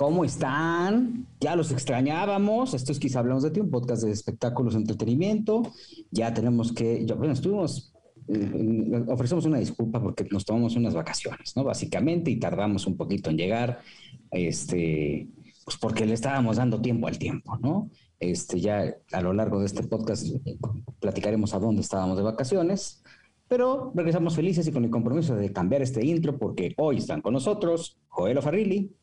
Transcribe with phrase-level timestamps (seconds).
[0.00, 1.26] ¿Cómo están?
[1.42, 2.72] Ya los extrañábamos.
[2.72, 5.62] Esto es Quizá Hablamos de Ti, un podcast de espectáculos, entretenimiento.
[6.10, 7.92] Ya tenemos que, bueno, estuvimos,
[8.28, 11.64] eh, ofrecemos una disculpa porque nos tomamos unas vacaciones, ¿no?
[11.64, 13.82] Básicamente, y tardamos un poquito en llegar,
[14.30, 15.28] este,
[15.66, 17.90] pues porque le estábamos dando tiempo al tiempo, ¿no?
[18.18, 20.56] Este, ya a lo largo de este podcast eh,
[20.98, 23.02] platicaremos a dónde estábamos de vacaciones,
[23.48, 27.34] pero regresamos felices y con el compromiso de cambiar este intro porque hoy están con
[27.34, 28.94] nosotros Joel Farrilli.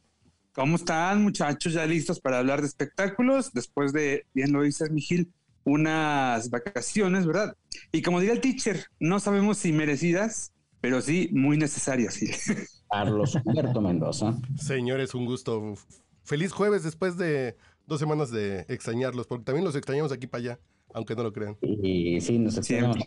[0.58, 1.74] ¿Cómo están, muchachos?
[1.74, 3.54] Ya listos para hablar de espectáculos.
[3.54, 5.28] Después de, bien lo dices, Miguel,
[5.64, 7.56] unas vacaciones, ¿verdad?
[7.92, 10.52] Y como diría el teacher, no sabemos si merecidas,
[10.82, 12.20] pero sí muy necesarias.
[12.90, 14.36] Carlos Humberto Mendoza.
[14.56, 15.76] Señores, un gusto.
[16.24, 20.60] Feliz jueves después de dos semanas de extrañarlos, porque también los extrañamos aquí para allá,
[20.92, 21.56] aunque no lo crean.
[21.62, 22.98] Y sí, nos extrañamos.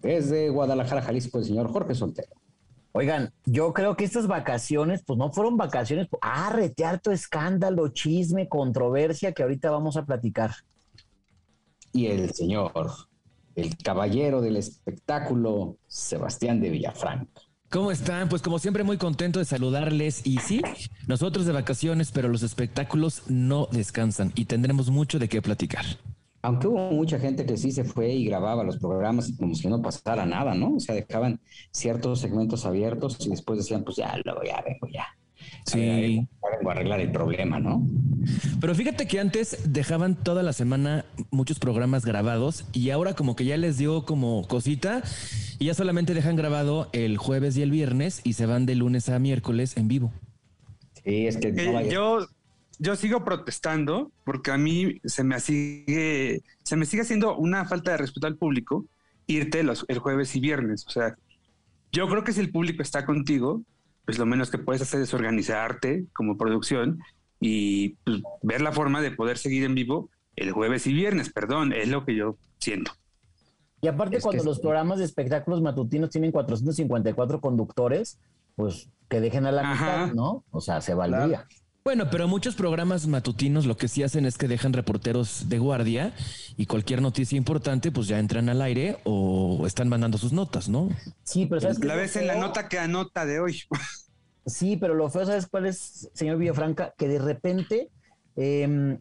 [0.00, 2.30] Desde Guadalajara, Jalisco, el señor Jorge Soltero.
[2.92, 8.48] Oigan, yo creo que estas vacaciones, pues no fueron vacaciones, ah, rete harto escándalo, chisme,
[8.48, 10.52] controversia que ahorita vamos a platicar.
[11.92, 12.72] Y el señor,
[13.54, 17.42] el caballero del espectáculo, Sebastián de Villafranca.
[17.70, 18.30] ¿Cómo están?
[18.30, 20.62] Pues como siempre muy contento de saludarles y sí,
[21.06, 25.84] nosotros de vacaciones, pero los espectáculos no descansan y tendremos mucho de qué platicar.
[26.42, 29.82] Aunque hubo mucha gente que sí se fue y grababa los programas como si no
[29.82, 30.74] pasara nada, ¿no?
[30.76, 31.40] O sea, dejaban
[31.72, 35.06] ciertos segmentos abiertos y después decían, pues ya, luego ya vengo ya.
[35.66, 36.26] Sí.
[36.58, 37.86] vengo a arreglar el problema, ¿no?
[38.60, 43.44] Pero fíjate que antes dejaban toda la semana muchos programas grabados y ahora como que
[43.44, 45.02] ya les dio como cosita
[45.58, 49.08] y ya solamente dejan grabado el jueves y el viernes y se van de lunes
[49.08, 50.12] a miércoles en vivo.
[51.04, 52.26] Sí, es que eh, yo
[52.78, 57.92] yo sigo protestando porque a mí se me sigue, se me sigue haciendo una falta
[57.92, 58.84] de respeto al público
[59.26, 60.86] irte los, el jueves y viernes.
[60.86, 61.16] O sea,
[61.92, 63.62] yo creo que si el público está contigo,
[64.04, 66.98] pues lo menos que puedes hacer es organizarte como producción
[67.40, 71.32] y pues, ver la forma de poder seguir en vivo el jueves y viernes.
[71.32, 72.92] Perdón, es lo que yo siento.
[73.80, 78.18] Y aparte, cuando los programas de espectáculos matutinos tienen 454 conductores,
[78.56, 80.44] pues que dejen a la mitad, ¿no?
[80.50, 81.46] O sea, se valdría.
[81.88, 86.12] Bueno, pero muchos programas matutinos lo que sí hacen es que dejan reporteros de guardia
[86.58, 90.90] y cualquier noticia importante pues ya entran al aire o están mandando sus notas, ¿no?
[91.22, 93.62] Sí, pero ¿sabes La ves en la nota que anota de hoy.
[94.44, 96.92] Sí, pero lo feo, ¿sabes cuál es, señor Villafranca?
[96.98, 97.88] Que de repente
[98.36, 99.00] em,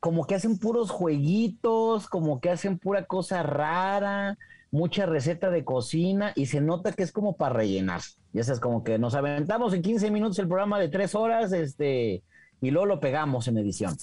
[0.00, 4.38] como que hacen puros jueguitos, como que hacen pura cosa rara,
[4.72, 8.00] mucha receta de cocina y se nota que es como para rellenar.
[8.32, 12.22] Ya sabes, como que nos aventamos en 15 minutos el programa de tres horas este,
[12.60, 13.96] y luego lo pegamos en edición.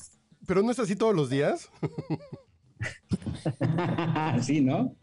[0.46, 1.70] Pero no es así todos los días.
[4.42, 4.96] sí, ¿no?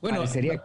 [0.00, 0.62] Bueno, sería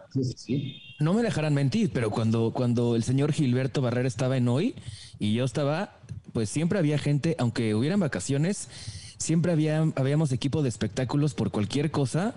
[0.98, 4.74] no me dejarán mentir, pero cuando, cuando el señor Gilberto Barrera estaba en hoy
[5.20, 5.96] y yo estaba,
[6.32, 8.68] pues siempre había gente, aunque hubieran vacaciones,
[9.16, 12.34] siempre había, habíamos equipo de espectáculos por cualquier cosa,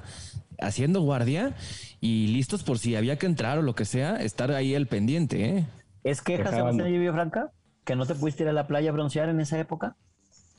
[0.61, 1.55] haciendo guardia
[1.99, 5.45] y listos por si había que entrar o lo que sea, estar ahí al pendiente.
[5.45, 5.65] ¿eh?
[6.03, 7.51] ¿Es que Sebastián Franca?
[7.83, 9.95] ¿Que no te pudiste ir a la playa a broncear en esa época?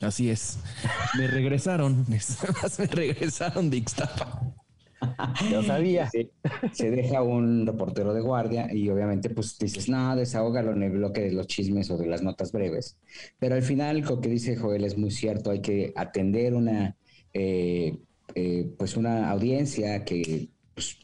[0.01, 0.59] Así es.
[1.17, 2.05] Me regresaron,
[2.77, 4.41] me regresaron de Ixtapa.
[5.51, 6.09] Yo sabía.
[6.71, 11.21] Se, deja un reportero de guardia y obviamente pues dices, no, desahógalo en el bloque
[11.21, 12.97] de los chismes o de las notas breves.
[13.39, 16.95] Pero al final lo que dice Joel es muy cierto, hay que atender una,
[17.33, 17.97] eh,
[18.35, 20.97] eh, pues una audiencia que pues,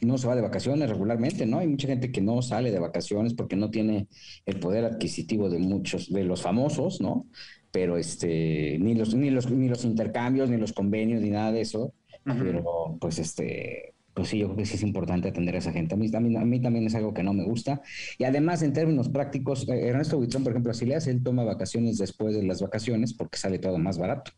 [0.00, 1.58] no se va de vacaciones regularmente, ¿no?
[1.58, 4.08] Hay mucha gente que no sale de vacaciones porque no tiene
[4.46, 7.26] el poder adquisitivo de muchos, de los famosos, ¿no?
[7.70, 11.60] Pero este, ni los, ni los, ni los intercambios, ni los convenios, ni nada de
[11.62, 11.92] eso.
[12.24, 15.94] Pero, pues, este, pues sí, yo creo que sí es importante atender a esa gente.
[15.94, 17.82] A mí, a mí, también es algo que no me gusta.
[18.16, 21.44] Y además, en términos prácticos, eh, Ernesto Buitrón, por ejemplo, si le hace, él toma
[21.44, 24.30] vacaciones después de las vacaciones porque sale todo más barato.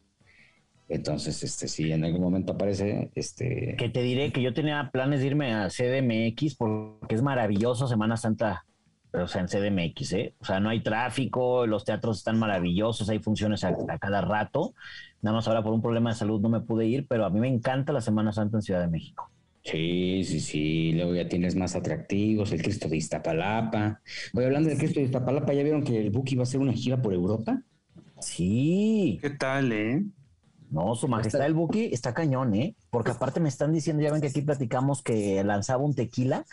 [0.89, 3.75] Entonces, este, si en algún momento aparece, este...
[3.77, 8.17] Que te diré que yo tenía planes de irme a CDMX porque es maravilloso Semana
[8.17, 8.65] Santa,
[9.13, 10.35] o sea, en CDMX, ¿eh?
[10.39, 14.75] O sea, no hay tráfico, los teatros están maravillosos, hay funciones a, cada rato.
[15.23, 17.41] Nada más ahora por un problema de salud no me pude ir, pero a mí
[17.41, 19.31] me encanta la Semana Santa en Ciudad de México.
[19.65, 20.93] Sí, sí, sí.
[20.93, 24.01] Luego ya tienes más atractivos, el Cristo de Iztapalapa.
[24.33, 26.73] Voy hablando del Cristo de Iztapalapa, ¿ya vieron que el Buki va a hacer una
[26.73, 27.61] gira por Europa?
[28.21, 29.19] Sí.
[29.21, 30.05] ¿Qué tal, eh?
[30.71, 32.75] No, su majestad el Buki está cañón, ¿eh?
[32.91, 36.45] Porque aparte me están diciendo, ya ven que aquí platicamos que lanzaba un tequila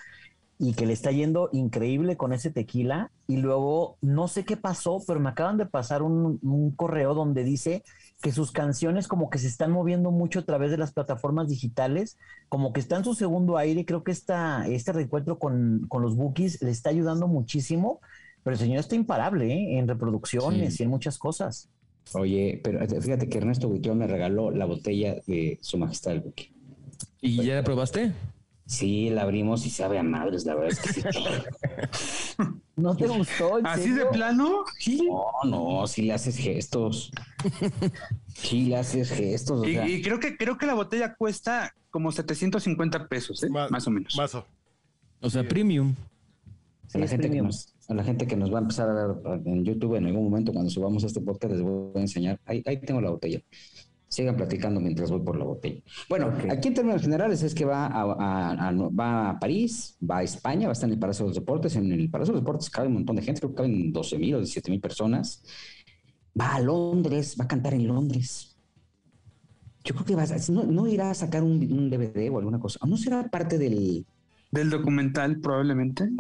[0.60, 3.12] y que le está yendo increíble con ese tequila.
[3.28, 7.44] Y luego, no sé qué pasó, pero me acaban de pasar un, un correo donde
[7.44, 7.84] dice
[8.22, 12.18] que sus canciones como que se están moviendo mucho a través de las plataformas digitales,
[12.48, 16.16] como que está en su segundo aire, creo que esta, este reencuentro con, con los
[16.16, 18.00] bookies le está ayudando muchísimo,
[18.44, 19.78] pero el señor está imparable ¿eh?
[19.78, 21.70] en reproducciones y en muchas cosas.
[22.14, 26.22] Oye, pero eh, fíjate que Ernesto Buitrón me regaló la botella de su majestad el
[26.22, 26.52] Buki.
[27.22, 28.12] ¿Y ya la probaste?
[28.66, 31.02] Sí, la abrimos y sabe a madres, la verdad es que sí.
[32.76, 33.60] ¿No te gustó?
[33.64, 34.64] ¿Así de plano?
[34.80, 35.08] Sí.
[35.08, 37.12] No, no, si le haces gestos.
[38.34, 39.68] Sí, le haces gestos.
[39.68, 43.50] y, y, creo que creo que la botella cuesta como 750 pesos, ¿eh?
[43.50, 44.16] más o menos.
[44.16, 44.36] Más
[45.24, 45.96] o sea, premium.
[46.94, 49.64] La, gente que nos, a la gente que nos va a empezar a ver en
[49.66, 52.40] YouTube en algún momento cuando subamos este podcast les voy a enseñar.
[52.46, 53.42] Ahí, ahí tengo la botella
[54.14, 55.82] sigan platicando mientras voy por la botella.
[56.08, 60.68] Bueno, aquí en términos generales es que va a, va a París, va a España,
[60.68, 61.76] va a estar en el Palacio de los Deportes.
[61.76, 64.20] En el Palacio de los Deportes cabe un montón de gente, creo que caben 12
[64.20, 65.44] mil o 17 mil personas.
[66.40, 68.56] Va a Londres, va a cantar en Londres.
[69.84, 72.80] Yo creo que va a, no, no irá a sacar un, DVD o alguna cosa.
[72.86, 74.06] ¿No será parte del...
[74.52, 76.12] Del documental probablemente?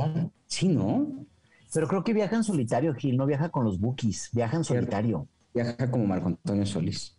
[0.47, 1.27] Sí, ¿no?
[1.73, 5.27] Pero creo que viaja en solitario, Gil, no viaja con los bookies, viaja en solitario
[5.53, 7.15] viaja como Marco Antonio Solís.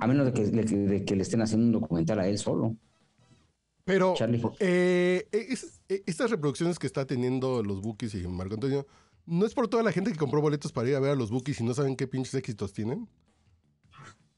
[0.00, 2.76] A menos de que, de que, le estén haciendo un documental a él solo.
[3.84, 4.14] Pero
[4.58, 8.84] eh, eh, estas reproducciones que está teniendo los Bookies y Marco Antonio,
[9.26, 11.30] ¿no es por toda la gente que compró boletos para ir a ver a los
[11.30, 13.08] Bookies y no saben qué pinches éxitos tienen?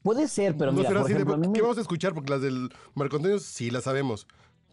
[0.03, 2.13] Puede ser, pero mira, por ejemplo, ¿qué vamos a escuchar?
[2.13, 4.27] Porque las del Marco Antonio sí las sabemos.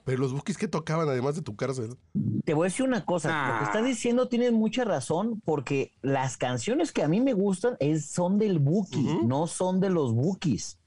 [0.06, 1.96] Pero los bookies que tocaban además de tu cárcel.
[2.44, 3.86] Te voy a decir una cosa, lo que estás ah.
[3.86, 8.60] diciendo tienes mucha razón porque las canciones que a mí me gustan es, son del
[8.60, 10.78] bookie, no son de los bookies.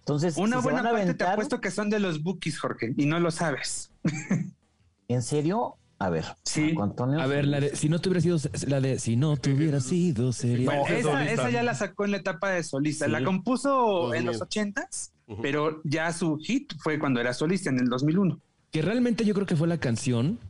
[0.00, 3.30] Entonces, una buena parte te apuesto que son de los bookies, Jorge, y no lo
[3.30, 3.92] sabes.
[5.08, 5.76] ¿En serio?
[6.00, 6.74] A ver, sí.
[6.76, 9.78] a ver, la de, si no te hubiera sido la de si no te hubiera
[9.78, 10.82] sido sería.
[10.82, 13.06] esa, ya la sacó en la etapa de solista.
[13.06, 17.88] La compuso en los ochentas, pero ya su hit fue cuando era solista en el
[17.88, 18.40] 2001
[18.74, 20.40] que realmente yo creo que fue la canción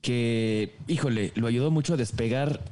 [0.00, 2.62] que, híjole, lo ayudó mucho a despegar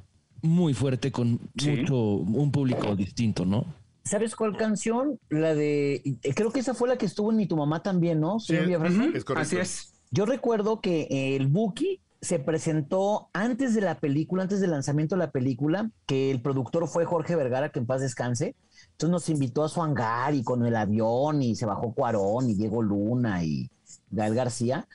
[0.41, 3.67] muy fuerte con mucho, un público distinto, ¿no?
[4.03, 5.19] ¿Sabes cuál canción?
[5.29, 8.41] La de, creo que esa fue la que estuvo en Mi Tu Mamá también, ¿no?
[8.41, 9.93] Sí, es Así es.
[10.11, 15.19] Yo recuerdo que el Buki se presentó antes de la película, antes del lanzamiento de
[15.19, 18.56] la película, que el productor fue Jorge Vergara, que en paz descanse.
[18.93, 22.55] Entonces nos invitó a su hangar y con el avión y se bajó Cuarón y
[22.55, 23.69] Diego Luna y
[24.15, 24.89] Gael García,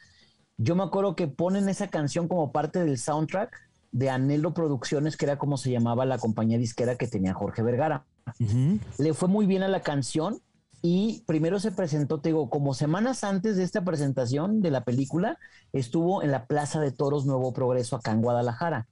[0.57, 3.55] yo me acuerdo que ponen esa canción como parte del soundtrack
[3.91, 8.05] de Anhelo Producciones, que era como se llamaba la compañía disquera que tenía Jorge Vergara.
[8.97, 10.41] Le fue muy bien a la canción
[10.81, 15.37] y primero se presentó, te digo, como semanas antes de esta presentación de la película,
[15.73, 18.87] estuvo en la Plaza de Toros Nuevo Progreso acá en Guadalajara.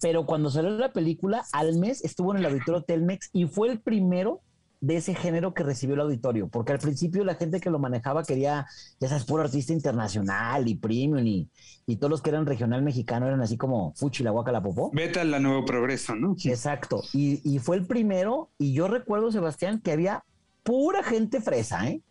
[0.00, 3.80] Pero cuando salió la película, al mes estuvo en el auditorio Telmex y fue el
[3.80, 4.42] primero
[4.80, 8.22] de ese género que recibió el auditorio, porque al principio la gente que lo manejaba
[8.22, 8.66] quería,
[9.00, 11.48] ya sabes, puro artista internacional y premium y,
[11.86, 14.90] y todos los que eran regional mexicano eran así como Fuchi, la guaca, la popó.
[14.92, 16.36] Vete a la Nuevo Progreso, ¿no?
[16.44, 17.02] Exacto.
[17.12, 20.24] Y, y fue el primero, y yo recuerdo, Sebastián, que había
[20.62, 22.02] pura gente fresa, ¿eh?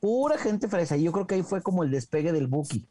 [0.00, 0.96] Pura gente fresa.
[0.96, 2.86] Y yo creo que ahí fue como el despegue del Buki.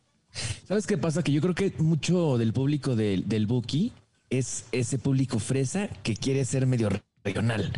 [0.66, 1.24] ¿Sabes qué pasa?
[1.24, 3.92] Que yo creo que mucho del público del, del Buki
[4.30, 6.90] es ese público fresa que quiere ser medio
[7.24, 7.74] regional.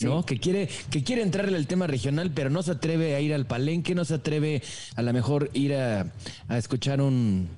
[0.00, 0.24] ¿No?
[0.24, 3.46] Que quiere, que quiere entrarle al tema regional, pero no se atreve a ir al
[3.46, 4.62] palenque, no se atreve
[4.96, 6.12] a lo mejor ir a,
[6.50, 7.48] escuchar un,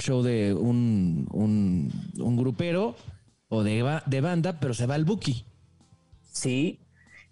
[0.00, 2.96] show de un, un, grupero
[3.48, 5.44] o de, de banda, pero se va al Buki.
[6.30, 6.80] Sí,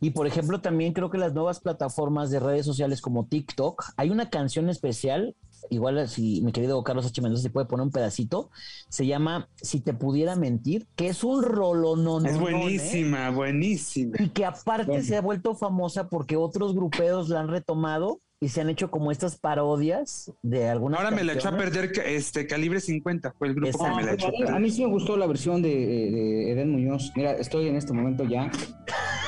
[0.00, 4.10] y por ejemplo, también creo que las nuevas plataformas de redes sociales como TikTok, hay
[4.10, 5.36] una canción especial
[5.70, 7.22] igual si mi querido Carlos H.
[7.22, 8.50] Mendoza se puede poner un pedacito,
[8.88, 12.26] se llama Si te pudiera mentir, que es un rolonón.
[12.26, 14.16] Es buenísima, buenísima.
[14.18, 18.62] Y que aparte se ha vuelto famosa porque otros grupeos la han retomado y se
[18.62, 22.80] han hecho como estas parodias de algunas Ahora me la echó a perder este Calibre
[22.80, 24.54] 50, fue el grupo que me la echó a perder.
[24.54, 27.12] A mí sí me gustó la versión de, de Eden Muñoz.
[27.16, 28.50] Mira, estoy en este momento ya,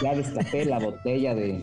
[0.02, 1.62] ya destapé la botella de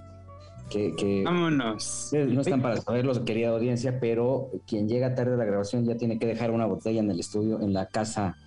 [0.69, 2.11] que, Vámonos.
[2.13, 6.19] no están para saberlo, querida audiencia, pero quien llega tarde a la grabación ya tiene
[6.19, 8.37] que dejar una botella en el estudio, en la casa,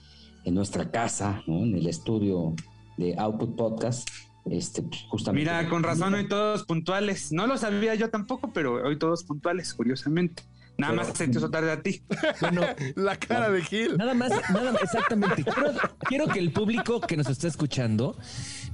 [0.44, 2.54] en nuestra casa, en el estudio
[2.96, 4.08] de Output Podcast.
[4.44, 5.50] Este, pues, justamente.
[5.50, 7.32] Mira, con razón hoy todos puntuales.
[7.32, 10.42] No lo sabía yo tampoco, pero hoy todos puntuales, curiosamente.
[10.78, 12.02] Nada más se te hizo tarde a ti.
[12.40, 12.62] Bueno,
[12.96, 13.96] la cara de Gil.
[13.96, 15.44] Nada más, nada más, exactamente.
[16.08, 18.16] Quiero, que el público que nos está escuchando,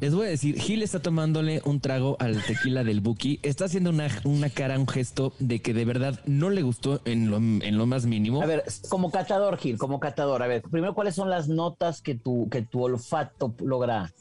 [0.01, 3.91] les voy a decir, Gil está tomándole un trago al tequila del Buki, está haciendo
[3.91, 7.77] una, una cara, un gesto de que de verdad no le gustó en lo, en
[7.77, 8.43] lo más mínimo.
[8.43, 12.15] A ver, como catador, Gil, como catador, a ver, primero, ¿cuáles son las notas que
[12.15, 14.13] tu, que tu olfato logra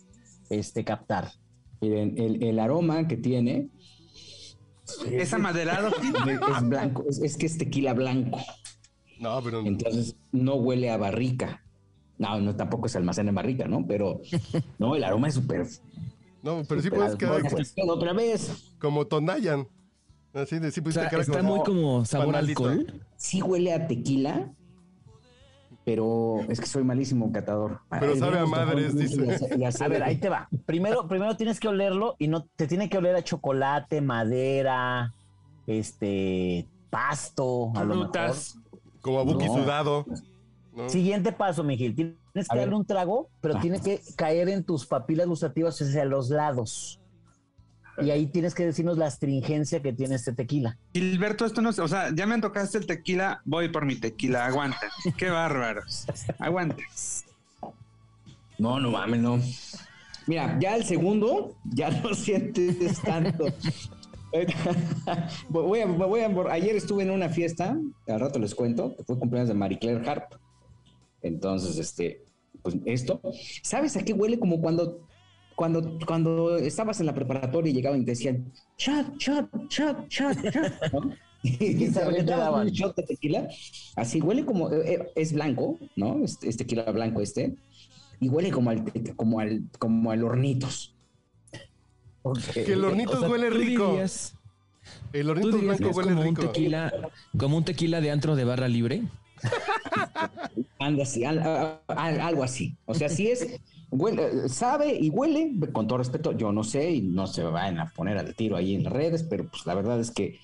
[0.49, 1.31] este, captar?
[1.81, 3.69] Miren, el, el aroma que tiene
[5.11, 5.89] es amaderado.
[5.89, 8.39] Es blanco, es, que es tequila blanco.
[9.19, 9.65] No, pero.
[9.65, 11.63] Entonces no huele a barrica.
[12.17, 13.85] No, no tampoco se almacena en barrica, ¿no?
[13.87, 14.21] Pero
[14.79, 15.67] no, el aroma es súper.
[16.41, 17.41] No, pero sí puedes quedar.
[17.89, 18.73] otra vez.
[18.79, 19.67] Como Tonayan.
[20.33, 23.01] Así de sí o sea, Está muy como sabor alcohol.
[23.15, 24.51] Sí huele a tequila,
[25.83, 27.79] pero es que soy malísimo catador.
[27.89, 29.39] Pero sabe a madres, dice.
[29.79, 30.47] a ver, ahí te va.
[30.65, 35.13] Primero, primero tienes que olerlo y no te tiene que oler a chocolate, madera,
[35.65, 38.35] este, pasto, a lo mejor.
[39.01, 40.05] Como a buki sudado.
[40.87, 41.95] Siguiente paso, Miguel.
[41.95, 43.61] Tienes que darle un trago, pero ah.
[43.61, 46.99] tiene que caer en tus papilas gustativas hacia los lados.
[47.99, 50.77] Y ahí tienes que decirnos la astringencia que tiene este tequila.
[50.93, 54.91] Gilberto, esto no, o sea, ya me tocaste el tequila, voy por mi tequila, aguanta.
[55.17, 56.05] Qué bárbaros.
[56.37, 56.83] Aguanta.
[58.59, 59.39] No, no mames, no.
[60.27, 63.45] Mira, ya el segundo, ya no sientes tanto.
[65.49, 69.47] voy a, voy a, ayer estuve en una fiesta, al rato les cuento, fue cumpleaños
[69.49, 70.33] de Marie Claire Harp.
[71.21, 72.23] Entonces, este,
[72.61, 73.21] pues esto,
[73.63, 75.07] ¿sabes a qué huele como cuando
[75.57, 80.37] cuando, cuando estabas en la preparatoria y llegaban y te decían, chat, chat, chat, chat,
[80.51, 80.73] chat,
[81.41, 83.47] Y te daban un shot de tequila,
[83.95, 86.23] así huele como, eh, eh, es blanco, ¿no?
[86.23, 87.55] Es, tequila blanco este,
[88.19, 88.83] y huele como al,
[89.15, 90.95] como al, como al hornitos.
[92.53, 93.97] Que el hornitos huele rico.
[95.13, 96.41] el hornitos blanco huele como rico.
[96.41, 96.93] Un tequila,
[97.37, 99.03] como un tequila de antro de barra libre.
[100.79, 102.75] Anda así, algo así.
[102.85, 107.01] O sea, si es Huele, sabe y huele, con todo respeto, yo no sé y
[107.01, 109.99] no se van a poner al tiro ahí en las redes, pero pues la verdad
[109.99, 110.39] es que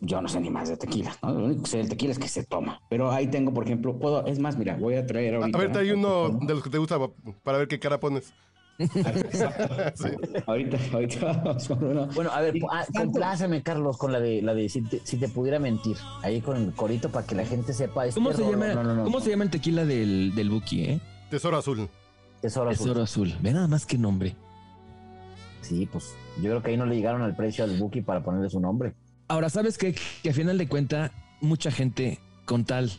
[0.00, 1.32] yo no sé ni más de tequila, ¿no?
[1.32, 2.82] Lo único que sé del tequila es que se toma.
[2.90, 5.56] Pero ahí tengo, por ejemplo, puedo, es más, mira, voy a traer ahorita.
[5.56, 6.98] A ver, hay uno de los que te gusta
[7.42, 8.34] para ver qué cara pones.
[10.46, 12.08] Ahorita, ahorita vamos con uno.
[12.14, 15.96] Bueno, a ver, ah, compláceme, Carlos, con la de la de si te, pudiera mentir.
[16.22, 18.08] Ahí con el corito para que la gente sepa.
[18.12, 21.00] ¿Cómo, se llama, ¿cómo se llama el tequila del, del Buki, eh?
[21.30, 21.88] Tesoro azul.
[22.40, 23.34] Tesoro, Tesoro azul.
[23.40, 24.34] Ve nada más que nombre.
[25.60, 28.50] Sí, pues yo creo que ahí no le llegaron al precio al Buki para ponerle
[28.50, 28.94] su nombre.
[29.28, 29.94] Ahora, ¿sabes qué?
[30.22, 32.92] Que a final de cuenta, mucha gente con tal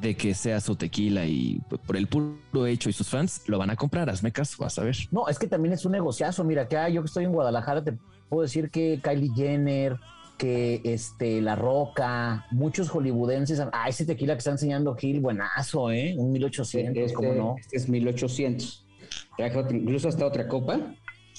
[0.00, 3.70] de que sea su tequila y por el puro hecho y sus fans lo van
[3.70, 4.08] a comprar.
[4.08, 4.96] Hazme caso, vas a ver.
[5.10, 6.44] No, es que también es un negociazo.
[6.44, 9.96] Mira, que yo que estoy en Guadalajara te puedo decir que Kylie Jenner,
[10.36, 13.60] que este La Roca, muchos hollywoodenses.
[13.72, 16.14] Ah, ese tequila que está enseñando Gil, buenazo, ¿eh?
[16.16, 17.56] Un 1800, este, ¿cómo no?
[17.58, 18.84] Este es 1800
[19.70, 20.80] incluso hasta otra copa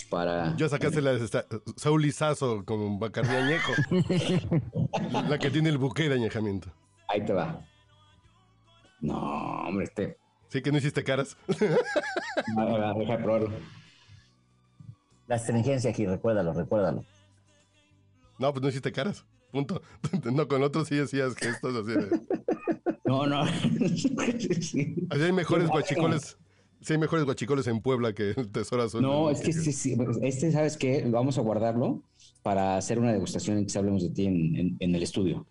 [0.10, 0.56] para.
[0.56, 1.28] Yo sacaste la de
[1.76, 3.74] Saulizazo con Bacardí añejo.
[5.30, 6.72] la que tiene el buque de añejamiento.
[7.08, 7.66] Ahí te va.
[9.02, 10.18] No, hombre, este.
[10.50, 11.38] Sí que no hiciste caras.
[12.56, 13.52] no, deja de probarlo.
[15.28, 17.06] La astringencia aquí, recuérdalo, recuérdalo.
[18.40, 19.26] No, pues no hiciste caras.
[19.52, 19.82] Punto.
[20.34, 22.22] No, con otros sí decías que esto es así de...
[23.06, 23.46] No, no.
[24.62, 24.96] sí.
[25.10, 26.38] hay mejores guachicoles.
[26.82, 29.02] Sí, hay mejores guachicoles en Puebla que el Tesoro Azul.
[29.02, 31.04] No, es que sí, sí, este, ¿sabes qué?
[31.08, 32.04] Vamos a guardarlo
[32.42, 35.46] para hacer una degustación y que hablemos de ti en, el estudio.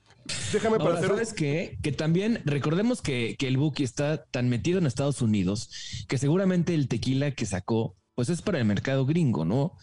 [0.53, 1.09] Déjame para hacer...
[1.09, 1.79] ¿Sabes qué?
[1.83, 5.71] Que también recordemos que, que el Buki está tan metido en Estados Unidos
[6.09, 9.75] que seguramente el tequila que sacó pues es para el mercado gringo, ¿no?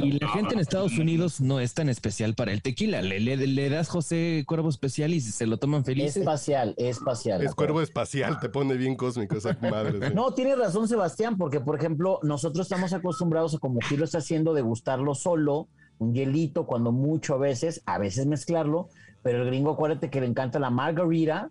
[0.00, 3.02] Y la gente en Estados Unidos no es tan especial para el tequila.
[3.02, 6.16] Le, le, das José Cuervo Especial y se lo toman feliz.
[6.16, 7.42] Espacial, espacial.
[7.42, 10.10] Es Cuervo Espacial, te pone bien cósmico esa madre.
[10.14, 14.54] No, tiene razón Sebastián, porque por ejemplo, nosotros estamos acostumbrados a como Giro está haciendo,
[14.54, 15.66] degustarlo solo,
[15.98, 18.88] un hielito, cuando mucho a veces, a veces mezclarlo,
[19.24, 21.50] pero el gringo acuérdate que le encanta la margarita,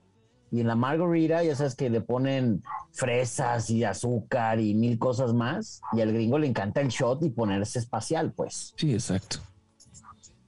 [0.54, 2.62] y en la margarita, ya sabes que le ponen
[2.92, 5.82] fresas y azúcar y mil cosas más.
[5.94, 8.76] Y al gringo le encanta el shot y ponerse espacial, pues.
[8.78, 9.38] Sí, exacto.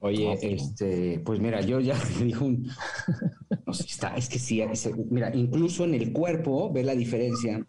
[0.02, 2.70] Oye, este, pues mira, yo ya dijo un.
[3.66, 4.64] No sé, está, es que sí,
[5.10, 7.66] mira, incluso en el cuerpo ve la diferencia.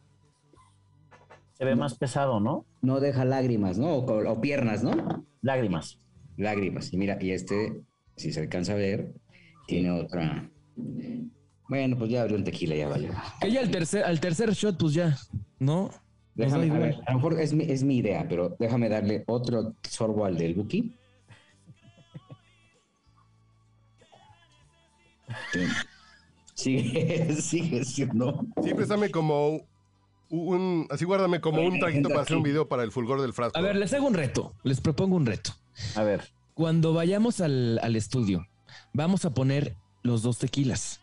[1.54, 2.66] Se ve más pesado, ¿no?
[2.82, 3.96] No deja lágrimas, ¿no?
[3.96, 5.24] O, piernas, ¿no?
[5.40, 5.98] Lágrimas.
[6.36, 6.92] Lágrimas.
[6.92, 7.80] Y mira, y este,
[8.14, 9.14] si se alcanza a ver,
[9.66, 10.48] tiene otra.
[11.68, 13.22] Bueno, pues ya abrió un tequila, ya vaya.
[13.40, 15.16] Que ya al tercer, al tercer shot, pues ya,
[15.58, 15.90] ¿no?
[16.34, 19.74] Déjame, a, ver, a, lo mejor es mi, es mi idea, pero déjame darle otro
[19.88, 20.94] sorbo al del Buki.
[26.54, 28.46] Sigue, sigue siendo.
[28.62, 29.66] Sí, préstame como
[30.28, 33.58] un, así guárdame como un traguito para hacer un video para el fulgor del frasco.
[33.58, 35.52] A ver, les hago un reto, les propongo un reto.
[35.94, 36.32] A ver.
[36.54, 38.46] Cuando vayamos al, al estudio,
[38.92, 41.00] vamos a poner los dos tequilas,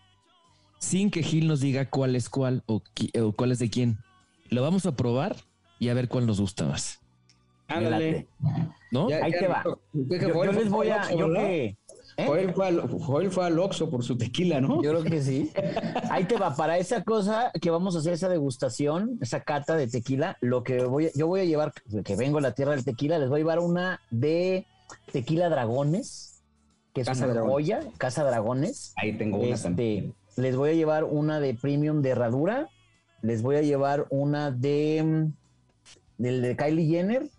[0.80, 2.82] sin que Gil nos diga cuál es cuál o,
[3.36, 3.98] cuál es de quién.
[4.50, 5.36] Lo vamos a probar
[5.80, 7.00] y a ver cuál nos gusta más.
[7.68, 8.28] Ándale.
[8.92, 9.08] ¿No?
[9.08, 9.64] Ahí te va.
[9.94, 11.10] Yo, les voy a.
[11.16, 11.78] Yo que,
[12.18, 12.26] ¿Eh?
[12.28, 14.82] Joel, fue al, Joel fue al Oxxo por su tequila, ¿no?
[14.84, 15.52] Yo creo que sí.
[16.12, 19.88] Ahí te va, para esa cosa que vamos a hacer esa degustación, esa cata de
[19.88, 23.18] tequila, lo que voy, yo voy a llevar, que vengo a la tierra del tequila,
[23.18, 24.68] les voy a llevar una de
[25.12, 26.33] tequila dragones,
[26.94, 28.94] que es Casa una joya, Casa Dragones.
[28.98, 32.70] Ahí tengo una este, Les voy a llevar una de premium de herradura,
[33.22, 35.30] les voy a llevar una de
[36.18, 37.30] del de Kylie Jenner,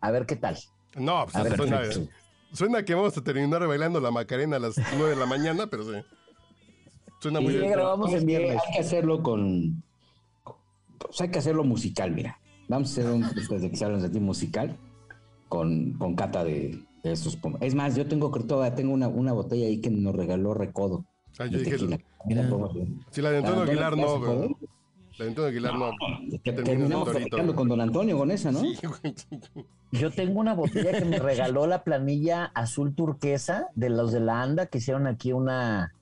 [0.00, 0.56] a ver qué tal.
[0.96, 1.80] No, pues a ver, suena,
[2.52, 5.84] suena, que vamos a terminar bailando la Macarena a las 9 de la mañana, pero
[5.84, 6.00] sí.
[7.20, 7.70] Suena muy bien.
[7.70, 8.60] grabamos el viernes.
[8.66, 9.82] Hay que hacerlo con.
[10.98, 12.40] Pues hay que hacerlo musical, mira.
[12.68, 14.76] Vamos a hacer un de que se de ti musical
[15.48, 19.66] con, con cata de, de esos Es más, yo tengo toda, tengo una, una botella
[19.66, 21.04] ahí que nos regaló Recodo.
[21.38, 21.78] Ah, yo dije.
[23.10, 24.58] Si la de Antonio Aguilar no, pero.
[25.18, 25.90] La de Antonio Aguilar no.
[26.42, 28.62] Terminamos platicando con Don Antonio con esa, ¿no?
[29.92, 34.42] Yo tengo una botella que me regaló la planilla azul turquesa de los de la
[34.42, 35.92] ANDA que hicieron aquí una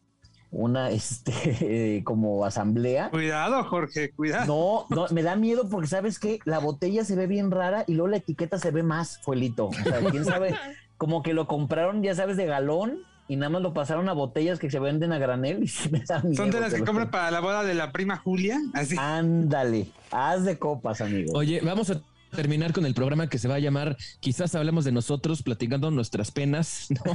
[0.50, 3.10] una este como asamblea.
[3.10, 4.46] Cuidado, Jorge, cuidado.
[4.46, 7.94] No, no, me da miedo porque sabes que la botella se ve bien rara y
[7.94, 9.66] luego la etiqueta se ve más fuelito.
[9.66, 10.54] O sea, quién sabe,
[10.98, 14.58] como que lo compraron, ya sabes, de galón y nada más lo pasaron a botellas
[14.58, 17.10] que se venden a granel y se me da miedo Son de las que compran
[17.10, 18.96] para la boda de la prima Julia, así.
[18.98, 21.32] Ándale, haz de copas, amigo.
[21.34, 22.00] Oye, vamos a
[22.34, 26.30] terminar con el programa que se va a llamar Quizás hablemos de nosotros platicando nuestras
[26.30, 27.12] penas, ¿no?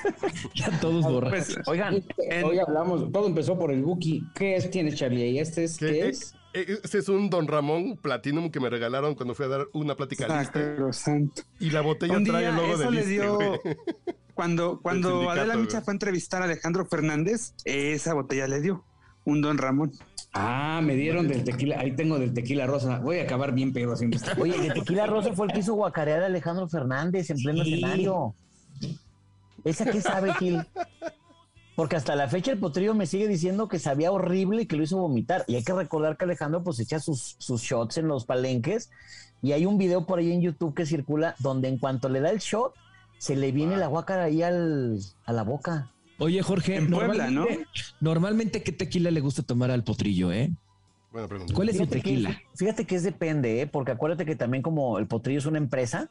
[0.54, 1.58] ya todos pues, borrados.
[1.66, 2.04] Oigan,
[2.44, 4.24] hoy hablamos, todo empezó por el Buki.
[4.34, 5.30] ¿Qué es, tienes, Charlie?
[5.30, 6.35] ¿Y este es qué, es?
[6.56, 10.26] Este es un Don Ramón Platinum que me regalaron cuando fui a dar una plática
[10.92, 11.42] santo.
[11.60, 13.38] Y la botella trae el logo de le dio...
[14.32, 18.84] Cuando, cuando Adela Micha fue a entrevistar a Alejandro Fernández, esa botella le dio
[19.24, 19.92] un Don Ramón.
[20.32, 21.78] Ah, me dieron del tequila.
[21.78, 23.00] Ahí tengo del tequila rosa.
[23.00, 24.30] Voy a acabar bien pedo haciendo esto.
[24.40, 28.34] Oye, el tequila rosa fue el que hizo guacarear a Alejandro Fernández en pleno escenario.
[29.64, 30.64] ¿Esa qué sabe, Gil?
[31.76, 34.82] Porque hasta la fecha el potrillo me sigue diciendo que sabía horrible y que lo
[34.82, 35.44] hizo vomitar.
[35.46, 38.90] Y hay que recordar que Alejandro pues echa sus, sus shots en los palenques.
[39.42, 42.30] Y hay un video por ahí en YouTube que circula donde en cuanto le da
[42.30, 42.72] el shot,
[43.18, 45.92] se le viene la guacara ahí al, a la boca.
[46.18, 47.46] Oye, Jorge, en Puebla, ¿no?
[48.00, 50.50] Normalmente, ¿qué tequila le gusta tomar al potrillo, eh?
[51.12, 51.52] Buena pregunta.
[51.54, 52.40] ¿Cuál es el tequila?
[52.54, 53.66] fíjate que es depende, ¿eh?
[53.66, 56.10] Porque acuérdate que también como el potrillo es una empresa,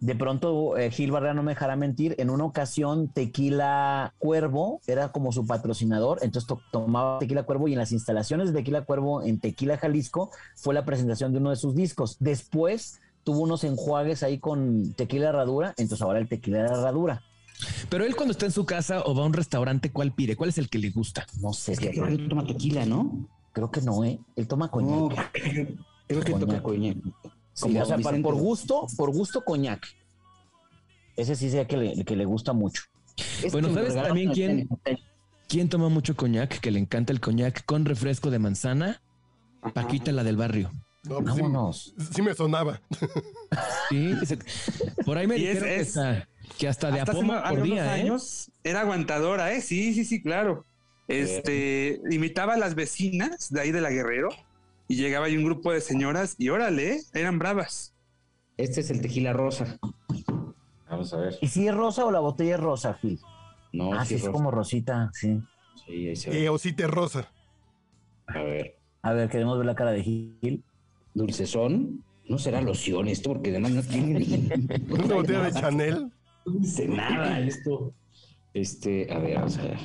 [0.00, 5.12] de pronto eh, Gil Barrera no me dejará mentir, en una ocasión Tequila Cuervo era
[5.12, 9.38] como su patrocinador, entonces tomaba Tequila Cuervo y en las instalaciones de Tequila Cuervo en
[9.38, 12.16] Tequila Jalisco fue la presentación de uno de sus discos.
[12.18, 17.22] Después tuvo unos enjuagues ahí con tequila herradura, entonces ahora el tequila herradura.
[17.90, 20.34] Pero él cuando está en su casa o va a un restaurante, ¿cuál pide?
[20.36, 21.26] ¿Cuál es el que le gusta?
[21.40, 21.72] No sé.
[21.72, 23.28] Es que creo que él toma tequila, ¿no?
[23.52, 24.18] Creo que no, ¿eh?
[24.36, 25.30] Él toma coñac.
[26.06, 26.96] creo que toma coñac.
[27.62, 29.86] O sea, por gusto, por gusto coñac.
[31.16, 32.84] Ese sí sea que le, que le gusta mucho.
[33.52, 34.68] bueno, ¿sabes también quién,
[35.48, 36.60] quién toma mucho coñac?
[36.60, 39.02] Que le encanta el coñac con refresco de manzana.
[39.74, 40.72] Paquita, la del barrio.
[41.02, 41.94] No, pues Vámonos.
[42.14, 42.80] Sí, me sonaba.
[43.88, 44.14] Sí,
[45.04, 46.22] por ahí me dijeron
[46.58, 48.12] que, hasta, de apomo por día, ¿eh?
[48.64, 49.60] era aguantadora, ¿eh?
[49.60, 50.64] Sí, sí, sí, claro.
[51.08, 54.28] Este, imitaba a las vecinas de ahí de la Guerrero
[54.90, 57.00] y llegaba ahí un grupo de señoras y órale, ¿eh?
[57.14, 57.94] eran bravas.
[58.56, 59.78] Este es el tequila rosa.
[60.90, 61.38] Vamos a ver.
[61.40, 63.20] ¿Y si es rosa o la botella es rosa, Phil?
[63.72, 65.40] No, ah, sí, es, como rosita, sí.
[65.86, 66.42] Sí, ahí se ve.
[66.42, 67.30] Eh, o si te rosa.
[68.26, 68.80] A ver.
[69.02, 70.64] A ver, queremos ver la cara de Gil
[71.14, 72.04] dulcezón.
[72.28, 74.26] No será loción esto, porque además no tiene.
[74.90, 76.12] ¿Una botella de Chanel?
[76.44, 77.94] No dice nada esto.
[78.54, 79.78] Este, a ver, vamos a ver.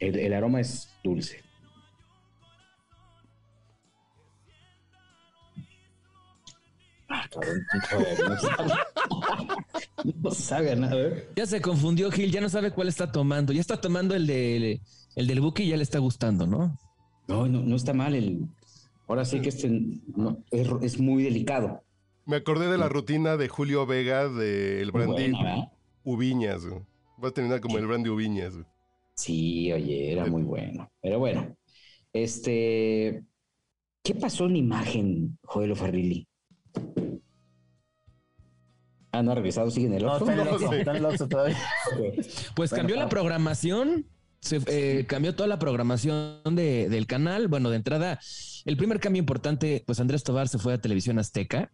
[0.00, 1.42] El, aroma es dulce.
[7.14, 7.66] Ah, cabrón,
[8.26, 8.72] no sabe,
[10.22, 11.10] no sabe nada.
[11.36, 13.52] Ya se confundió Gil, ya no sabe cuál está tomando.
[13.52, 14.80] Ya está tomando el, de,
[15.14, 16.78] el del buque y ya le está gustando, ¿no?
[17.28, 18.48] No, no, no está mal el,
[19.12, 19.70] Ahora sí que este
[20.50, 21.82] es, muy delicado.
[22.24, 25.32] Me acordé de la rutina de Julio Vega del brandy
[26.02, 26.66] Ubiñas.
[27.22, 28.54] Va a terminar como el brandy Ubiñas.
[29.14, 30.90] Sí, oye, era muy bueno.
[31.02, 31.54] Pero bueno,
[32.14, 33.22] este,
[34.02, 36.26] ¿qué pasó en imagen, Joel Farrilli?
[39.12, 40.26] Ah, no ha regresado, sigue en el otro.
[42.54, 44.06] Pues cambió la programación.
[44.40, 47.46] Se eh, cambió toda la programación de, del canal.
[47.46, 48.18] Bueno, de entrada,
[48.64, 51.70] el primer cambio importante, pues Andrés Tobar se fue a Televisión Azteca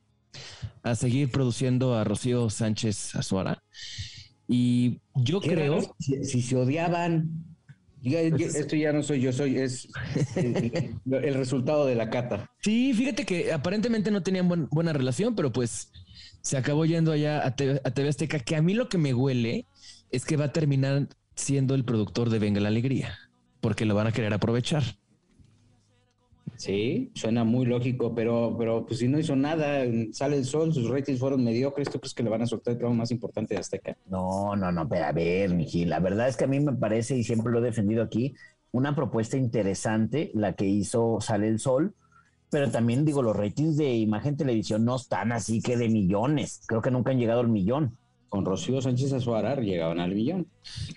[0.83, 3.63] a seguir produciendo a Rocío Sánchez Azuara.
[4.49, 5.95] Y yo creo.
[5.99, 7.45] Si, se odiaban.
[8.03, 9.89] Pues esto ya no soy yo, soy es
[10.37, 12.51] el, resultado de la cata.
[12.63, 15.91] Sí, fíjate que aparentemente no tenían buena relación, pero pues
[16.41, 19.67] se acabó yendo allá a TV, Azteca, que a mí lo que me huele
[20.11, 23.19] es que va a terminar siendo el productor de Venga la Alegría,
[23.61, 24.83] porque lo van a querer aprovechar.
[26.57, 30.89] Sí, suena muy lógico, pero, pero pues si no hizo nada, sale el sol, sus
[30.89, 33.61] ratings fueron mediocres, ¿tú crees que le van a soltar el programa más importante de
[33.61, 33.97] Azteca?
[34.07, 37.17] No, no, no, pero a ver, Miji, la verdad es que a mí me parece,
[37.17, 38.35] y siempre lo he defendido aquí,
[38.73, 41.95] una propuesta interesante la que hizo Sale el Sol,
[42.51, 46.81] pero también digo, los ratings de imagen televisión no están así que de millones, creo
[46.81, 47.97] que nunca han llegado al millón.
[48.29, 50.49] Con Rocío Sánchez Azuara llegaban al millón.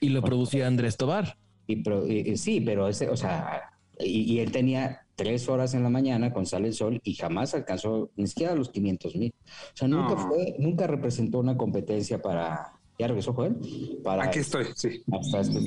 [0.02, 1.38] Y lo producía Andrés Tobar.
[1.66, 6.46] Y, sí, pero ese, o sea, y, él tenía tres horas en la mañana con
[6.46, 9.34] Sale el Sol y jamás alcanzó ni siquiera los 500 mil.
[9.46, 13.56] O sea, nunca fue, nunca representó una competencia para, ¿Ya regresó Joel?
[14.04, 15.02] Para, Aquí estoy, sí.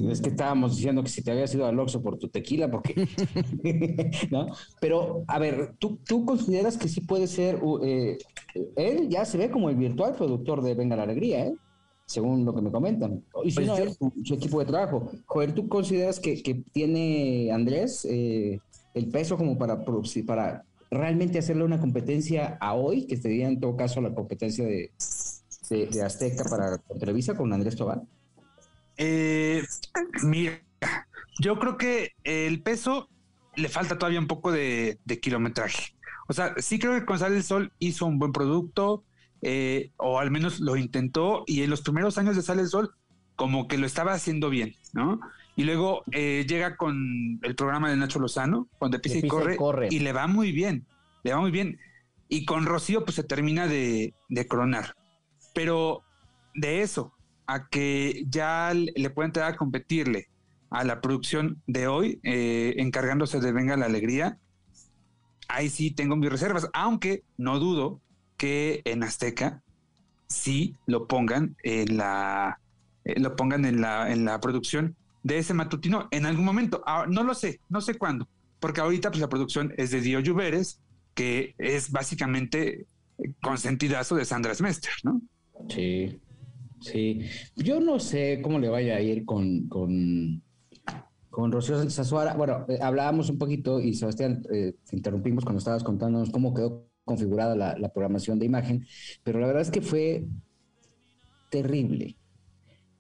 [0.08, 2.94] es, que, estábamos diciendo que si te habías ido al Oxxo por tu tequila, porque...
[4.30, 4.46] ¿no?
[4.80, 7.60] Pero, a ver, ¿tú, ¿tú consideras que sí puede ser...
[7.82, 8.18] Eh,
[8.76, 11.56] él ya se ve como el virtual productor de Venga la Alegría, ¿eh?
[12.06, 13.24] Según lo que me comentan.
[13.42, 15.10] Y si pues no, su, equipo de trabajo.
[15.26, 18.60] Joel, ¿tú consideras que, que tiene Andrés eh,
[18.94, 19.84] el peso como para,
[20.24, 24.92] para realmente hacerle una competencia a hoy, que sería en todo caso la competencia de,
[25.68, 28.02] de, Azteca para Televisa con Andrés Tobar?
[28.96, 29.62] Eh,
[30.22, 30.60] mira,
[31.40, 33.08] yo creo que el peso
[33.56, 35.94] le falta todavía un poco de, kilometraje.
[36.28, 39.04] O sea, sí creo que con Sale el Sol hizo un buen producto,
[39.42, 42.94] eh, o al menos lo intentó, y en los primeros años de Sale el Sol,
[43.36, 45.20] como que lo estaba haciendo bien, ¿no?
[45.56, 50.00] Y luego eh, llega con el programa de Nacho Lozano, cuando pisa, y, corre, y
[50.00, 50.86] le va muy bien,
[51.22, 51.78] le va muy bien.
[52.28, 54.96] Y con Rocío, pues se termina de, de coronar.
[55.54, 56.02] Pero
[56.54, 57.12] de eso
[57.46, 60.28] a que ya le pueda entrar a competirle
[60.70, 64.38] a la producción de hoy, eh, encargándose de Venga la Alegría,
[65.48, 68.00] ahí sí tengo mis reservas, aunque no dudo
[68.36, 69.62] que en Azteca
[70.26, 72.58] sí lo pongan en la
[73.04, 76.82] eh, lo pongan en la en la producción de ese matutino en algún momento.
[76.86, 80.20] Ah, no lo sé, no sé cuándo, porque ahorita pues la producción es de Dio
[80.20, 80.80] Lluveres,
[81.14, 82.86] que es básicamente
[83.40, 85.20] consentidazo de Sandra Smester, ¿no?
[85.68, 86.20] Sí,
[86.80, 87.20] sí.
[87.56, 90.42] Yo no sé cómo le vaya a ir con, con,
[91.30, 96.30] con Rocío Sánchez Bueno, eh, hablábamos un poquito y Sebastián, eh, interrumpimos cuando estabas contándonos
[96.30, 98.86] cómo quedó configurada la, programación de imagen,
[99.22, 100.26] pero la verdad es que fue
[101.50, 102.16] terrible.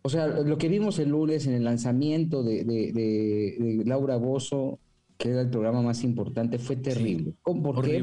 [0.02, 4.78] O sea, lo que vimos el lunes en el lanzamiento de, de, de Laura Bozo
[5.16, 7.34] que era el programa más importante, fue terrible.
[7.42, 8.02] Porque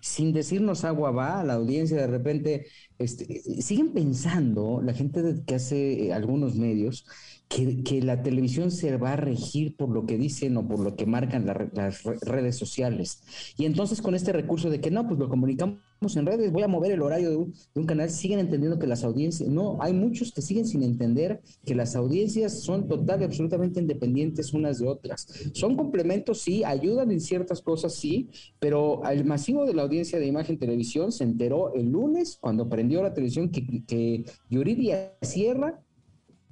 [0.00, 2.66] sin decirnos agua va, la audiencia de repente
[2.98, 7.06] este, siguen pensando, la gente que hace eh, algunos medios,
[7.48, 11.06] que, la televisión se va a regir por lo que dicen o por lo que
[11.06, 13.22] marcan las redes sociales.
[13.56, 15.78] Y entonces con este recurso de que no, pues lo comunicamos
[16.14, 19.48] en redes, voy a mover el horario de un, canal, siguen entendiendo que las audiencias,
[19.48, 24.52] no, hay muchos que siguen sin entender que las audiencias son total y absolutamente independientes
[24.52, 25.26] unas de otras.
[25.54, 28.28] Son complementos, sí, ayudan en ciertas cosas, sí,
[28.60, 33.02] pero el masivo de la audiencia de imagen televisión se enteró el lunes cuando prendió
[33.02, 35.82] la televisión que, que Yuridia Sierra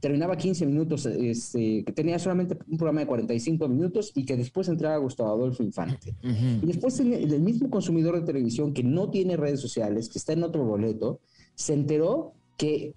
[0.01, 4.69] terminaba 15 minutos, este, que tenía solamente un programa de 45 minutos y que después
[4.69, 6.15] entraba Gustavo Adolfo Infante.
[6.23, 10.43] Y después el, mismo consumidor de televisión que no tiene redes sociales, que está en
[10.43, 11.21] otro boleto,
[11.55, 12.95] se enteró que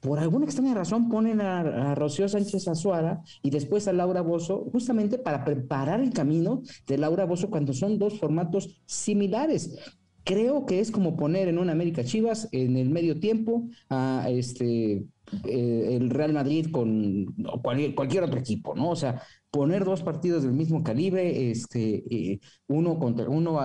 [0.00, 5.18] por alguna extraña razón ponen a, Rocío Sánchez Azuara y después a Laura Bozo, justamente
[5.18, 9.78] para preparar el camino de Laura Bozo cuando son dos formatos similares.
[10.24, 15.04] Creo que es como poner en una América Chivas en el medio tiempo a este
[15.44, 17.26] eh, el Real Madrid con
[17.62, 18.90] cualquier, otro equipo, ¿no?
[18.90, 23.58] O sea, poner dos partidos del mismo calibre, este, eh, uno contra uno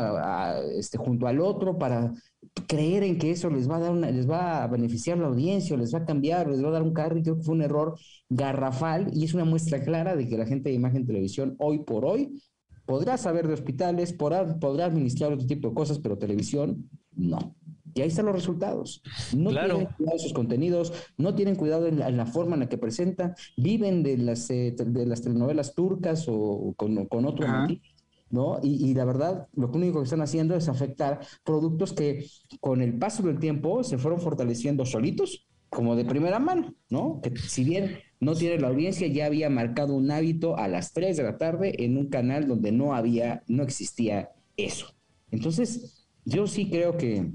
[0.77, 2.11] este, junto al otro para
[2.67, 5.77] creer en que eso les va a dar una, les va a beneficiar la audiencia,
[5.77, 7.97] les va a cambiar, les va a dar un carro, creo que fue un error
[8.29, 12.05] garrafal y es una muestra clara de que la gente de imagen televisión hoy por
[12.05, 12.41] hoy
[12.85, 17.55] podrá saber de hospitales, podrá, podrá administrar otro tipo de cosas, pero televisión no.
[17.93, 19.01] Y ahí están los resultados.
[19.35, 22.77] No tienen cuidado de sus contenidos, no tienen cuidado en la, forma en la que
[22.77, 27.47] presentan, viven de las, eh, de las telenovelas turcas o con, con otro
[28.29, 28.59] ¿no?
[28.61, 32.25] Y, la verdad, lo único que están haciendo es afectar productos que
[32.59, 37.19] con el paso del tiempo se fueron fortaleciendo solitos, como de primera mano, ¿no?
[37.21, 41.17] Que si bien no tiene la audiencia, ya había marcado un hábito a las 3
[41.17, 44.87] de la tarde en un canal donde no había, no existía eso.
[45.29, 47.31] Entonces, yo sí creo que,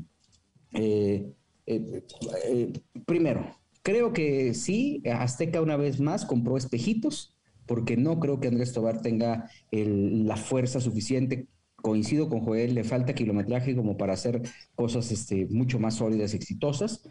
[0.74, 1.32] eh,
[1.66, 2.02] eh,
[2.44, 2.72] eh,
[3.06, 8.72] primero, creo que sí, Azteca una vez más compró espejitos, porque no creo que Andrés
[8.72, 11.46] Tobar tenga la fuerza suficiente.
[11.76, 14.42] Coincido con Joel, le falta kilometraje como para hacer
[14.76, 17.02] cosas este, mucho más sólidas y exitosas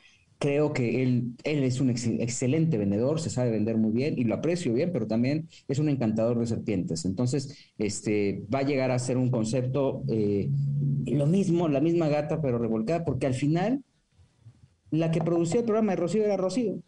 [0.41, 4.33] creo que él, él es un excelente vendedor, se sabe vender muy bien y lo
[4.33, 7.05] aprecio bien, pero también es un encantador de serpientes.
[7.05, 10.49] Entonces, este, va a llegar a ser un concepto eh,
[11.05, 13.83] lo mismo, la misma gata, pero revolcada, porque al final
[14.89, 16.81] la que producía el programa de Rocío era Rocío.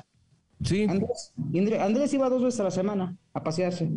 [0.63, 0.87] Sí.
[0.89, 1.31] Andrés,
[1.79, 3.87] Andrés iba dos veces a la semana a pasearse.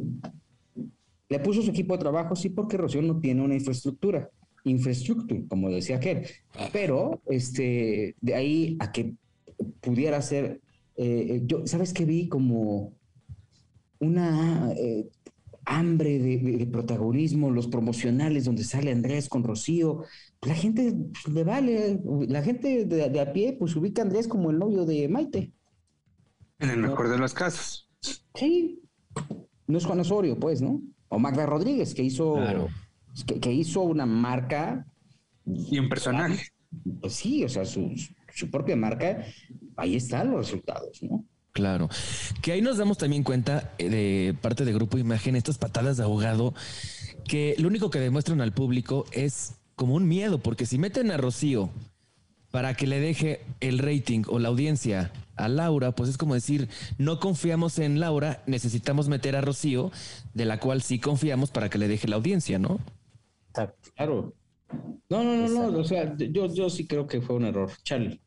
[1.30, 4.28] Le puso su equipo de trabajo, sí, porque Rocío no tiene una infraestructura
[4.64, 6.26] infraestructura, como decía aquel.
[6.72, 9.14] Pero este, de ahí a que
[9.80, 10.60] pudiera ser,
[10.96, 12.28] eh, eh, yo, ¿sabes qué vi?
[12.28, 12.94] Como
[13.98, 15.08] una eh,
[15.64, 20.04] hambre de, protagonismo, los promocionales donde sale Andrés con Rocío,
[20.42, 24.50] la gente pues, le vale, la gente de, a pie pues ubica a Andrés como
[24.50, 25.52] el novio de Maite.
[26.58, 27.90] En el mejor de los casos.
[28.34, 28.80] Sí,
[29.66, 30.80] no es Juan Osorio, pues, ¿no?
[31.08, 32.36] O Magda Rodríguez, que hizo,
[33.40, 34.86] que, hizo una marca.
[35.44, 36.46] Y un personaje.
[37.00, 37.92] Pues sí, o sea, su,
[38.36, 39.24] su propia marca,
[39.76, 41.24] ahí están los resultados, ¿no?
[41.52, 41.88] Claro.
[42.42, 46.02] Que ahí nos damos también cuenta eh, de parte de Grupo Imagen, estas patadas de
[46.02, 46.52] ahogado,
[47.26, 51.16] que lo único que demuestran al público es como un miedo, porque si meten a
[51.16, 51.70] Rocío
[52.50, 56.68] para que le deje el rating o la audiencia a Laura, pues es como decir,
[56.98, 59.90] no confiamos en Laura, necesitamos meter a Rocío,
[60.34, 62.80] de la cual sí confiamos para que le deje la audiencia, ¿no?
[63.94, 64.34] Claro.
[65.08, 67.70] No, no, no, no, o sea, yo, yo sí creo que fue un error.
[67.82, 68.20] Charlie.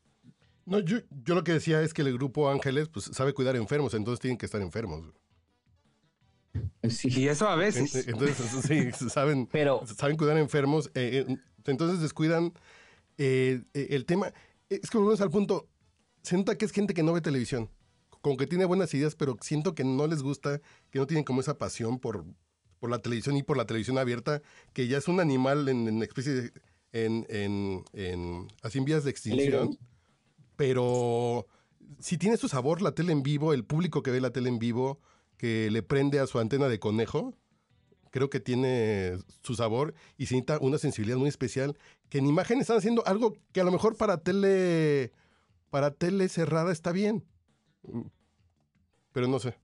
[0.70, 3.92] No, yo, yo lo que decía es que el grupo Ángeles pues, sabe cuidar enfermos,
[3.92, 5.04] entonces tienen que estar enfermos.
[6.88, 7.08] Sí.
[7.10, 8.06] Y eso a veces.
[8.06, 8.36] Entonces,
[8.96, 9.84] sí, saben, Pero...
[9.84, 10.86] saben cuidar enfermos.
[10.94, 12.52] Eh, eh, entonces descuidan
[13.18, 14.32] eh, el tema.
[14.68, 15.68] Es que volvemos al punto.
[16.22, 17.68] Se nota que es gente que no ve televisión.
[18.20, 21.40] Como que tiene buenas ideas, pero siento que no les gusta, que no tienen como
[21.40, 22.24] esa pasión por,
[22.78, 24.40] por la televisión y por la televisión abierta,
[24.72, 26.52] que ya es un animal en, especie
[26.92, 29.76] en, en, en, así en vías de extinción
[30.60, 31.46] pero
[32.00, 34.58] si tiene su sabor la tele en vivo, el público que ve la tele en
[34.58, 35.00] vivo,
[35.38, 37.34] que le prende a su antena de conejo,
[38.10, 41.78] creo que tiene su sabor y se necesita una sensibilidad muy especial,
[42.10, 45.12] que en imagen están haciendo algo que a lo mejor para tele,
[45.70, 47.24] para tele cerrada está bien,
[49.12, 49.54] pero no sé.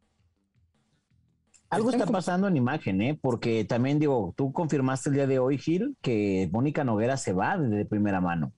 [1.69, 3.19] Algo está pasando en imagen, ¿eh?
[3.21, 7.59] Porque también digo, tú confirmaste el día de hoy, Gil, que Mónica Noguera se va
[7.59, 8.55] de primera mano.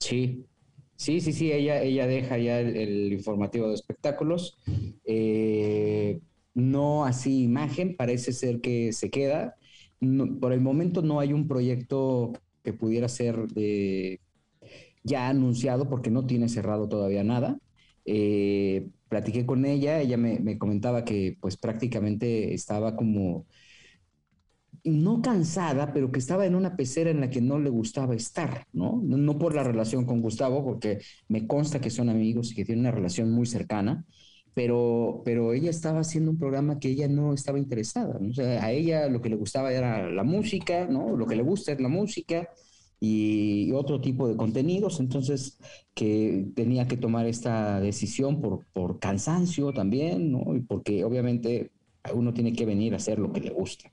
[0.00, 0.46] Sí,
[0.96, 4.58] Sí, sí, sí, ella, ella deja ya el, informativo de espectáculos.
[5.04, 6.20] Eh,
[6.54, 9.56] no así imagen, parece ser que se queda.
[10.40, 12.32] por el momento no hay un proyecto
[12.62, 13.46] que pudiera ser
[15.04, 17.58] ya anunciado porque no tiene cerrado todavía nada.
[18.04, 23.46] Eh, platiqué con ella, ella me, me, comentaba que pues prácticamente estaba como
[24.90, 28.66] no cansada, pero que estaba en una pecera en la que no le gustaba estar,
[28.72, 29.00] ¿no?
[29.02, 32.80] No por la relación con Gustavo, porque me consta que son amigos y que tienen
[32.80, 34.04] una relación muy cercana,
[34.54, 38.18] pero, pero ella estaba haciendo un programa que ella no estaba interesada,
[38.60, 41.16] a ella lo que le gustaba era la música, ¿no?
[41.16, 42.48] Lo que le gusta es la música
[42.98, 45.58] y otro tipo de contenidos, entonces
[45.94, 50.54] que tenía que tomar esta decisión por, por cansancio también, ¿no?
[50.56, 51.70] Y porque obviamente
[52.14, 53.90] uno tiene que venir a hacer lo que le gusta.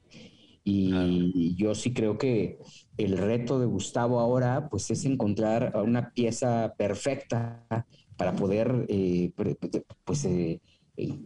[0.65, 2.57] Y yo sí creo que
[2.97, 7.65] el reto de Gustavo ahora, pues, es encontrar una pieza perfecta
[8.17, 9.31] para poder, eh,
[10.05, 10.61] pues, eh,
[10.97, 11.19] eh,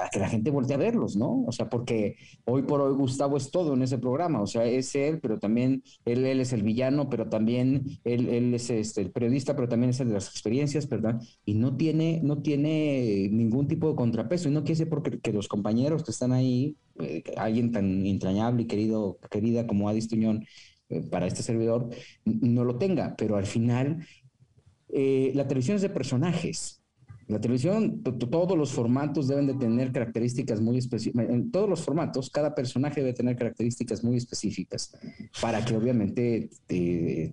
[0.00, 1.44] para que la gente voltee a verlos, ¿no?
[1.46, 4.94] O sea, porque hoy por hoy Gustavo es todo en ese programa, o sea, es
[4.94, 9.68] él, pero también él, es el villano, pero también él, es este, el periodista, pero
[9.68, 11.20] también es el de las experiencias, ¿verdad?
[11.44, 15.34] Y no tiene, no tiene ningún tipo de contrapeso, y no quiere decir porque que
[15.34, 20.46] los compañeros que están ahí, eh, alguien tan entrañable y querido, querida como Adis Tuñón,
[20.88, 21.90] eh, para este servidor,
[22.24, 24.06] no lo tenga, pero al final
[24.88, 26.79] eh, la televisión es de personajes,
[27.30, 31.28] la televisión, todos los formatos deben de tener características muy específicas.
[31.28, 34.96] En todos los formatos, cada personaje debe tener características muy específicas
[35.40, 36.50] para que obviamente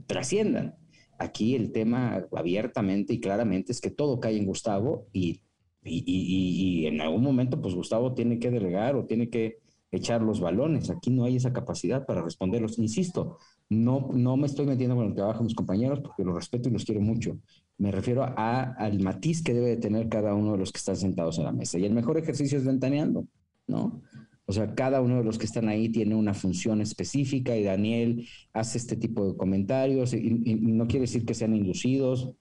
[0.06, 0.76] trasciendan.
[1.18, 5.42] Aquí el tema abiertamente y claramente es que todo cae en Gustavo y,
[5.84, 9.58] y, en algún momento pues Gustavo tiene que delegar o tiene que
[9.90, 10.92] echar los balones.
[10.92, 12.78] Aquí no hay esa capacidad para responderlos.
[12.78, 13.38] Insisto,
[13.70, 16.74] No, no me estoy metiendo con el trabajo de mis compañeros porque los respeto y
[16.74, 17.40] los quiero mucho.
[17.78, 20.96] Me refiero a, al matiz que debe de tener cada uno de los que están
[20.96, 21.78] sentados en la mesa.
[21.78, 23.28] Y el mejor ejercicio es ventaneando,
[23.68, 24.02] ¿no?
[24.50, 28.26] O sea, cada uno de los que están ahí tiene una función específica y Daniel
[28.54, 32.32] hace este tipo de comentarios y, no quiere decir que sean inducidos.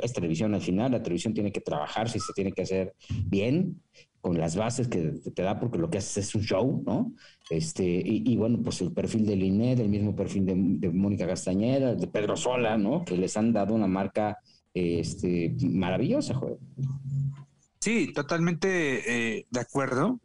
[0.00, 2.94] Es televisión al final, la televisión tiene que trabajar si se tiene que hacer
[3.26, 3.82] bien,
[4.20, 7.12] con las bases que te da, porque lo que haces es un show, ¿no?
[7.50, 12.06] Este, y, bueno, pues el perfil de Linet, el mismo perfil de, Mónica Castañeda, de
[12.06, 13.04] Pedro Sola, ¿no?
[13.04, 14.38] Que les han dado una marca
[14.76, 16.58] este, maravillosa, joder.
[17.80, 20.20] Sí, totalmente eh, de acuerdo.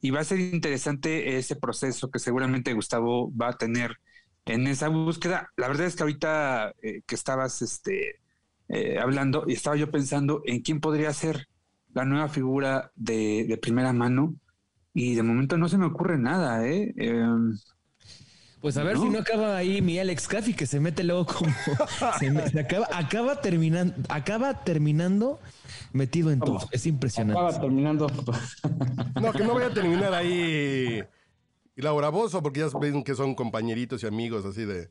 [0.00, 3.98] Y va a ser interesante ese proceso que seguramente Gustavo va a tener
[4.46, 5.50] en esa búsqueda.
[5.56, 8.20] La verdad es que ahorita eh, que estabas este,
[8.68, 11.48] eh, hablando y estaba yo pensando en quién podría ser
[11.94, 14.34] la nueva figura de, primera mano
[14.92, 16.92] y de momento no se me ocurre nada, ¿eh?
[18.62, 21.50] Pues a ver si no acaba ahí mi Alex Caffi que se mete luego como
[22.20, 25.40] se, acaba, acaba terminando, acaba terminando
[25.92, 26.60] metido en todo.
[26.70, 27.40] Es impresionante.
[27.40, 28.06] Acaba terminando.
[29.20, 31.02] no, que no vaya a terminar ahí
[31.74, 34.90] Laura Bozo, porque ya ven que son compañeritos y amigos así de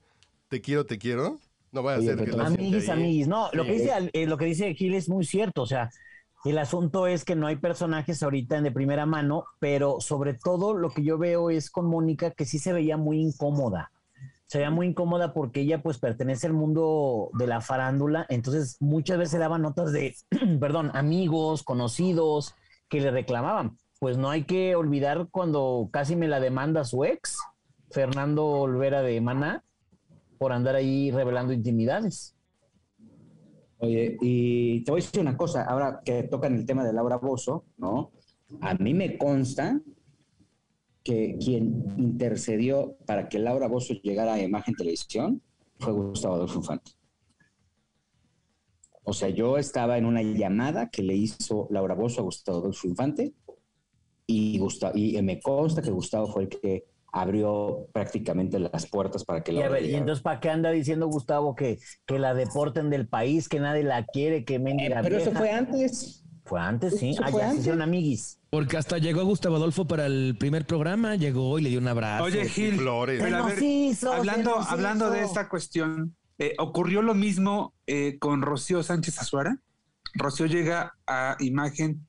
[0.50, 1.40] te quiero, te quiero.
[1.72, 3.28] No vaya a ser que Amiguis, amiguis.
[3.30, 5.62] No, lo que dice eh, lo que dice Gil es muy cierto.
[5.62, 5.90] O sea,
[6.44, 10.90] el asunto es que no hay personajes ahorita de primera mano, pero sobre todo lo
[10.90, 13.92] que yo veo es con Mónica que sí se veía muy incómoda.
[14.48, 19.20] Se veía muy incómoda porque ella pues pertenece al mundo de la farándula, entonces muchas
[19.20, 20.16] veces daba notas de,
[20.60, 22.56] perdón, amigos, conocidos
[22.90, 23.78] que le reclamaban.
[24.00, 27.38] Pues no hay que olvidar cuando casi me la demanda su ex,
[27.92, 29.64] Fernando Olvera de Maná,
[30.40, 32.36] por andar ahí revelando intimidades.
[33.82, 37.18] Oye, y te voy a decir una cosa, ahora que tocan el tema de Laura
[37.18, 38.12] Bozo, ¿no?
[38.62, 39.82] A mí me consta
[41.04, 45.42] que quien intercedió para que Laura Bozo llegara a Imagen Televisión
[45.80, 46.92] fue Gustavo Adolfo Infante.
[49.04, 52.88] O sea, yo estaba en una llamada que le hizo Laura Bozo a Gustavo Adolfo
[52.88, 53.34] Infante
[54.28, 59.44] y, Gustavo, y me consta que Gustavo fue el que abrió prácticamente las puertas para
[59.44, 59.80] que la...
[59.80, 63.84] Y, entonces, ¿para qué anda diciendo Gustavo que, que la deporten del país, que nadie
[63.84, 66.24] la quiere, que mendiga eh, Pero eso fue antes.
[66.46, 67.16] Fue antes, sí.
[67.20, 67.68] Allá fue antes.
[67.68, 68.40] amiguis.
[68.50, 72.26] Porque hasta llegó Gustavo Adolfo para el primer programa, llegó y le dio un abrazo.
[72.26, 73.22] Oye, Gil, Flores.
[74.04, 79.60] hablando, hablando de esta cuestión, eh, ¿ocurrió lo mismo eh, con Rocío Sánchez Azuara?
[80.14, 82.06] ¿Rocío llega a imagen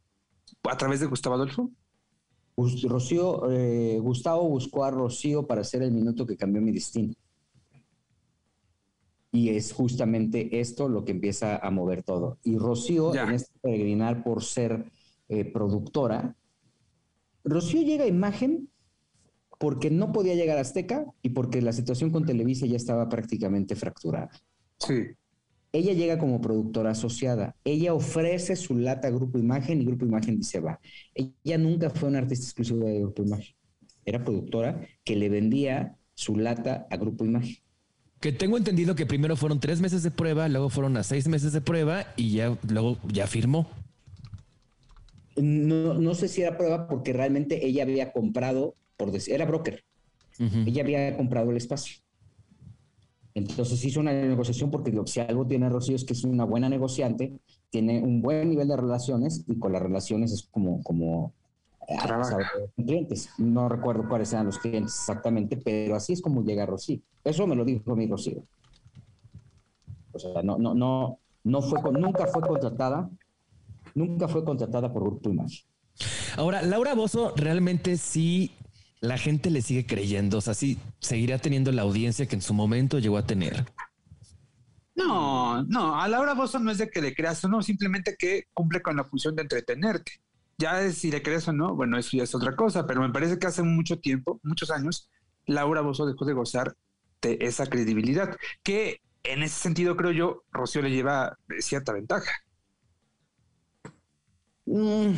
[0.69, 1.71] a través de Gustavo Adolfo?
[2.57, 7.15] Rocío, eh, Gustavo buscó a Rocío para hacer el minuto que cambió mi destino.
[9.31, 12.38] Y es justamente esto lo que empieza a mover todo.
[12.45, 14.93] Y Rocío, en este peregrinar por ser
[15.29, 16.37] eh, productora,
[17.43, 18.69] Rocío llega a imagen
[19.59, 23.75] porque no podía llegar a Azteca y porque la situación con Televisa ya estaba prácticamente
[23.77, 24.31] fracturada.
[24.79, 25.07] Sí.
[25.73, 27.57] Ella llega como productora asociada.
[27.65, 30.79] Ella ofrece su lata a Grupo Imagen y Grupo Imagen dice va.
[31.15, 33.55] Ella nunca fue una artista exclusiva de Grupo Imagen.
[34.05, 37.57] Era productora que le vendía su lata a Grupo Imagen.
[38.21, 41.53] Que tengo entendido que primero fueron tres meses de prueba, luego fueron a seis meses
[41.53, 43.69] de prueba y ya luego ya firmó.
[45.37, 49.85] No, no sé si era prueba porque realmente ella había comprado, por decir, era broker.
[50.39, 52.02] Ella había comprado el espacio.
[53.35, 56.68] Entonces hizo una negociación porque lo, si algo tiene Rocío es que es una buena
[56.68, 57.38] negociante,
[57.71, 61.33] tiene un buen nivel de relaciones y con las relaciones es como, como
[61.88, 61.97] eh,
[62.77, 63.31] clientes.
[63.38, 67.01] No recuerdo cuáles eran los clientes exactamente, pero así es como llega Rocío.
[67.25, 68.42] Eso me lo dijo mi Rocío.
[70.12, 73.09] O sea, no, no, no, no fue, nunca fue contratada,
[73.95, 75.64] nunca fue contratada por Grupo Imagen.
[76.37, 78.53] Ahora, Laura Bozo realmente sí
[79.03, 80.38] la gente le sigue creyendo?
[80.38, 83.67] O sea, sí, seguirá teniendo la audiencia que en su momento llegó a tener.
[84.95, 88.45] No, no, a Laura Bozo no es de que le creas o no, simplemente que
[88.55, 90.12] cumple con la función de entretenerte.
[90.57, 93.38] Ya si le crees o no, bueno, eso ya es otra cosa, pero me parece
[93.38, 95.11] que hace mucho tiempo, muchos años,
[95.47, 96.77] Laura Bozo dejó de gozar
[97.21, 102.31] de esa credibilidad, que en ese sentido creo yo, Rocío le lleva cierta ventaja.
[104.65, 105.12] Mm,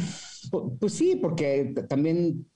[0.81, 2.47] pues sí, porque también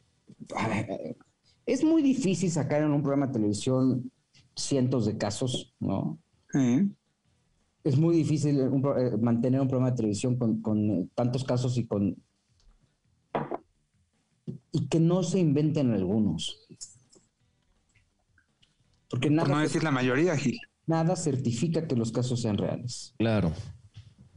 [1.66, 4.10] es muy difícil sacar en un programa de televisión
[4.56, 6.18] cientos de casos, ¿no?
[7.84, 12.16] Es muy difícil eh, mantener un programa de televisión con, tantos casos y con
[14.72, 16.66] y que no se inventen algunos.
[19.10, 19.48] Porque nada.
[19.48, 20.58] no decir la mayoría, Gil.
[20.86, 23.14] Nada certifica que los casos sean reales.
[23.18, 23.52] Claro.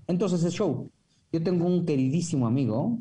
[0.07, 0.91] Entonces es show.
[1.31, 2.99] Yo tengo un queridísimo amigo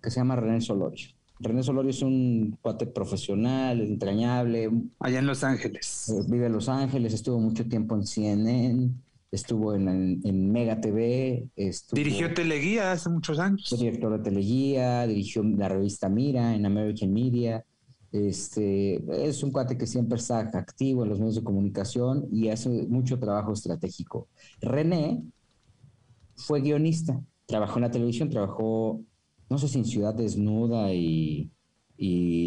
[0.00, 4.70] que se llama René Solorio René Solorio es un cuate profesional, entrañable.
[5.00, 6.08] Allá en Los Ángeles.
[6.08, 8.90] Eh, vive en Los Ángeles, estuvo mucho tiempo en CNN,
[9.30, 11.48] estuvo en, Mega TV.
[11.92, 13.68] dirigió Teleguía hace muchos años.
[13.68, 17.64] Fue director de Teleguía, dirigió la revista Mira en American Media.
[18.12, 22.68] Este, es un cuate que siempre está activo en los medios de comunicación y hace
[22.68, 24.28] mucho trabajo estratégico.
[24.60, 25.22] René
[26.34, 29.00] fue guionista, trabajó en la televisión, trabajó,
[29.48, 31.50] no sé si en Ciudad Desnuda y,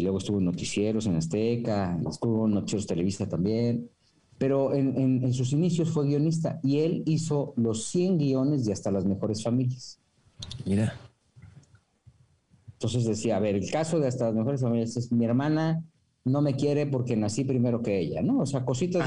[0.02, 3.90] luego estuvo en noticieros en Azteca, estuvo en Noticieros Televisa también,
[4.38, 9.04] pero en, sus inicios fue guionista y él hizo los 100 guiones de Hasta las
[9.04, 10.00] Mejores Familias.
[10.64, 10.94] Mira.
[12.72, 15.84] Entonces decía, a ver, el caso de hasta las mejores familias es mi hermana
[16.24, 18.40] no me quiere porque nací primero que ella, ¿no?
[18.40, 19.06] O sea, cositas,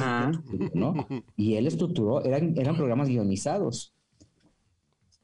[0.73, 0.93] ¿no?
[1.35, 3.92] Y él estructuró, eran, eran programas guionizados.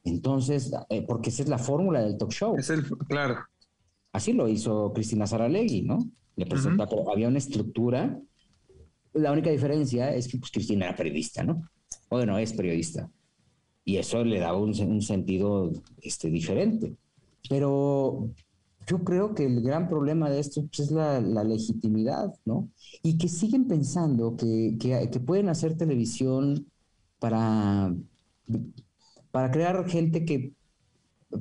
[0.04, 2.56] Entonces, eh, porque esa es la fórmula del talk show.
[2.56, 3.36] Es el, claro.
[4.12, 5.98] Así lo hizo Cristina Saralegui, ¿no?
[6.36, 8.18] Le presentó, había una estructura.
[9.12, 11.62] La única diferencia es que pues, Cristina era periodista, ¿no?
[12.08, 13.10] Bueno, es periodista.
[13.84, 15.72] Y eso le daba un, un sentido
[16.02, 16.96] este, diferente.
[17.48, 18.30] Pero
[18.86, 22.68] yo creo que el gran problema de esto pues, es la, legitimidad, ¿no?
[23.02, 24.76] Y que siguen pensando que,
[25.24, 26.66] pueden hacer televisión
[27.18, 27.94] para,
[29.30, 30.52] para crear gente que,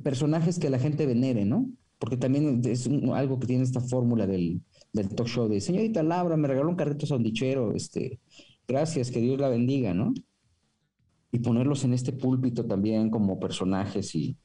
[0.03, 1.69] personajes que la gente venere, ¿no?
[1.97, 4.61] Porque también es algo que tiene esta fórmula del,
[5.15, 8.19] talk show de, señorita Laura, me regaló un carrito sandichero, este,
[8.67, 10.13] gracias, que Dios la bendiga, ¿no?
[11.31, 14.37] Y ponerlos en este púlpito también como personajes y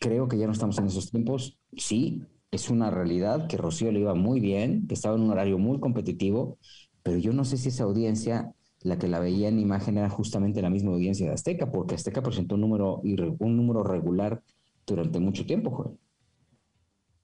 [0.00, 1.58] creo que ya no estamos en esos tiempos.
[1.76, 5.58] Sí, es una realidad que Rocío le iba muy bien, que estaba en un horario
[5.58, 6.58] muy competitivo,
[7.02, 8.54] pero yo no sé si esa audiencia,
[8.84, 12.22] la que la veía en imagen, era justamente la misma audiencia de Azteca, porque Azteca
[12.22, 14.42] presentó un número, un número regular
[14.86, 15.98] durante mucho tiempo, Joel.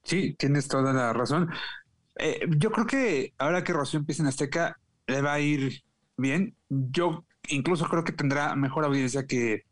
[0.02, 1.50] Sí, tienes toda la razón.
[2.18, 5.82] Eh, yo creo que ahora que Rocío empieza en Azteca, le va a ir
[6.16, 6.56] bien.
[6.68, 9.64] Yo incluso creo que tendrá mejor audiencia que,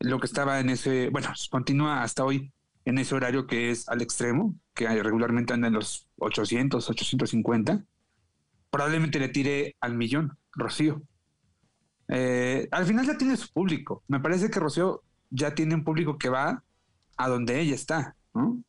[0.00, 2.52] lo que estaba en ese, bueno, continúa hasta hoy
[2.84, 7.84] en ese horario que es al extremo, que regularmente anda en los 800, 850,
[8.70, 11.02] probablemente le tire al millón, Rocío.
[12.08, 14.02] Eh, al final ya tiene su público.
[14.08, 16.62] Me parece que Rocío ya tiene un público que va
[17.16, 18.62] a donde ella está, ¿no?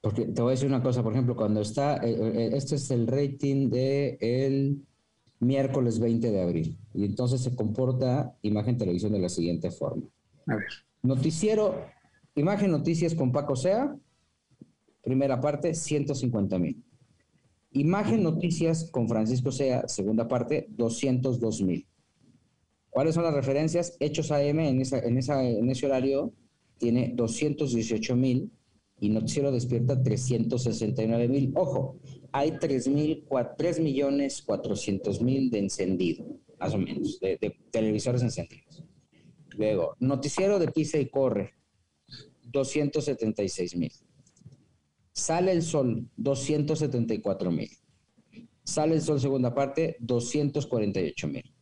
[0.00, 2.90] Porque te voy a decir una cosa, por ejemplo, cuando está, eh, eh, este es
[2.90, 4.86] el rating de el
[5.40, 10.06] miércoles 20 de abril, y entonces se comporta Imagen Televisión de la siguiente forma.
[10.46, 10.66] A ver.
[11.02, 11.86] Noticiero,
[12.36, 13.96] Imagen Noticias con Paco Sea,
[15.02, 16.84] primera parte, 150 mil.
[17.72, 21.86] Imagen Noticias con Francisco Sea, segunda parte, 202 mil.
[22.96, 23.94] ¿Cuáles son las referencias?
[24.00, 26.32] Hechos AM en, esa, en, esa, en ese horario
[26.78, 28.50] tiene 218 mil
[28.98, 31.52] y Noticiero Despierta 369 mil.
[31.56, 32.00] Ojo,
[32.32, 33.26] hay 3, mil,
[33.58, 36.24] 3 millones 400 mil de encendido,
[36.58, 37.38] más o menos, de
[37.70, 38.82] televisores encendidos.
[39.50, 41.52] Luego, noticiero de Pisa y Corre,
[42.44, 43.92] 276 mil.
[45.12, 47.68] Sale el sol, 274 mil.
[48.64, 51.55] Sale el sol segunda parte, 248 mil.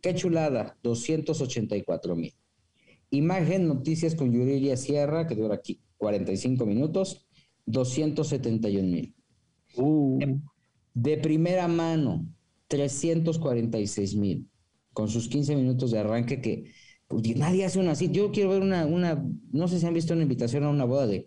[0.00, 2.34] Qué chulada, 284 mil.
[3.10, 7.26] Imagen, noticias con Yuriria Sierra, que dura aquí 45 minutos,
[7.66, 9.14] 271 mil.
[9.76, 10.18] Uh.
[10.94, 12.26] De primera mano,
[12.68, 14.48] 346 mil,
[14.92, 16.72] con sus 15 minutos de arranque que
[17.06, 18.10] pues, nadie hace una así.
[18.10, 21.06] Yo quiero ver una, una, no sé si han visto una invitación a una boda
[21.06, 21.26] de,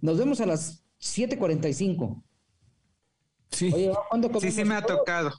[0.00, 2.22] nos vemos a las 7.45.
[3.50, 3.70] Sí.
[3.74, 5.32] Oye, ¿cuándo Sí, sí me ha tocado.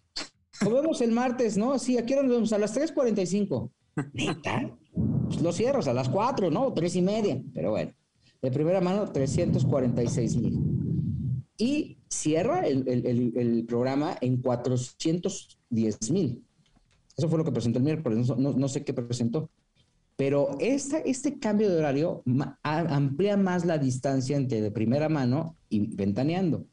[0.63, 1.77] Comemos el martes, ¿no?
[1.79, 3.71] Sí, aquí nos vemos a las 3.45.
[4.13, 4.77] ¿Neta?
[5.25, 6.73] Pues lo cierras a las 4, ¿no?
[6.73, 7.41] Tres y media.
[7.53, 7.91] Pero bueno,
[8.41, 10.59] de primera mano, 346 mil.
[11.57, 16.43] Y cierra el, el, el, programa en 410 mil.
[17.17, 19.49] Eso fue lo que presentó el miércoles, no, no sé qué presentó.
[20.15, 22.23] Pero este cambio de horario
[22.63, 26.65] amplía más la distancia entre de primera mano y ventaneando.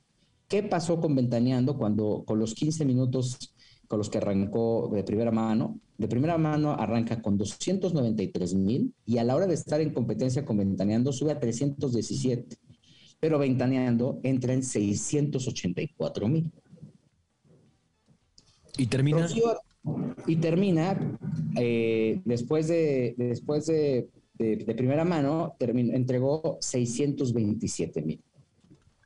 [0.48, 3.54] ¿Qué pasó con ventaneando cuando con los 15 minutos
[3.88, 5.80] con los que arrancó de primera mano?
[5.96, 10.44] De primera mano arranca con 293 mil y a la hora de estar en competencia
[10.44, 12.56] con ventaneando sube a 317.
[13.18, 16.52] Pero ventaneando entra en 684 mil.
[18.76, 19.26] Y termina
[20.26, 20.98] y termina
[21.56, 24.08] eh, después de después de,
[24.76, 28.22] primera mano entregó 627 mil.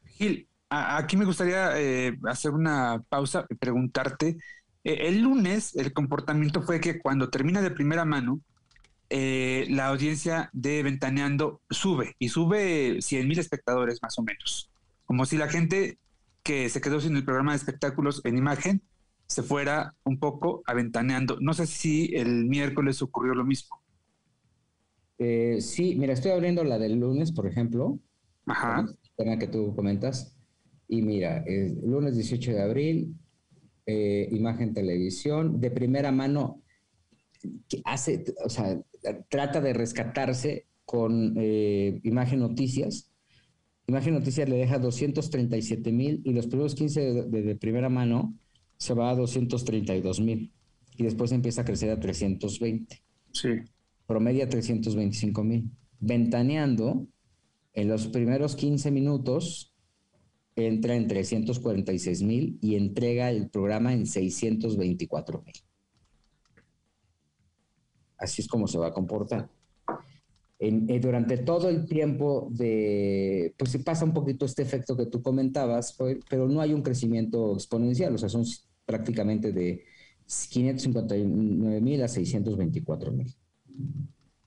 [0.05, 4.37] Gil, aquí me gustaría eh, hacer una pausa y preguntarte.
[4.85, 8.41] Eh, el lunes el comportamiento fue que cuando termina de primera mano,
[9.11, 14.71] eh, la audiencia de Ventaneando sube y sube 100 mil espectadores más o menos.
[15.05, 15.99] Como si la gente
[16.43, 18.83] que se quedó sin el programa de espectáculos en imagen
[19.27, 21.39] se fuera un poco aventaneando.
[21.41, 23.83] No sé si el miércoles ocurrió lo mismo.
[25.19, 27.99] Eh, sí, mira, estoy abriendo la del lunes, por ejemplo.
[28.47, 28.87] Ajá.
[29.17, 30.37] Tema que tú comentas.
[30.89, 33.15] Y mira, el lunes 18 de abril,
[33.87, 36.63] eh, imagen televisión, de primera mano,
[37.69, 38.81] que hace, o sea,
[39.29, 43.11] trata de rescatarse con eh, Imagen Noticias.
[43.87, 48.35] Imagen Noticias le deja 237 mil y los primeros 15 de primera mano
[48.77, 50.53] se va a 232 mil
[50.97, 53.03] y después empieza a crecer a 320.
[53.33, 53.49] Sí.
[54.07, 55.71] Promedia 325 mil.
[56.01, 57.07] Ventaneando,
[57.75, 59.72] en los primeros 15 minutos
[60.57, 65.55] entra en 346 mil y entrega el programa en 624 mil.
[68.19, 69.49] Así es como se va a comportar.
[70.65, 75.21] Eh, durante todo el tiempo de, pues se pasa un poquito este efecto que tú
[75.21, 75.99] comentabas,
[76.31, 78.45] pero no hay un crecimiento exponencial, o sea, son
[78.87, 79.83] prácticamente de
[80.51, 83.35] 559 mil a 624 mil.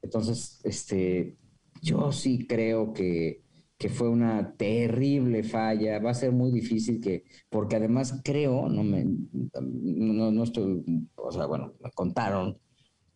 [0.01, 1.35] Entonces, este,
[1.81, 3.41] yo sí creo que,
[3.77, 5.99] que, fue una terrible falla.
[5.99, 9.05] Va a ser muy difícil que, porque además creo, no me,
[9.53, 10.83] no, no estoy,
[11.15, 12.57] o sea, bueno, me contaron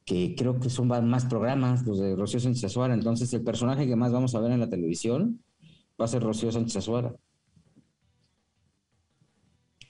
[0.06, 2.94] que creo que son más programas los de Rocío Sánchez Azuara.
[2.94, 5.44] Entonces, el personaje que más vamos a ver en la televisión
[6.00, 7.16] va a ser Rocío Sánchez Azuara.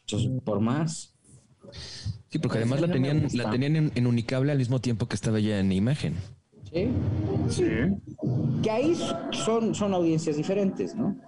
[0.01, 1.15] Entonces, por más,
[2.30, 5.59] Sí, porque además la tenían, la tenían en, Unicable al mismo tiempo que estaba ya
[5.59, 6.15] en imagen.
[6.72, 6.89] Sí.
[7.50, 7.66] Sí.
[8.64, 8.95] Que ahí
[9.32, 11.20] son, son audiencias diferentes, ¿no?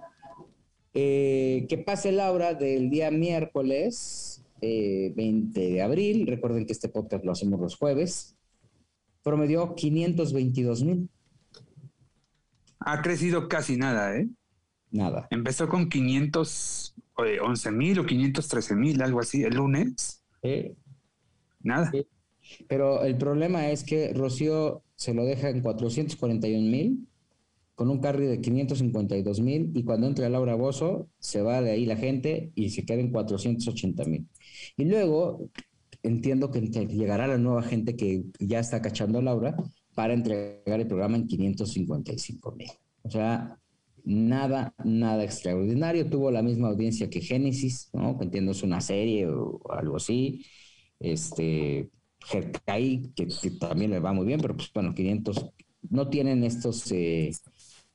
[0.94, 6.26] Eh, que pase Laura del día miércoles 20 eh, de abril.
[6.26, 8.36] Recuerden que este podcast lo hacemos los jueves.
[9.22, 11.08] Promedió 522 mil.
[12.80, 14.28] Ha crecido casi nada, ¿eh?
[14.90, 15.28] Nada.
[15.30, 20.22] Empezó con 511 mil o 513 mil, algo así, el lunes.
[21.60, 21.90] Nada.
[22.68, 27.08] Pero el problema es que Rocío se lo deja en 441 mil,
[27.74, 31.86] con un carry de 552 mil, y cuando entra Laura Bozo, se va de ahí
[31.86, 34.28] la gente y se queda en 480 mil.
[34.76, 35.50] Y luego
[36.04, 39.56] entiendo que, llegará la nueva gente que ya está cachando a Laura
[39.96, 42.70] para entregar el programa en 555 mil.
[43.02, 43.58] O sea,
[44.04, 46.08] nada, nada extraordinario.
[46.08, 48.16] Tuvo la misma audiencia que Génesis, ¿no?
[48.18, 50.46] Que entiendo es una serie o algo así.
[51.00, 51.90] Este,
[52.26, 53.26] Jerkai, que,
[53.58, 55.50] también le va muy bien, pero pues bueno, 500,
[55.90, 57.30] no tienen estos, eh,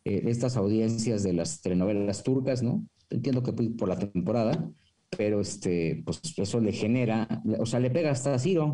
[0.06, 2.86] eh, estas audiencias de las telenovelas turcas, ¿no?
[3.10, 4.70] Entiendo que por la temporada,
[5.10, 7.28] pero este, pues eso le genera,
[7.60, 8.74] o sea, le pega hasta a Ciro,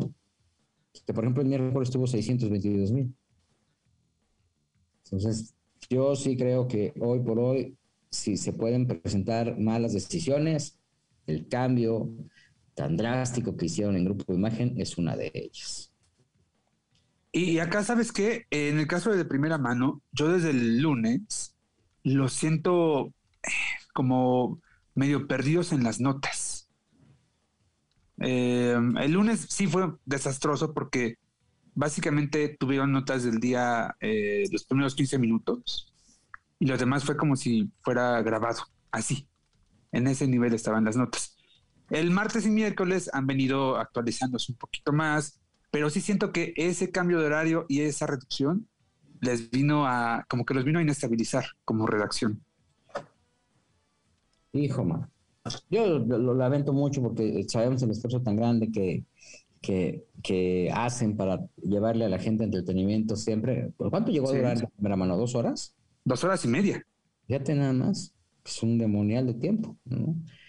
[1.06, 3.14] que por ejemplo el miércoles tuvo 622 mil.
[5.04, 5.54] Entonces,
[5.88, 7.76] yo sí creo que hoy por hoy,
[8.10, 10.78] si se pueden presentar malas decisiones,
[11.26, 12.10] el cambio
[12.74, 15.92] tan drástico que hicieron en Grupo de Imagen es una de ellas.
[17.32, 18.46] Y acá, ¿sabes qué?
[18.50, 21.56] En el caso de primera mano, yo desde el lunes
[22.04, 23.12] lo siento
[23.42, 23.50] eh,
[23.92, 24.60] como
[24.94, 26.68] medio perdidos en las notas.
[28.20, 31.18] Eh, el lunes sí fue desastroso porque
[31.74, 35.92] básicamente tuvieron notas del día, eh, los primeros 15 minutos,
[36.60, 38.62] y lo demás fue como si fuera grabado,
[38.92, 39.28] así.
[39.92, 41.33] En ese nivel estaban las notas.
[41.90, 46.90] El martes y miércoles han venido actualizándose un poquito más, pero sí siento que ese
[46.90, 48.68] cambio de horario y esa reducción
[49.20, 52.42] les vino a, como que los vino a inestabilizar como redacción.
[54.52, 55.10] Hijo, man.
[55.68, 59.04] Yo lo lamento mucho porque sabemos el esfuerzo tan grande que,
[60.22, 63.70] que, hacen para llevarle a la gente entretenimiento siempre.
[63.76, 65.16] ¿Por cuánto llegó a durar la primera mano?
[65.16, 65.74] ¿Dos horas?
[66.04, 66.86] Dos horas y media.
[67.26, 68.14] Fíjate nada más.
[68.44, 69.76] Es un demonial de tiempo.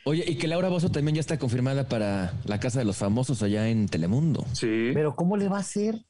[0.08, 3.42] Oye, y que Laura Bozo también ya está confirmada para la Casa de los Famosos
[3.42, 4.46] allá en Telemundo.
[4.54, 4.92] Sí.
[4.94, 6.06] Pero ¿cómo le va a hacer?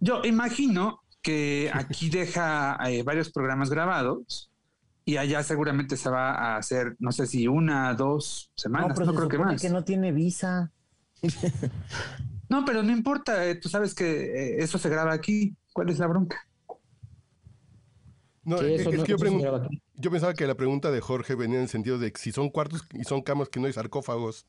[0.00, 4.50] Yo imagino que aquí deja eh, varios programas grabados
[5.04, 9.28] y allá seguramente se va a hacer, no sé si una, dos semanas, no, creo
[9.28, 9.62] que más.
[9.62, 10.72] que no tiene visa.
[12.48, 15.56] no, pero no importa, eh, tú sabes que eh, eso se graba aquí.
[15.72, 16.36] ¿Cuál es la bronca?
[18.42, 19.16] No, es, que yo,
[20.10, 22.86] pensaba que la pregunta de Jorge venía en el sentido de que si son cuartos
[22.92, 24.46] y son camas que no hay sarcófagos,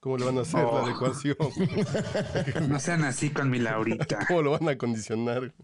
[0.00, 0.84] ¿cómo le van a hacer la oh.
[0.84, 1.36] adecuación?
[2.68, 4.18] no sean así con mi Laurita.
[4.28, 5.54] ¿Cómo lo van a condicionar?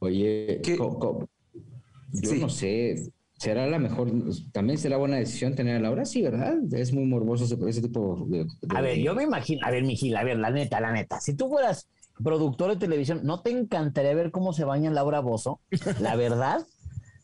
[0.00, 4.10] Oye, yo no sé, será la mejor,
[4.52, 6.56] también será buena decisión tener a Laura, sí, ¿verdad?
[6.72, 10.16] Es muy morboso ese, ese tipo de, A ver, yo me imagino, a ver, Mijil,
[10.16, 11.88] a ver, la neta, la neta, si tú fueras
[12.22, 15.60] productor de televisión, ¿no te encantaría ver cómo se baña Laura Bozo?
[16.00, 16.66] La verdad.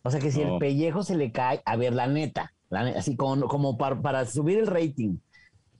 [0.02, 2.52] O sea que si el pellejo se le cae, a ver, la neta,
[2.96, 5.16] así como, como para, subir el rating.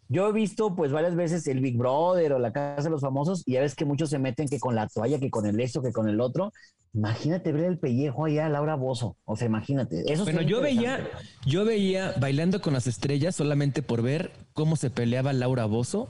[0.09, 3.45] Yo he visto pues varias veces el Big Brother o la Casa de los Famosos
[3.47, 5.83] y ya ves que muchos se meten que con la toalla, que con el esto,
[5.83, 6.53] que con el otro.
[6.93, 9.17] Imagínate ver el pellejo allá Laura Bozo.
[9.25, 10.13] O sea, imagínate.
[10.13, 11.09] Eso bueno, yo veía,
[11.47, 16.09] yo veía bailando con las estrellas solamente por ver cómo se peleaba Laura Bozo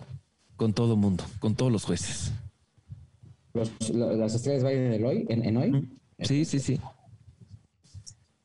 [0.56, 2.32] con todo mundo, con todos los jueces.
[3.52, 5.98] ¿Las estrellas bailan hoy, en, hoy?
[6.20, 6.80] Sí, sí, sí.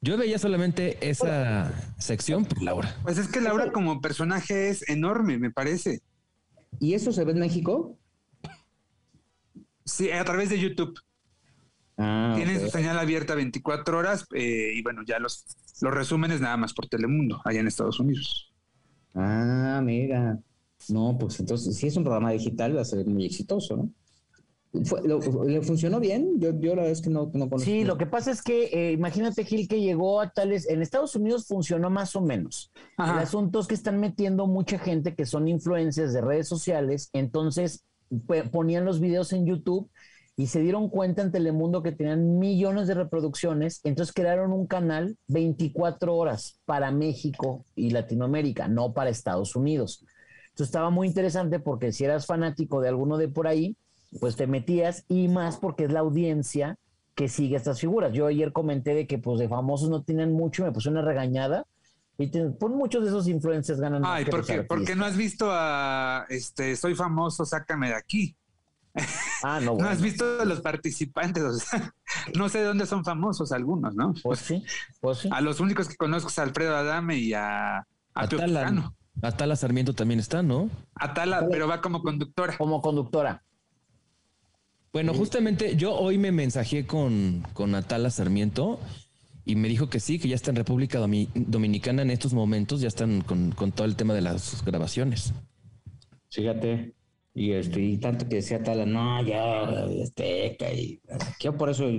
[0.06, 2.96] Yo veía solamente esa sección por Laura.
[3.02, 6.04] Pues es que Laura como personaje es enorme, me parece.
[6.80, 7.98] ¿Y eso se ve en México?
[9.84, 10.94] Sí, a través de YouTube.
[11.98, 15.44] Ah, Tienen su señal abierta 24 horas eh, y bueno, ya los,
[15.82, 18.54] los resúmenes nada más por Telemundo, allá en Estados Unidos.
[19.16, 20.38] Ah, mira.
[20.88, 23.90] No, pues entonces, si es un programa digital, va a ser muy exitoso, ¿no?
[25.46, 26.40] ¿Le funcionó bien?
[26.40, 27.60] Yo, yo la verdad es que no, no conozco.
[27.60, 30.70] Sí, lo que pasa es que eh, imagínate, Gil, que llegó a tales.
[30.70, 32.72] En Estados Unidos funcionó más o menos.
[32.98, 37.86] El asunto es que están metiendo mucha gente que son influencers de redes sociales, entonces
[38.52, 39.90] ponían los videos en YouTube
[40.38, 45.18] y se dieron cuenta en Telemundo que tenían millones de reproducciones, entonces crearon un canal
[45.28, 50.04] 24 horas para México y Latinoamérica, no para Estados Unidos.
[50.50, 53.78] Entonces estaba muy interesante porque si eras fanático de alguno de por ahí,
[54.20, 56.78] pues te metías y más porque es la audiencia
[57.16, 58.14] que sigue estas figuras.
[58.14, 61.66] Yo ayer comenté de que pues de famosos no tienen mucho, me puse una regañada
[62.18, 64.64] y pues muchos de esos influencers ganan Ay, más ¿por qué?
[64.64, 68.36] Porque no has visto a este soy famoso, sácame de aquí.
[69.44, 71.94] Ah, no, no has visto a los participantes, o sea,
[72.38, 74.14] no sé de dónde son famosos algunos, ¿no?
[74.24, 74.64] Pues sí,
[75.02, 75.30] pues sí.
[75.32, 79.94] A los únicos que conozco es a Alfredo Adame y a, a Atala, Atala Sarmiento
[79.94, 80.70] también está, ¿no?
[80.96, 82.58] Atala, pero va como conductora.
[82.58, 83.44] Como conductora.
[84.96, 88.80] Bueno, justamente yo hoy me mensajé con, con Atala Sarmiento
[89.44, 92.88] y me dijo que sí, que ya está en República Dominicana en estos momentos, ya
[92.88, 95.34] están con, con todo el tema de las grabaciones.
[96.30, 96.95] Fíjate,
[97.38, 99.64] y, este, y tanto que decía Tala, no, ya,
[100.02, 101.02] Azteca, y
[101.42, 101.92] yo por eso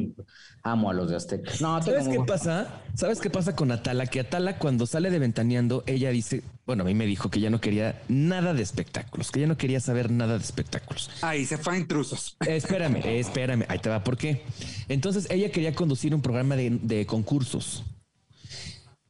[0.63, 1.53] amo a los de Azteca.
[1.61, 2.81] No, ¿Sabes qué pasa?
[2.95, 4.07] ¿Sabes qué pasa con Atala?
[4.07, 7.51] Que Atala cuando sale de Ventaneando, ella dice, bueno, a mí me dijo que ya
[7.51, 11.11] no quería nada de espectáculos, que ya no quería saber nada de espectáculos.
[11.21, 12.39] Ahí se fue a intrusos.
[12.41, 14.41] Espérame, espérame, ahí te va, ¿por qué?
[14.89, 17.85] Entonces ella quería conducir un programa de, de concursos.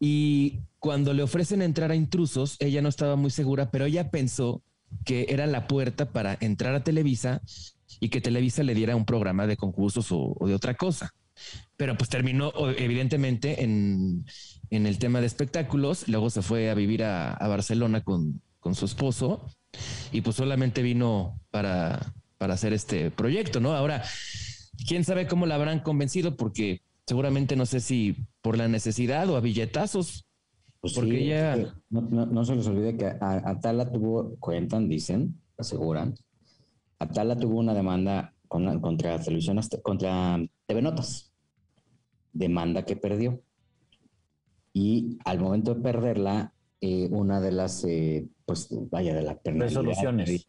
[0.01, 4.65] Y cuando le ofrecen entrar a intrusos, ella no estaba muy segura, pero ella pensó
[5.05, 7.43] que era la puerta para entrar a Televisa
[8.01, 11.15] y que Televisa le diera un programa de concursos o, de otra cosa.
[11.77, 14.25] Pero pues terminó evidentemente en,
[14.71, 18.41] el tema de espectáculos, luego se fue a vivir a, Barcelona con,
[18.73, 19.47] su esposo
[20.11, 23.75] y pues solamente vino para, para hacer este proyecto, ¿no?
[23.75, 24.03] Ahora,
[24.89, 29.37] quién sabe cómo la habrán convencido porque seguramente no sé si por la necesidad o
[29.37, 30.26] a billetazos,
[30.87, 31.75] pues Porque ella...
[31.91, 36.15] No, se les olvide que Atala tuvo, cuentan, dicen, aseguran,
[36.99, 41.33] Atala tuvo una demanda contra televisión, contra TV Notas,
[42.33, 43.43] demanda que perdió.
[44.73, 50.47] Y al momento de perderla, eh, una de las, eh, pues vaya, de la resoluciones.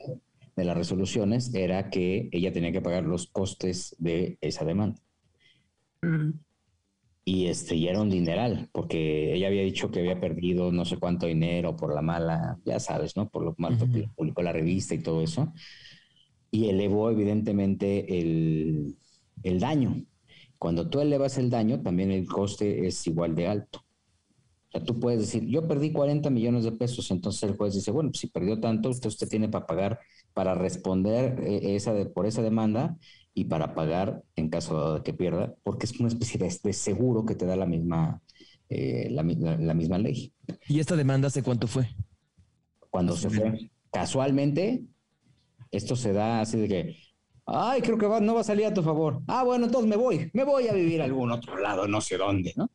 [0.56, 5.00] De las resoluciones era que ella tenía que pagar los costes de esa demanda
[7.30, 10.96] y este y era un dineral porque ella había dicho que había perdido no sé
[10.96, 14.96] cuánto dinero por la mala ya sabes no por lo mal que publicó la revista
[14.96, 15.52] y todo eso
[16.52, 18.96] y elevó evidentemente el,
[19.44, 20.06] el, daño.
[20.58, 23.80] Cuando tú elevas el daño también el coste es igual de alto.
[23.80, 27.92] O sea tú puedes decir yo perdí 40 millones de pesos entonces el juez dice
[27.92, 30.00] bueno pues si perdió tanto usted usted tiene para pagar
[30.34, 32.98] para responder eh, esa de, por esa demanda
[33.38, 37.36] y para pagar en caso de que pierda, porque es una especie de, seguro que
[37.36, 38.20] te da la misma,
[38.68, 40.34] eh, la, misma ley.
[40.68, 41.88] ¿Y esta demanda hace cuánto fue?
[42.90, 43.70] Cuando se fue.
[43.92, 44.82] Casualmente,
[45.70, 46.96] esto se da así de que,
[47.46, 49.22] ay, creo que no va a salir a tu favor.
[49.28, 52.18] Ah, bueno, entonces me voy, me voy a vivir a algún otro lado, no sé
[52.18, 52.72] dónde, ¿no?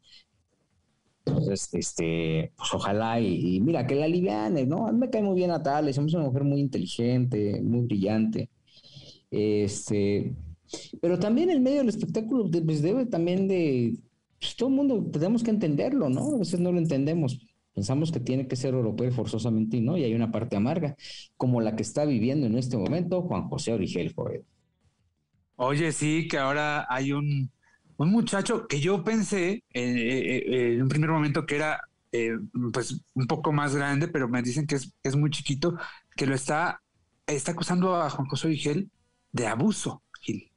[1.25, 4.87] Entonces, este, pues ojalá y, mira, que la aliviane, ¿no?
[4.87, 8.49] A mí me cae muy bien a Tales, somos una mujer muy inteligente, muy brillante.
[9.29, 10.37] Este,
[11.01, 13.97] pero también el medio del espectáculo pues, debe también de,
[14.39, 16.37] pues, todo el mundo tenemos que entenderlo, ¿no?
[16.37, 17.39] A veces no lo entendemos.
[17.75, 20.95] Pensamos que tiene que ser europeo forzosamente y no, y hay una parte amarga,
[21.37, 24.45] como la que está viviendo en este momento Juan José Origel Joel.
[25.57, 27.51] Oye, sí, que ahora hay un,
[27.97, 31.81] un muchacho que yo pensé eh, eh, eh, en un primer momento que era
[32.75, 35.79] pues un poco más grande, pero me dicen que es, muy chiquito,
[36.15, 36.83] que lo está,
[37.27, 38.91] está acusando a Juan José Origel
[39.33, 40.52] de abuso Gil.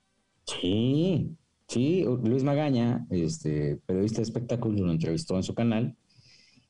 [0.45, 1.35] Sí,
[1.67, 5.95] sí, Luis Magaña, este periodista de espectáculos, lo entrevistó en su canal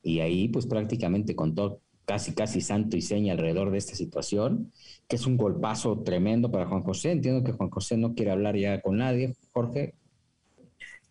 [0.02, 4.72] y ahí pues prácticamente contó casi, casi santo y seña alrededor de esta situación,
[5.08, 7.12] que es un golpazo tremendo para Juan José.
[7.12, 9.36] Entiendo que Juan José no quiere hablar ya con nadie.
[9.52, 9.94] Jorge.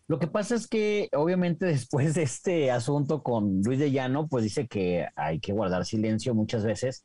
[0.08, 4.44] Lo que pasa es que obviamente después de este asunto con Luis de Llano, pues
[4.44, 7.04] dice que hay que guardar silencio muchas veces,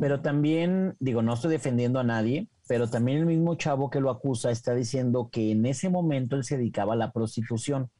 [0.00, 4.10] pero también, digo, no estoy defendiendo a nadie, pero también el mismo chavo que lo
[4.10, 7.90] acusa está diciendo que en ese momento él se dedicaba a la prostitución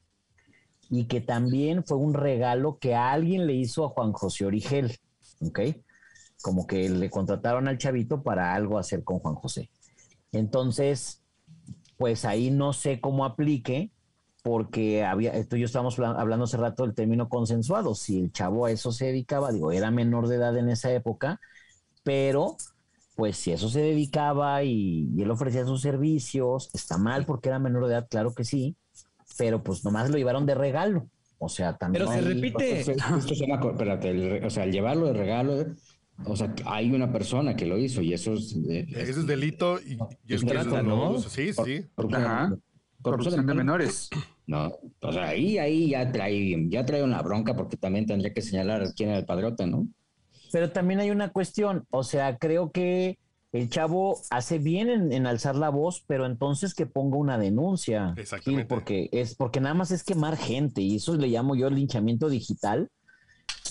[0.89, 4.97] y que también fue un regalo que alguien le hizo a Juan José Origel,
[5.41, 5.59] ¿ok?
[6.41, 9.71] Como que le contrataron al chavito para algo hacer con Juan José.
[10.31, 11.21] Entonces,
[11.99, 13.91] pues ahí no sé cómo aplique,
[14.45, 18.71] porque había, esto yo estábamos hablando hace rato del término consensuado, si el chavo a
[18.71, 21.41] eso se dedicaba, digo, era menor de edad en esa época,
[22.05, 22.57] pero
[23.21, 27.59] pues si eso se dedicaba y, y él ofrecía sus servicios, está mal porque era
[27.59, 28.77] menor de edad, claro que sí,
[29.37, 31.07] pero pues nomás lo llevaron de regalo.
[31.37, 32.07] O sea, también.
[32.07, 32.81] Pero se repite.
[32.81, 35.67] Esto se llama, espérate, o sea, el llevarlo de regalo,
[36.25, 38.57] o sea, hay una persona que lo hizo y eso es.
[38.57, 41.19] eso es delito y, es trata, ¿no?
[41.19, 41.85] Sí, sí.
[42.13, 42.57] Ajá.
[43.03, 44.09] Corrupción de menores.
[44.47, 48.43] No, o sea, ahí, ahí ya trae, ya trae una bronca porque también tendría que
[48.43, 49.87] señalar quién era el padrote, ¿no?
[50.53, 53.19] Pero también hay una cuestión, o sea, creo que
[53.53, 58.15] el chavo hace bien en, alzar la voz, pero entonces que ponga una denuncia.
[58.17, 58.67] Exactamente.
[58.67, 62.29] porque, es, porque nada más es quemar gente y eso le llamo yo el linchamiento
[62.29, 62.89] digital.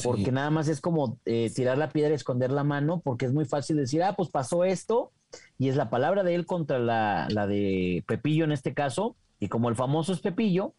[0.04, 3.34] Porque nada más es como eh, tirar la piedra y esconder la mano, porque es
[3.34, 5.12] muy fácil decir, ah, pues pasó esto,
[5.58, 9.50] y es la palabra de él contra la, la de Pepillo en este caso, y
[9.50, 10.74] como el famoso es Pepillo,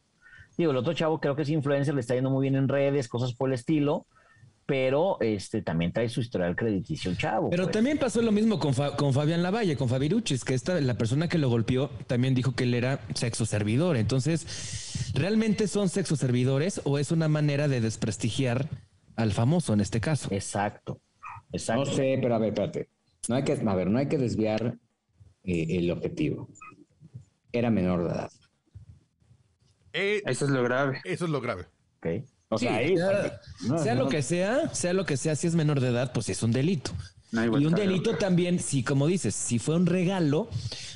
[0.56, 3.08] digo, el otro chavo creo que es influencer, le está yendo muy bien en redes,
[3.08, 4.06] cosas por el estilo,
[4.70, 7.50] pero este también trae su historial crediticio chavo.
[7.50, 7.72] Pero pues.
[7.72, 11.38] también pasó lo mismo con, con Fabián Lavalle, con Fabiruchis, que esta, la persona que
[11.38, 13.96] lo golpeó también dijo que él era sexo servidor.
[13.96, 18.68] Entonces, ¿realmente son sexo servidores o es una manera de desprestigiar
[19.16, 20.28] al famoso en este caso?
[20.30, 21.00] Exacto.
[21.52, 21.84] Exacto.
[21.84, 22.88] No sé, pero a ver, espérate.
[23.28, 24.78] No hay que, a ver, no hay que desviar
[25.42, 26.48] eh, el objetivo.
[27.50, 28.30] Era menor de edad.
[29.94, 31.00] Eh, eso es lo grave.
[31.02, 31.64] Eso es lo grave.
[31.98, 32.24] Okay.
[32.52, 32.80] O sea,
[33.78, 36.42] sea, lo que sea, sea lo que sea, si es menor de edad, pues es
[36.42, 36.90] un delito.
[37.32, 40.48] y un delito también, si como dices, si fue un regalo,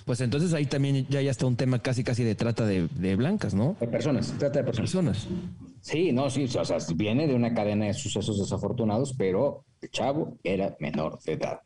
[0.05, 3.55] pues entonces ahí también ya, ya está un tema casi casi de trata de, blancas,
[3.55, 3.77] ¿no?
[3.79, 5.29] De personas, trata de personas.
[5.81, 10.37] Sí, no, sí, o sea, viene de una cadena de sucesos desafortunados, pero el chavo
[10.43, 11.61] era menor de edad.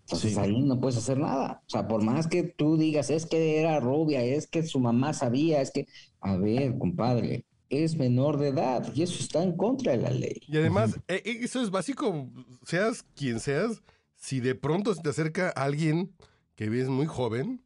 [0.00, 1.62] Entonces ahí no puedes hacer nada.
[1.64, 5.12] O sea, por más que tú digas, es que era rubia, es que su mamá
[5.12, 5.86] sabía, es que,
[6.20, 10.40] a ver, compadre, es menor de edad y eso está en contra de la ley.
[10.46, 12.28] Y además, eh, eh, eso es básico,
[12.64, 13.82] seas quien seas,
[14.14, 16.12] si de pronto se te acerca alguien
[16.54, 17.64] que ves muy joven,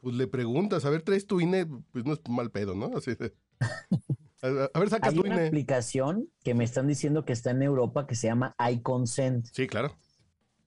[0.00, 1.66] pues le preguntas, a ver, ¿traes tu INE?
[1.92, 2.96] Pues no es mal pedo, ¿no?
[2.96, 3.12] Así
[4.42, 8.08] a, ver, saca Hay tu una aplicación que me están diciendo que está en Europa
[8.08, 9.46] que se llama iConsent.
[9.52, 9.96] Sí, claro.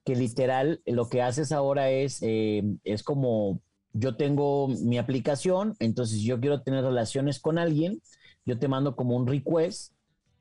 [0.04, 3.60] Que literal lo que haces ahora es, eh, es como
[3.92, 8.00] yo tengo mi aplicación, entonces yo quiero tener relaciones con alguien,
[8.46, 9.92] yo te mando como un request,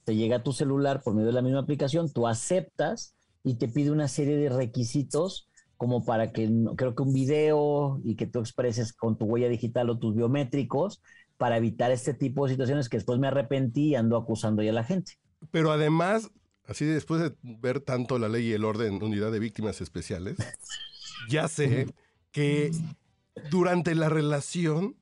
[0.05, 3.67] te llega a tu celular por medio de la misma aplicación, tú aceptas y te
[3.67, 8.39] pide una serie de requisitos como para que, creo que un video y que tú
[8.39, 11.01] expreses con tu huella digital o tus biométricos
[11.37, 14.75] para evitar este tipo de situaciones que después me arrepentí y ando acusando ya a
[14.75, 15.13] la gente.
[15.51, 16.29] Pero además,
[16.65, 20.37] así después de ver tanto la ley y el orden, unidad de víctimas especiales,
[21.29, 21.93] ya sé
[22.31, 22.71] que
[23.49, 24.95] durante la relación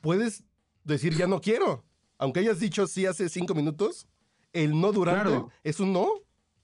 [0.00, 0.42] puedes
[0.84, 1.84] decir ya no quiero
[2.22, 4.06] aunque hayas dicho sí hace cinco minutos,
[4.52, 6.08] el no durante es un no.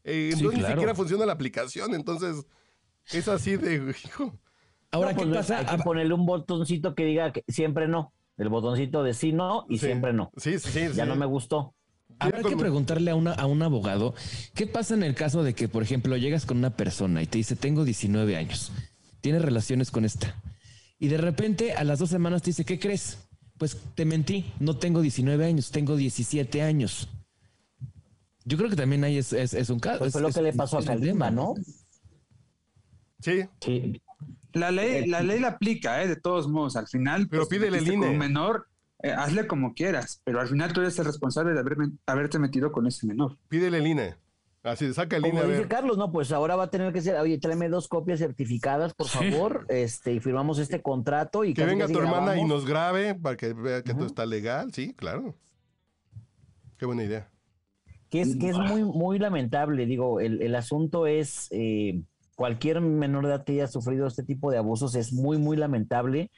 [0.05, 1.95] Eh, entonces ni siquiera funciona la aplicación.
[1.95, 2.47] Entonces,
[3.13, 4.39] es así de hijo.
[4.93, 5.59] Ahora, ¿qué pues, pasa?
[5.59, 8.13] Hay que ponerle un botoncito que diga que siempre no.
[8.37, 10.31] El botoncito de sí no y siempre no.
[10.37, 10.95] Sí, sí, sí.
[10.95, 11.75] Ya no me gustó.
[12.21, 14.15] Habrá que preguntarle a, una, a un abogado,
[14.55, 17.39] ¿qué pasa en el caso de que, por ejemplo, llegas con una persona y te
[17.39, 18.73] dice, tengo 19 años,
[19.21, 20.35] tienes relaciones con esta,
[20.99, 23.28] y de repente a las dos semanas te dice, ¿qué crees?
[23.59, 27.09] Pues te mentí, no tengo 19 años, tengo 17 años.
[28.45, 29.33] Yo creo que también ahí es,
[29.71, 29.99] un caso.
[29.99, 31.55] Pues fue lo que le pasó a Calima, ¿no?
[33.21, 33.43] Sí.
[33.61, 34.01] Sí.
[34.53, 36.09] La ley, la ley la aplica, ¿eh?
[36.09, 36.77] de todos modos.
[36.77, 38.17] Al final, pero pues, pídele el INE.
[38.17, 38.69] menor,
[39.03, 42.87] eh, hazle como quieras, pero al final tú eres el responsable de haberte metido con
[42.87, 43.37] ese menor.
[43.49, 44.17] Pídele el INE.
[44.63, 47.39] Así, saca el Como dice Carlos, no, pues ahora va a tener que ser, oye,
[47.39, 51.99] tráeme dos copias certificadas, por favor, este, y firmamos este contrato y que venga tu
[51.99, 55.37] hermana y nos grabe para que vea que todo está legal, sí, claro.
[56.77, 57.31] Qué buena idea.
[58.11, 62.03] Que es, que es muy, muy lamentable, digo, el, asunto es, eh,
[62.35, 66.31] cualquier menor de edad que haya sufrido este tipo de abusos es muy, muy lamentable.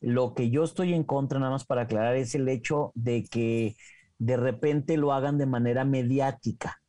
[0.00, 3.76] Lo que yo estoy en contra, nada más para aclarar, es el hecho de que
[4.18, 6.79] de repente lo hagan de manera mediática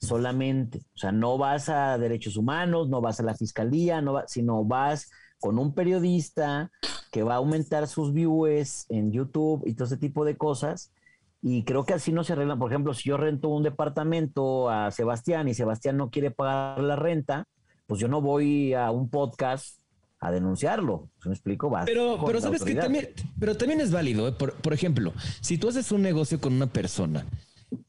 [0.00, 0.78] solamente.
[0.94, 5.10] O sea, no vas a derechos humanos, no vas a la fiscalía, no sino vas
[5.40, 6.70] con un periodista
[7.10, 10.92] que va a aumentar sus views en YouTube y todo ese tipo de cosas.
[11.40, 12.58] Y creo que así no se arreglan.
[12.58, 16.96] Por ejemplo, si yo rento un departamento a Sebastián y Sebastián no quiere pagar la
[16.96, 17.46] renta,
[17.86, 19.78] pues yo no voy a un podcast
[20.20, 21.08] a denunciarlo.
[21.22, 21.72] ¿Se me explico?
[21.86, 24.26] pero, pero sabes que también, pero también es válido.
[24.26, 24.32] ¿eh?
[24.32, 27.24] Por, por, ejemplo, si tú haces un negocio con una persona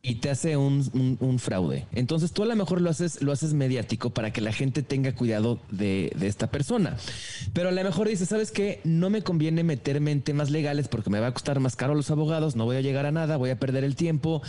[0.02, 1.88] y te hace un, fraude.
[1.92, 5.14] Entonces tú a lo mejor lo haces, lo haces mediático para que la gente tenga
[5.16, 6.98] cuidado de, esta persona.
[7.54, 8.82] Pero a lo mejor dices, ¿sabes qué?
[8.84, 12.12] No me conviene meterme en temas legales porque me va a costar más caro los
[12.12, 14.42] abogados, no voy a llegar a nada, voy a perder el tiempo,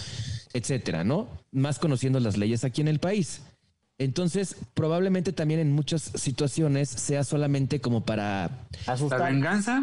[0.53, 1.29] etcétera, ¿no?
[1.53, 3.43] Más conociendo las leyes aquí en el país.
[3.99, 9.19] Entonces, probablemente también en muchas situaciones sea solamente como para asustar.
[9.19, 9.83] ¿Para venganza?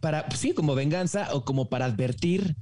[0.00, 2.56] Para, sí, como venganza o como para advertir,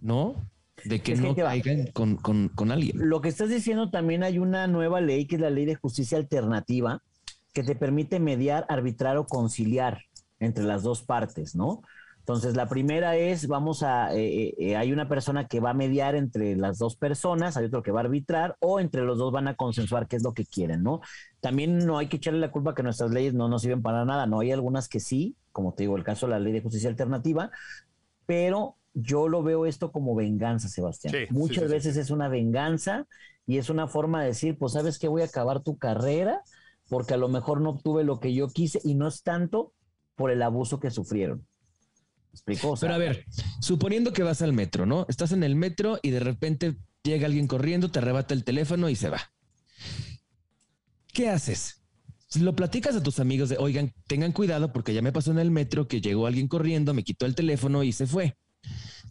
[0.00, 0.50] ¿no?
[0.84, 2.96] De que no caigan con, con, alguien.
[3.08, 6.18] Lo que estás diciendo también hay una nueva ley que es la ley de justicia
[6.18, 7.02] alternativa
[7.52, 10.02] que te permite mediar, arbitrar o conciliar
[10.38, 11.82] entre las dos partes, ¿no?
[12.30, 15.74] Entonces, la primera es, vamos a, eh, eh, eh, hay una persona que va a
[15.74, 19.32] mediar entre las dos personas, hay otro que va a arbitrar, o entre los dos
[19.32, 21.00] van a consensuar qué es lo que quieren, ¿no?
[21.40, 24.26] También no hay que echarle la culpa que nuestras leyes no nos sirven para nada,
[24.26, 26.88] no hay algunas que sí, como te digo, el caso de la ley de justicia
[26.88, 27.50] alternativa,
[28.26, 31.14] pero yo lo veo esto como venganza, Sebastián.
[31.30, 33.06] Muchas veces es una venganza
[33.46, 36.42] y es una forma de decir, pues sabes que voy a acabar tu carrera
[36.88, 39.72] porque a lo mejor no obtuve lo que yo quise y no es tanto
[40.16, 41.46] por el abuso que sufrieron.
[42.32, 42.74] ¿Explicó?
[42.80, 43.24] Pero a ver,
[43.60, 45.06] suponiendo que vas al metro, ¿no?
[45.08, 48.96] Estás en el metro y de repente llega alguien corriendo, te arrebata el teléfono y
[48.96, 49.20] se va.
[51.12, 51.82] ¿Qué haces?
[52.28, 55.40] Si lo platicas a tus amigos de, oigan, tengan cuidado porque ya me pasó en
[55.40, 58.36] el metro que llegó alguien corriendo, me quitó el teléfono y se fue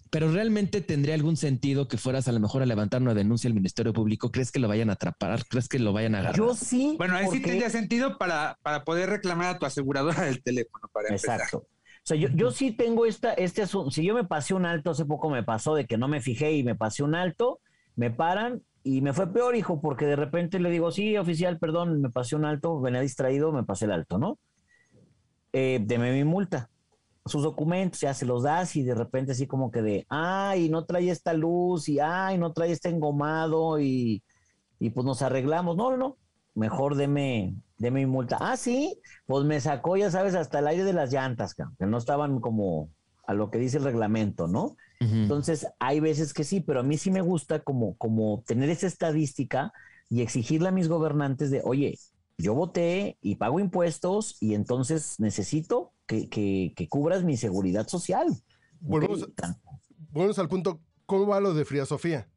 [0.09, 3.53] pero realmente tendría algún sentido que fueras a lo mejor a levantar una denuncia al
[3.53, 4.31] Ministerio Público.
[4.31, 5.45] ¿Crees que lo vayan a atrapar?
[5.47, 6.37] ¿Crees que lo vayan a agarrar?
[6.37, 6.95] Yo sí.
[6.97, 10.89] Bueno, ahí sí tendría sentido para, para poder reclamar a tu aseguradora del teléfono.
[10.91, 11.59] Para Exacto.
[11.59, 13.91] O sea, yo, yo sí tengo esta, este asunto.
[13.91, 16.53] Si yo me pasé un alto, hace poco me pasó de que no me fijé
[16.53, 17.59] y me pasé un alto,
[17.95, 22.01] me paran y me fue peor, hijo, porque de repente le digo, sí, oficial, perdón,
[22.01, 24.39] me pasé un alto, venía distraído, me pasé el alto, ¿no?
[25.53, 26.69] Eh, deme mi multa
[27.25, 30.85] sus documentos, ya se los das y de repente así como que de, ay, no
[30.85, 34.23] trae esta luz y ay, no trae este engomado y,
[34.79, 35.75] y pues nos arreglamos.
[35.75, 36.17] No, no, no,
[36.55, 38.37] mejor deme, deme mi multa.
[38.39, 41.97] Ah, sí, pues me sacó, ya sabes, hasta el aire de las llantas, que no
[41.97, 42.89] estaban como
[43.27, 44.75] a lo que dice el reglamento, ¿no?
[45.01, 48.87] Entonces, hay veces que sí, pero a mí sí me gusta como, como tener esa
[48.87, 49.71] estadística
[50.09, 51.97] y exigirle a mis gobernantes de, oye,
[52.37, 58.27] yo voté y pago impuestos y entonces necesito que, cubras mi seguridad social.
[58.79, 62.27] Volvemos, al punto, ¿cómo va lo de Fría Sofía?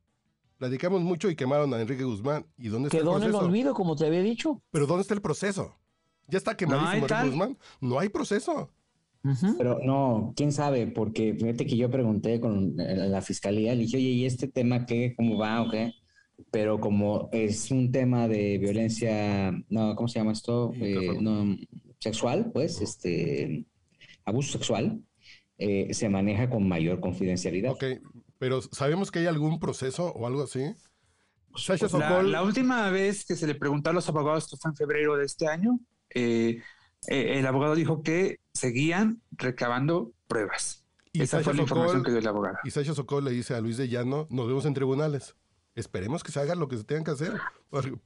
[0.59, 2.47] Platicamos mucho y quemaron a Enrique Guzmán.
[2.57, 3.39] ¿Y dónde está Quedó el proceso?
[3.39, 4.63] en el olvido, como te había dicho.
[4.71, 5.75] Pero ¿dónde está el proceso?
[6.29, 7.59] Ya está quemadísimo Enrique Guzmán.
[7.81, 8.71] No hay proceso.
[9.57, 14.09] Pero no, quién sabe, porque fíjate que yo pregunté con la fiscalía, le dije, oye,
[14.09, 15.15] ¿y este tema qué?
[15.17, 15.95] ¿Cómo va o qué?
[16.51, 20.73] Pero como es un tema de violencia, no, ¿cómo se llama esto?
[20.75, 21.57] Eh, no,
[22.03, 23.65] sexual, pues, este,
[24.25, 25.01] abuso sexual,
[25.59, 27.73] eh, se maneja con mayor confidencialidad.
[27.73, 27.85] Ok,
[28.39, 30.75] pero ¿sabemos que hay algún proceso o algo así?
[31.53, 35.17] Pues la, última vez que se le preguntó a los abogados, esto fue en febrero
[35.17, 35.79] de este año,
[36.11, 36.61] eh,
[37.07, 40.85] eh, el abogado dijo que seguían recabando pruebas.
[41.13, 42.57] Y Esa fue la información que dio el abogado.
[42.65, 45.37] Y Sasha Sokol le dice a Luis de Llano, nos vemos en tribunales.
[45.75, 47.35] Esperemos que se haga lo que se tenga que hacer.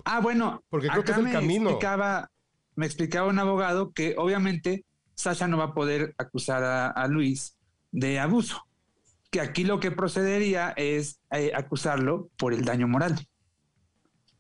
[0.05, 0.63] Ah, bueno.
[0.69, 1.71] Porque creo que es el camino.
[1.71, 2.31] Explicaba,
[2.77, 7.59] me explicaba un abogado que obviamente Sasha no va a poder acusar a, Luis
[7.91, 8.63] de abuso,
[9.31, 13.19] que aquí lo que procedería es eh, acusarlo por el daño moral.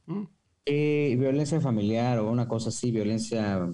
[0.05, 0.24] Mm.
[0.66, 3.66] Eh, violencia familiar o una cosa así, violencia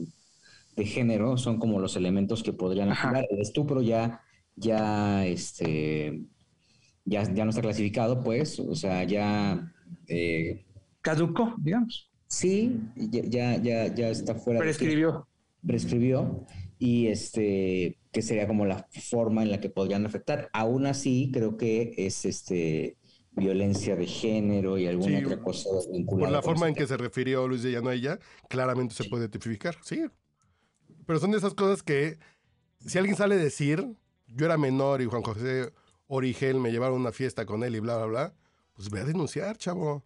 [0.76, 3.26] de género, son como los elementos que podrían acusar.
[3.28, 4.22] El estupro ya,
[4.54, 6.22] ya, este,
[7.04, 9.72] ya, ya no está clasificado, pues, o sea, ya...
[10.06, 10.64] Eh,
[11.00, 12.11] Caducó, digamos.
[12.32, 14.58] Sí, ya, ya, ya, está fuera.
[14.58, 15.28] Prescribió.
[15.66, 16.46] prescribió
[16.78, 20.48] y este que sería como la forma en la que podrían afectar.
[20.54, 22.96] Aún así, creo que es este
[23.32, 26.28] violencia de género y alguna otra cosa vinculada.
[26.28, 28.18] Por la forma en que se refirió Luis de Llano a ella,
[28.48, 30.06] claramente se puede identificar, sí.
[31.04, 32.18] Pero son de esas cosas que
[32.78, 33.86] si alguien sale a decir,
[34.26, 35.70] yo era menor y Juan José
[36.06, 38.34] Origel me llevaron a una fiesta con él y bla, bla, bla,
[38.72, 40.02] pues ve a denunciar, chavo.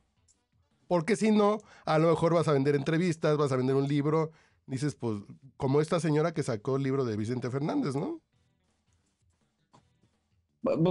[0.89, 4.31] Porque si no, a lo mejor vas a vender entrevistas, vas a vender un libro.
[4.67, 5.23] Dices, pues,
[5.57, 8.21] como esta señora que sacó el libro de Vicente Fernández, ¿no?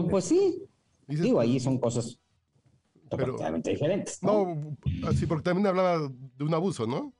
[0.10, 0.64] Pues sí.
[1.08, 2.20] Digo, ahí son cosas
[3.10, 4.22] totalmente diferentes.
[4.24, 4.78] ¿no?
[5.08, 6.00] así porque también hablaba
[6.38, 7.14] de un abuso, ¿no?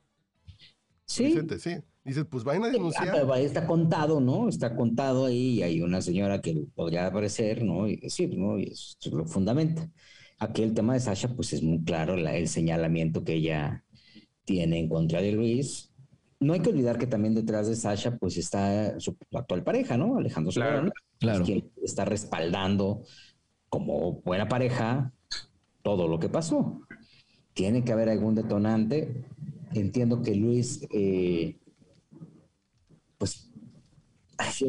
[1.06, 1.26] Sí.
[1.26, 1.76] Vicente, sí.
[2.04, 3.32] Dices, pues vayan a denunciar.
[3.32, 4.48] ahí está contado, ¿no?
[4.48, 7.88] Está contado ahí y hay una señora que podría aparecer, ¿no?
[7.88, 8.60] Y decir, ¿no?
[8.60, 9.90] Y eso lo fundamenta.
[10.38, 13.86] Aquí el tema de Sasha, pues es muy claro el señalamiento que ella
[14.44, 15.92] tiene en contra de Luis.
[16.40, 20.18] No hay que olvidar que también detrás de Sasha, pues está su actual pareja, ¿no?
[20.18, 21.46] Alejandro claro, claro.
[21.46, 23.04] quien está respaldando
[23.70, 25.14] como buena pareja
[25.82, 26.82] todo lo que pasó.
[27.54, 29.26] Tiene que haber algún detonante.
[29.74, 31.58] Entiendo que Luis eh,
[33.18, 33.50] pues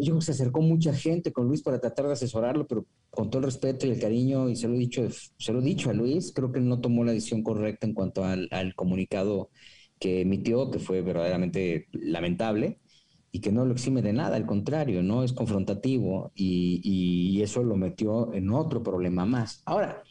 [0.00, 2.86] yo se acercó mucha gente con Luis para tratar de asesorarlo, pero
[3.16, 5.64] con todo el respeto y el cariño, y se lo he dicho, se lo he
[5.64, 9.50] dicho a Luis, creo que no tomó la decisión correcta en cuanto al, comunicado
[9.98, 12.78] que emitió, que fue verdaderamente lamentable
[13.32, 17.76] y que no lo exime de nada, al contrario, no es confrontativo y, eso lo
[17.76, 19.62] metió en otro problema más.
[19.66, 20.02] Ahora,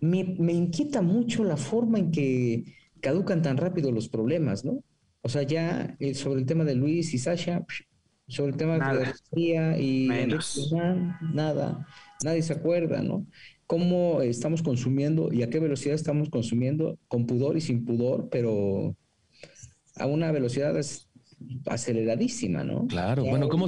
[0.00, 2.64] me, me, inquieta mucho la forma en que
[3.00, 4.82] caducan tan rápido los problemas, ¿no?
[5.22, 7.64] O sea, ya eh, sobre el tema de Luis y Sasha,
[8.28, 10.08] sobre el tema de la y
[11.32, 11.86] nada,
[12.22, 13.26] nadie se acuerda, ¿no?
[13.66, 18.96] Cómo estamos consumiendo y a qué velocidad estamos consumiendo, con pudor y sin pudor, pero
[19.96, 20.74] a una velocidad
[21.66, 22.86] aceleradísima, ¿no?
[22.86, 23.66] Claro, bueno, ¿cómo,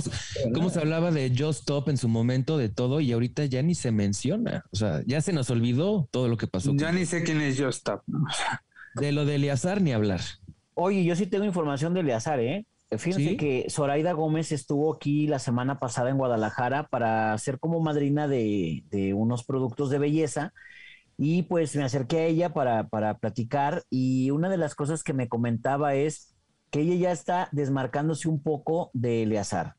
[0.54, 3.74] ¿cómo se hablaba de Just Stop en su momento de todo y ahorita ya ni
[3.74, 4.64] se menciona?
[4.72, 6.74] O sea, ya se nos olvidó todo lo que pasó.
[6.74, 8.02] Ya ni sé quién es Just Stop.
[8.94, 10.20] De lo de Eleazar ni hablar.
[10.74, 12.66] Oye, yo sí tengo información de Eleazar, ¿eh?
[12.98, 18.26] Fíjense que Zoraida Gómez estuvo aquí la semana pasada en Guadalajara para ser como madrina
[18.26, 18.82] de,
[19.14, 20.52] unos productos de belleza
[21.16, 25.12] y pues me acerqué a ella para, para, platicar y una de las cosas que
[25.12, 26.34] me comentaba es
[26.70, 29.76] que ella ya está desmarcándose un poco de Eleazar,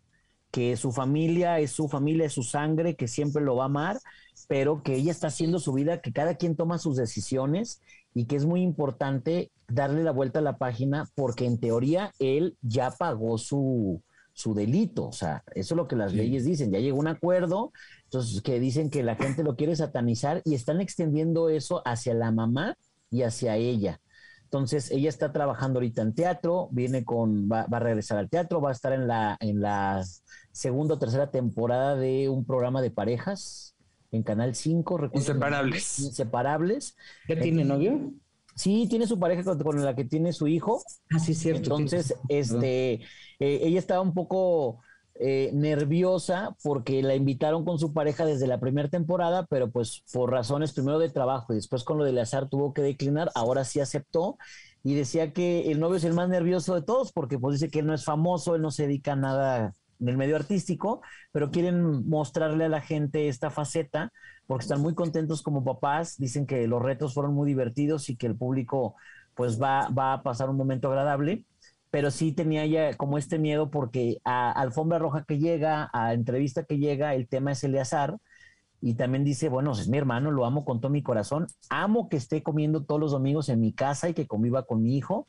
[0.50, 4.00] que su familia es su familia, es su sangre, que siempre lo va a amar,
[4.48, 7.82] pero que ella está haciendo su vida, que cada quien toma sus decisiones
[8.14, 12.58] y que es muy importante darle la vuelta a la página porque en teoría él
[12.62, 14.02] ya pagó su,
[14.34, 17.72] su delito, o sea, eso es lo que las leyes dicen, ya llegó un acuerdo,
[18.06, 22.32] entonces que dicen que la gente lo quiere satanizar y están extendiendo eso hacia la
[22.32, 22.76] mamá
[23.10, 24.00] y hacia ella.
[24.44, 28.60] Entonces, ella está trabajando ahorita en teatro, viene con, va, va, a regresar al teatro,
[28.60, 30.04] va a estar en la, en la
[30.52, 33.71] segunda o tercera temporada de un programa de parejas
[34.12, 35.12] en Canal 5.
[35.14, 36.00] Inseparables.
[36.00, 36.96] Inseparables.
[37.28, 38.12] ¿Ya tiene novio?
[38.56, 40.84] Sí, tiene su pareja con, la que tiene su hijo.
[41.10, 41.78] Ah, sí, cierto.
[41.78, 43.02] Entonces, este, eh,
[43.40, 44.82] ella estaba un poco
[45.16, 50.32] eh, nerviosa porque la invitaron con su pareja desde la primera temporada, pero pues por
[50.32, 53.32] razones primero de trabajo y después con lo del azar tuvo que declinar.
[53.36, 54.38] Ahora sí aceptó
[54.84, 57.80] y decía que el novio es el más nervioso de todos porque pues dice que
[57.80, 61.52] él no es famoso, él no se dedica a nada en el medio artístico, pero
[61.52, 64.12] quieren mostrarle a la gente esta faceta
[64.48, 68.28] porque están muy contentos como papás, dicen que los retos fueron muy divertidos y que
[68.28, 68.96] el público
[69.36, 71.46] pues va, va a pasar un momento agradable,
[71.90, 76.64] pero sí tenía ya como este miedo porque a alfombra roja que llega, a entrevista
[76.66, 78.18] que llega, el tema es Eleazar,
[78.82, 82.18] y también dice, bueno, es mi hermano, lo amo con todo mi corazón, amo que
[82.18, 85.28] esté comiendo todos los domingos en mi casa y que conviva con mi hijo,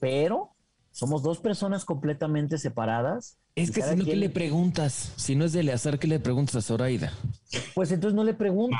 [0.00, 0.53] pero
[0.94, 5.12] somos dos personas completamente separadas es que si no, ¿qué le preguntas?
[5.16, 7.12] Si no es de Eleazar, ¿qué le preguntas a Zoraida?
[7.74, 8.78] Pues entonces no le preguntes.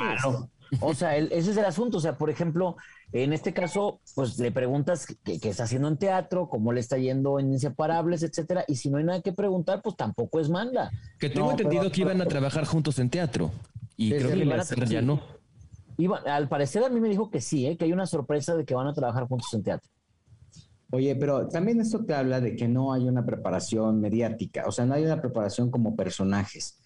[0.79, 1.97] O sea, ese es el asunto.
[1.97, 2.77] O sea, por ejemplo,
[3.11, 7.39] en este caso, pues le preguntas qué, está haciendo en teatro, cómo le está yendo
[7.39, 8.63] en Inseparables, etcétera.
[8.67, 10.91] Y si no hay nada que preguntar, pues tampoco es manda.
[11.19, 13.51] Que tengo entendido que iban a trabajar juntos en teatro.
[13.97, 15.21] Y creo que Eleazar ya no.
[16.25, 17.77] al parecer a mí me dijo que sí, ¿eh?
[17.77, 19.89] que hay una sorpresa de que van a trabajar juntos en teatro.
[20.95, 24.85] Oye, pero también esto te habla de que no hay una preparación mediática, o sea,
[24.85, 26.79] no hay una preparación como personajes.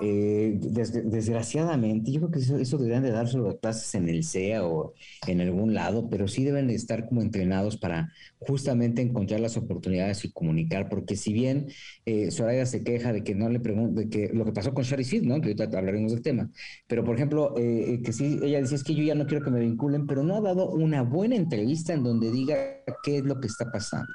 [0.00, 4.94] Eh, desgraciadamente, yo creo que eso, deberían de dárselo a clases en el CEA o
[5.26, 10.24] en algún lado, pero sí deben de estar como entrenados para justamente encontrar las oportunidades
[10.24, 11.68] y comunicar, porque si bien
[12.04, 14.84] eh, Soraya se queja de que no le pregunte, de que lo que pasó con
[14.84, 15.40] Shari Sid, ¿no?
[15.40, 16.50] Que ahorita hablaremos del tema,
[16.86, 19.50] pero por ejemplo, eh, que sí, ella dice es que yo ya no quiero que
[19.50, 22.56] me vinculen, pero no ha dado una buena entrevista en donde diga
[23.02, 24.12] qué es lo que está pasando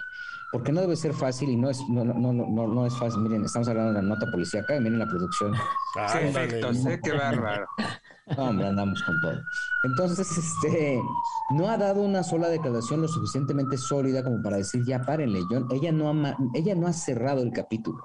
[0.51, 3.21] porque no debe ser fácil y no es, no, no, no, no es fácil.
[3.21, 5.53] Miren, estamos hablando de la nota policíaca y miren la producción.
[6.11, 7.67] Sí, efecto, sé qué bárbaro.
[8.37, 9.41] No, hombre, andamos con todo.
[9.83, 11.01] Entonces, este,
[11.51, 15.41] no ha dado una sola declaración lo suficientemente sólida como para decir, ya párenle.
[15.71, 18.03] ella, no ha, ella no ha cerrado el capítulo.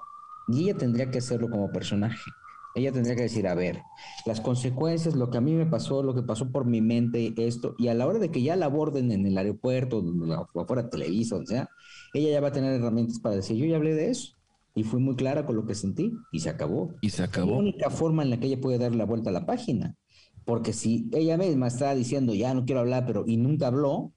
[0.49, 2.31] Y ella tendría que hacerlo como personaje.
[2.75, 3.83] Ella tendría que decir, a ver,
[4.27, 7.77] las consecuencias, lo que a mí me pasó, lo que pasó por mi mente, esto,
[7.79, 11.37] y a la hora de que ya la aborden en el aeropuerto, o afuera Televisa,
[11.37, 11.71] o sea,
[12.15, 14.35] ella ya va a tener herramientas para decir, yo ya hablé de eso,
[14.75, 16.95] y fui muy clara con lo que sentí, y se acabó.
[17.01, 17.53] Y se acabó.
[17.53, 19.97] la única forma en la que ella puede dar la vuelta a la página,
[20.45, 24.13] porque si ella misma está diciendo, ya no quiero hablar, pero y nunca habló,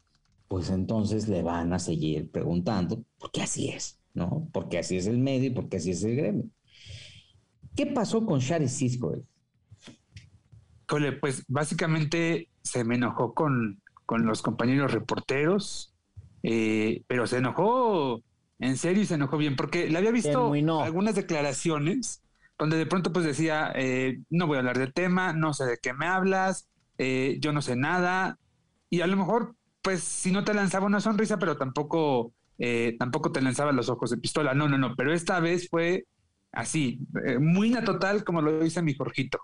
[0.48, 4.50] pues entonces le van a seguir preguntando, porque así es, ¿no?
[4.54, 6.46] Porque así es el medio y porque así es el gremio.
[7.76, 9.14] ¿Qué pasó con Shari Cisco?
[11.20, 15.94] pues básicamente se me enojó con, con los compañeros reporteros,
[16.44, 18.22] eh, pero se enojó
[18.60, 22.24] en serio y se enojó bien, porque le había visto algunas declaraciones
[22.58, 25.78] donde de pronto pues decía, eh, no voy a hablar del tema, no sé de
[25.82, 26.68] qué me hablas,
[26.98, 28.40] eh, yo no sé nada,
[28.90, 32.34] y a lo mejor pues si no te lanzaba una sonrisa, pero tampoco,
[32.98, 36.06] tampoco te lanzaba los ojos de pistola, no, no, no, pero esta vez fue
[36.58, 39.40] así, eh, muy natural como lo dice mi Jorgito.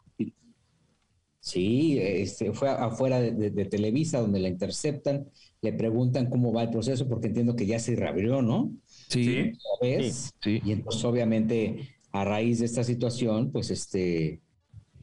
[1.39, 5.27] Sí, este, fue afuera de, Televisa donde la interceptan,
[5.63, 8.71] le preguntan cómo va el proceso porque entiendo que ya se reabrió, ¿no?
[9.07, 9.53] Sí.
[9.81, 14.41] sí, Y entonces obviamente a raíz de esta situación, pues este,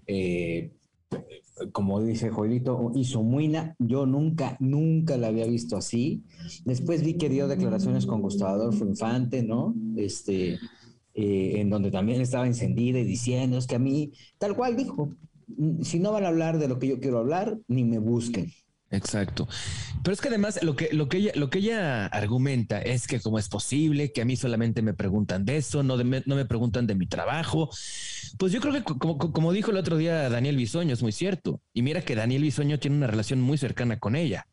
[0.07, 0.71] eh,
[1.73, 3.75] como dice Joelito, hizo muina.
[3.79, 6.23] Yo nunca, nunca la había visto así.
[6.65, 9.75] Después vi que dio declaraciones con Gustavo Adolfo Infante, ¿no?
[9.97, 10.59] Este,
[11.15, 15.17] eh, en donde también estaba encendida y diciendo, es que a mí, tal cual dijo,
[15.83, 18.53] si no van a hablar de lo que yo quiero hablar, ni me busquen.
[18.93, 19.47] Exacto.
[20.03, 23.20] Pero es que además lo que, lo que, ella, lo que ella argumenta es que
[23.20, 26.88] cómo es posible que a mí solamente me preguntan de eso, no, no me preguntan
[26.88, 27.70] de mi trabajo.
[28.36, 31.61] Pues yo creo que como, como, dijo el otro día Daniel Bisoño, es muy cierto.
[31.72, 34.47] Y mira que Daniel Bisoño tiene una relación muy cercana con ella.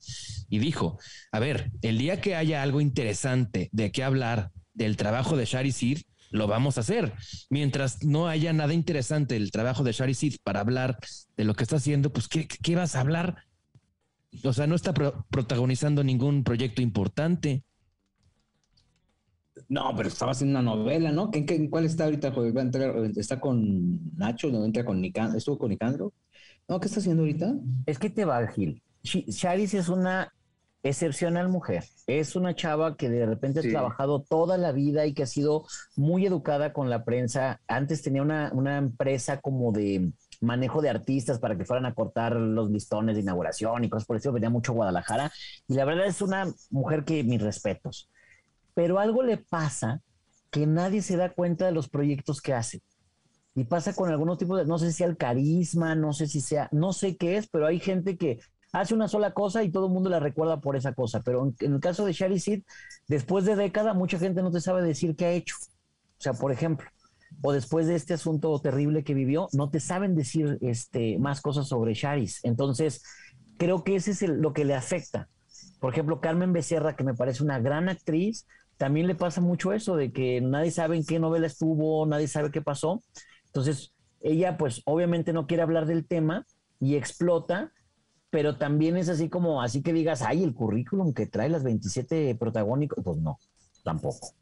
[0.49, 0.99] Y dijo,
[1.31, 5.71] a ver, el día que haya algo interesante de qué hablar del trabajo de Shari
[5.71, 7.13] Seed, lo vamos a hacer.
[7.49, 10.99] Mientras no haya nada interesante el trabajo de Shari Sid para hablar
[11.35, 13.46] de lo que está haciendo, pues ¿qué, qué vas a hablar?
[14.43, 17.63] O sea, no está protagonizando ningún proyecto importante.
[19.69, 21.29] No, pero estaba haciendo una novela, ¿no?
[21.33, 22.33] ¿En, cuál está ahorita?
[23.15, 24.49] ¿Está con Nacho?
[24.49, 25.37] ¿No entra con Nicandro?
[25.37, 26.13] ¿Estuvo con Nicandro?
[26.67, 27.55] No, ¿qué está haciendo ahorita?
[27.85, 28.81] Es que te va, Gil.
[29.03, 30.33] Charis es una
[30.83, 31.83] excepcional mujer.
[32.07, 35.65] Es una chava que de repente ha trabajado toda la vida y que ha sido
[35.95, 37.61] muy educada con la prensa.
[37.67, 40.11] Antes tenía una, una, empresa como de
[40.41, 44.17] manejo de artistas para que fueran a cortar los listones de inauguración y cosas por
[44.17, 44.31] eso.
[44.31, 45.31] Venía mucho a Guadalajara.
[45.67, 48.09] Y la verdad es una mujer que mis respetos.
[48.73, 50.01] Pero algo le pasa
[50.51, 52.81] que nadie se da cuenta de los proyectos que hace.
[53.55, 56.69] Y pasa con algunos tipos de, no sé si el carisma, no sé si sea,
[56.71, 58.39] no sé qué es, pero hay gente que
[58.71, 61.21] hace una sola cosa y todo el mundo la recuerda por esa cosa.
[61.21, 62.63] Pero en, el caso de Shari Sid,
[63.07, 65.55] después de década, mucha gente no te sabe decir qué ha hecho.
[65.59, 66.87] O sea, por ejemplo,
[67.41, 71.67] o después de este asunto terrible que vivió, no te saben decir este, más cosas
[71.67, 72.39] sobre Charis.
[72.43, 73.03] Entonces,
[73.57, 75.29] creo que ese es lo que le afecta.
[75.79, 79.95] Por ejemplo, Carmen Becerra, que me parece una gran actriz, también le pasa mucho eso
[79.95, 83.03] de que nadie sabe en qué novela estuvo, nadie sabe qué pasó.
[83.47, 86.45] Entonces, ella pues obviamente no quiere hablar del tema
[86.79, 87.71] y explota
[88.29, 92.35] pero también es así como, así que digas, ay, el currículum que trae las 27
[92.35, 93.39] protagónicos, pues no,
[93.83, 94.33] tampoco.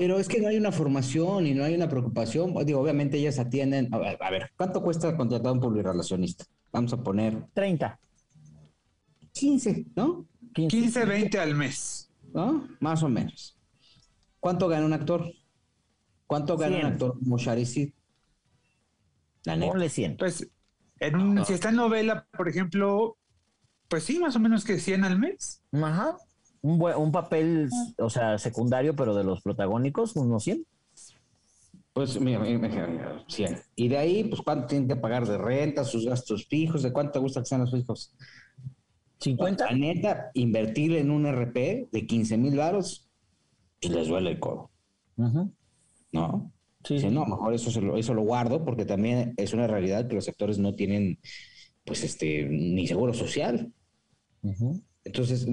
[0.00, 2.54] Pero es que no hay una formación y no hay una preocupación.
[2.64, 3.92] Digo, obviamente ellas atienden.
[3.92, 3.98] A
[4.30, 6.46] ver, ¿cuánto cuesta contratar a un publirelacionista?
[6.72, 7.44] Vamos a poner.
[7.52, 8.00] 30.
[9.32, 10.26] 15, ¿no?
[10.54, 12.10] 15, 20 al mes.
[12.32, 12.66] ¿No?
[12.80, 13.58] Más o menos.
[14.38, 15.30] ¿Cuánto gana un actor?
[16.26, 17.92] ¿Cuánto gana un actor como Sharisid?
[19.44, 20.16] La Ponle 100.
[20.16, 20.50] Pues
[21.46, 23.18] si está en novela, por ejemplo,
[23.88, 25.62] pues sí, más o menos que 100 al mes.
[25.72, 26.16] Ajá.
[26.62, 30.66] Un, un papel, o sea, secundario, pero de los protagónicos, unos 100.
[31.92, 33.58] Pues mira, mira, 100.
[33.76, 37.12] Y de ahí, pues cuánto tienen que pagar de renta, sus gastos fijos, de cuánto
[37.12, 38.14] te gusta que sean los fijos.
[39.18, 39.64] 50.
[39.66, 43.08] La neta, invertir en un RP de 15 mil varos
[43.80, 44.70] y les duele el codo.
[46.12, 46.52] ¿No?
[46.84, 50.24] Sí, no, mejor eso, lo, eso lo guardo porque también es una realidad que los
[50.24, 51.18] sectores no tienen,
[51.84, 53.72] pues, este, ni seguro social.
[55.04, 55.46] Entonces,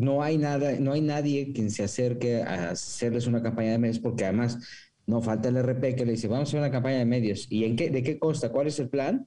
[0.00, 3.98] no hay nada, no hay nadie quien se acerque a hacerles una campaña de medios
[3.98, 4.58] porque además
[5.06, 7.46] no falta el RP que le dice, vamos a hacer una campaña de medios.
[7.50, 8.50] ¿Y en qué, de qué consta?
[8.50, 9.26] ¿Cuál es el plan?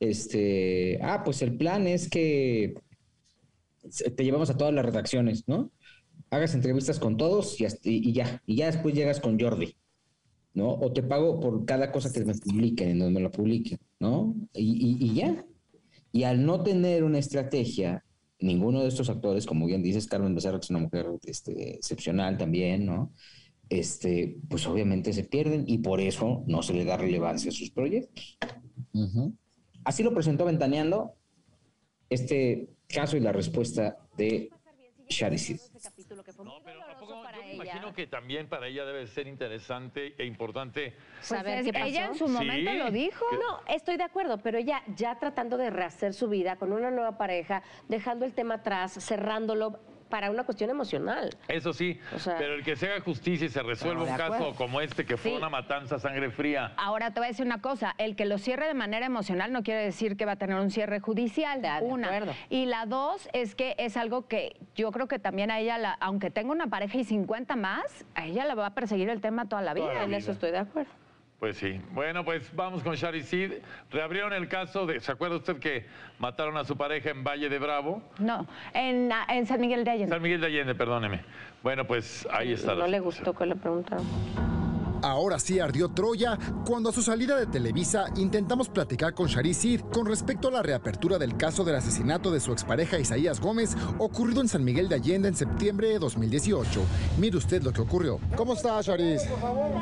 [0.00, 2.74] Este, ah, pues el plan es que
[4.16, 5.70] te llevamos a todas las redacciones, ¿no?
[6.30, 9.76] Hagas entrevistas con todos y, y ya, y ya después llegas con Jordi.
[10.54, 10.72] ¿no?
[10.72, 14.34] O te pago por cada cosa que me publiquen, en donde me lo publiquen, ¿no?
[14.52, 15.44] Y, ya.
[16.12, 18.04] Y al no tener una estrategia,
[18.40, 22.38] ninguno de estos actores, como bien dices, Carmen Becerra, que es una mujer este, excepcional
[22.38, 23.12] también, ¿no?
[23.70, 27.70] este, pues obviamente se pierden y por eso no se le da relevancia a sus
[27.70, 28.36] proyectos.
[29.84, 31.14] Así lo presentó Ventaneando
[32.10, 34.50] este caso y la respuesta de
[35.08, 35.58] Sharisid.
[36.44, 36.80] No, pero
[37.54, 42.14] imagino que también para ella debe ser interesante e importante saber pues qué Ella en
[42.14, 43.24] su momento lo dijo.
[43.32, 47.16] No, estoy de acuerdo, pero ella ya tratando de rehacer su vida con una nueva
[47.18, 49.78] pareja, dejando el tema atrás, cerrándolo,
[50.10, 51.30] para una cuestión emocional.
[51.48, 51.98] Eso sí,
[52.38, 55.36] pero el que se haga justicia y se resuelva un caso como este, que fue
[55.36, 56.74] una matanza sangre fría.
[56.76, 59.62] Ahora te voy a decir una cosa, el que lo cierre de manera emocional no
[59.62, 62.10] quiere decir que va a tener un cierre judicial, de una.
[62.50, 66.30] Y la dos es que es algo que yo creo que también a ella, aunque
[66.30, 69.62] tenga una pareja y 50 más, a ella la va a perseguir el tema toda
[69.62, 70.02] la vida.
[70.02, 70.90] En eso estoy de acuerdo.
[71.40, 71.80] Pues sí.
[71.92, 73.52] Bueno, pues vamos con Shari Sid.
[73.90, 75.00] Reabrieron el caso de.
[75.00, 75.86] ¿Se acuerda usted que
[76.18, 78.02] mataron a su pareja en Valle de Bravo?
[78.18, 80.14] No, en, en San Miguel de Allende.
[80.14, 81.22] San Miguel de Allende, perdóneme.
[81.62, 82.74] Bueno, pues ahí está.
[82.74, 84.04] No le gustó que le preguntaron.
[85.02, 89.50] Ahora sí ardió Troya cuando a su salida de Televisa intentamos platicar con Shari
[89.92, 94.40] con respecto a la reapertura del caso del asesinato de su expareja Isaías Gómez ocurrido
[94.40, 96.80] en San Miguel de Allende en septiembre de 2018.
[97.18, 98.20] Mire usted lo que ocurrió.
[98.36, 99.22] ¿Cómo está Charis?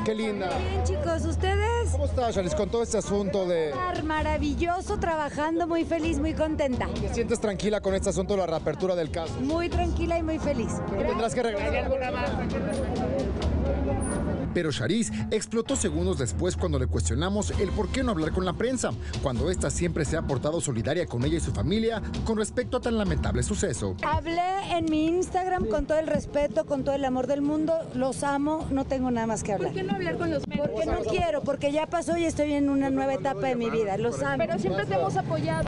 [0.05, 0.49] Qué linda.
[0.57, 1.91] Bien chicos, ¿ustedes?
[1.91, 3.73] ¿Cómo está Charis con todo este asunto de...
[4.03, 6.87] Maravilloso, trabajando, muy feliz, muy contenta.
[6.99, 9.33] ¿Te sientes tranquila con este asunto de la reapertura del caso?
[9.39, 10.71] Muy tranquila y muy feliz.
[10.89, 11.89] tendrás que regresar.
[14.53, 18.53] Pero Shariz explotó segundos después cuando le cuestionamos el por qué no hablar con la
[18.53, 22.77] prensa, cuando ésta siempre se ha portado solidaria con ella y su familia con respecto
[22.77, 23.95] a tan lamentable suceso.
[24.03, 28.23] Hablé en mi Instagram con todo el respeto, con todo el amor del mundo, los
[28.23, 29.71] amo, no tengo nada más que hablar.
[29.71, 30.69] ¿Por qué no hablar con los medios?
[30.69, 33.97] Porque no quiero, porque ya pasó y estoy en una nueva etapa de mi vida,
[33.97, 34.37] los amo.
[34.37, 35.67] Pero siempre te hemos apoyado.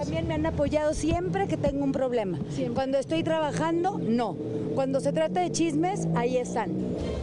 [0.00, 2.38] También me han apoyado siempre que tengo un problema.
[2.74, 4.36] Cuando estoy trabajando, no.
[4.74, 6.70] Cuando se trata de chismes, ahí están.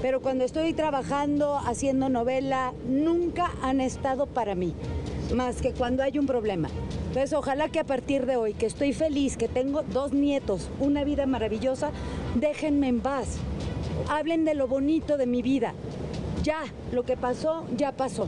[0.02, 4.74] Pero cuando estoy trabajando, haciendo novela, nunca han estado para mí,
[5.36, 6.70] más que cuando hay un problema.
[7.08, 11.04] Entonces, ojalá que a partir de hoy, que estoy feliz, que tengo dos nietos, una
[11.04, 11.90] vida maravillosa,
[12.36, 13.38] déjenme en paz.
[14.08, 15.74] Hablen de lo bonito de mi vida.
[16.44, 16.62] Ya,
[16.94, 18.28] lo que pasó, ya pasó.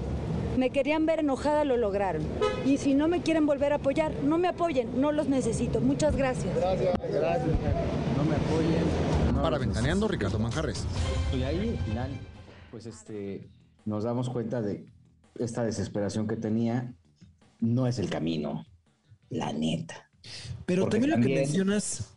[0.57, 2.23] Me querían ver enojada, lo lograron.
[2.65, 5.79] Y si no me quieren volver a apoyar, no me apoyen, no los necesito.
[5.79, 6.53] Muchas gracias.
[6.55, 7.47] Gracias, gracias.
[8.17, 9.41] No me apoyen.
[9.41, 10.85] Para Ventaneando, Ricardo Manjarres.
[11.31, 12.09] Y ahí, al final,
[12.71, 13.49] pues este,
[13.85, 14.85] nos damos cuenta de
[15.39, 16.93] esta desesperación que tenía,
[17.59, 18.65] no es el camino,
[19.29, 20.09] la neta.
[20.65, 22.15] Pero también, lo que mencionas,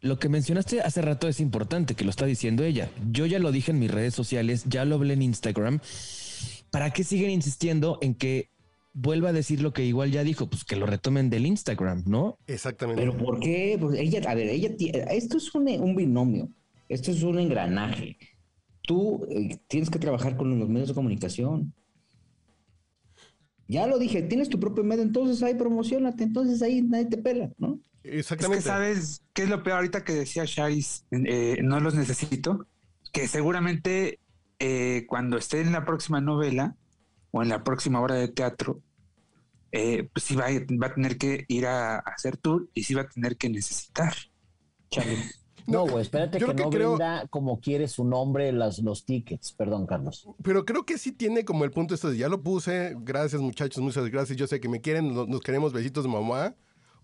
[0.00, 2.90] lo que mencionaste hace rato es importante, que lo está diciendo ella.
[3.10, 5.80] Yo ya lo dije en mis redes sociales, ya lo hablé en Instagram.
[6.70, 8.50] ¿Para qué siguen insistiendo en que
[8.94, 10.48] vuelva a decir lo que igual ya dijo?
[10.48, 12.38] Pues que lo retomen del Instagram, ¿no?
[12.46, 13.02] Exactamente.
[13.02, 13.76] Pero ¿por qué?
[13.78, 14.70] Pues ella, a ver, ella,
[15.10, 16.48] esto es un binomio,
[16.88, 18.16] esto es un engranaje
[18.82, 21.72] tú eh, tienes que trabajar con los medios de comunicación.
[23.68, 27.50] Ya lo dije, tienes tu propio medio, entonces ahí promocionate, entonces ahí nadie te pela,
[27.58, 27.80] ¿no?
[28.02, 28.58] Exactamente.
[28.58, 32.66] Es que sabes qué es lo peor ahorita que decía Sharis, eh, no los necesito,
[33.12, 34.18] que seguramente
[34.58, 36.76] eh, cuando esté en la próxima novela
[37.30, 38.82] o en la próxima obra de teatro,
[39.70, 40.46] pues sí va,
[40.82, 44.12] va, a tener que ir a, hacer tour y sí va a tener que necesitar.
[45.66, 46.98] No, güey, espérate que, no creo...
[47.30, 49.52] como quiere su nombre las, los tickets.
[49.52, 50.28] Perdón, Carlos.
[50.42, 52.94] Pero creo que sí tiene como el punto esto de ya lo puse.
[53.00, 54.36] Gracias, muchachos, muchas gracias.
[54.36, 56.54] Yo sé que me quieren, nos, queremos besitos de mamá.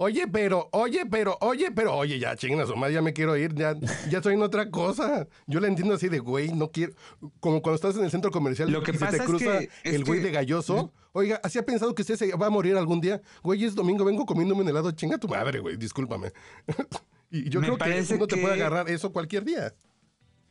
[0.00, 3.74] Oye, pero, oye, pero, oye, pero, oye, ya chingas, su ya me quiero ir, ya,
[4.08, 5.26] ya estoy en otra cosa.
[5.48, 6.92] Yo la entiendo así de, güey, no quiero.
[7.40, 10.20] Como cuando estás en el centro comercial Lo que y se te cruza el güey
[10.20, 10.92] de galloso.
[11.12, 13.20] Oiga, ¿así ha pensado que usted se va a morir algún día?
[13.42, 16.32] Güey, es domingo, vengo comiéndome un helado, chinga tu madre, güey, discúlpame.
[17.30, 19.74] Y yo creo que uno te puede agarrar eso cualquier día.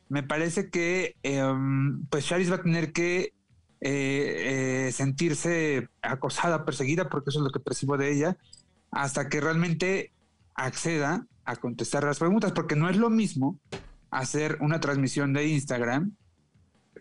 [0.08, 3.34] Me parece que em, pues Charis va a tener que
[3.80, 8.36] eh, eh, sentirse acosada, perseguida, porque eso es lo que percibo de ella,
[8.90, 10.12] hasta que realmente
[10.54, 13.58] acceda a contestar las preguntas, porque no es lo mismo
[14.10, 16.16] hacer una transmisión de Instagram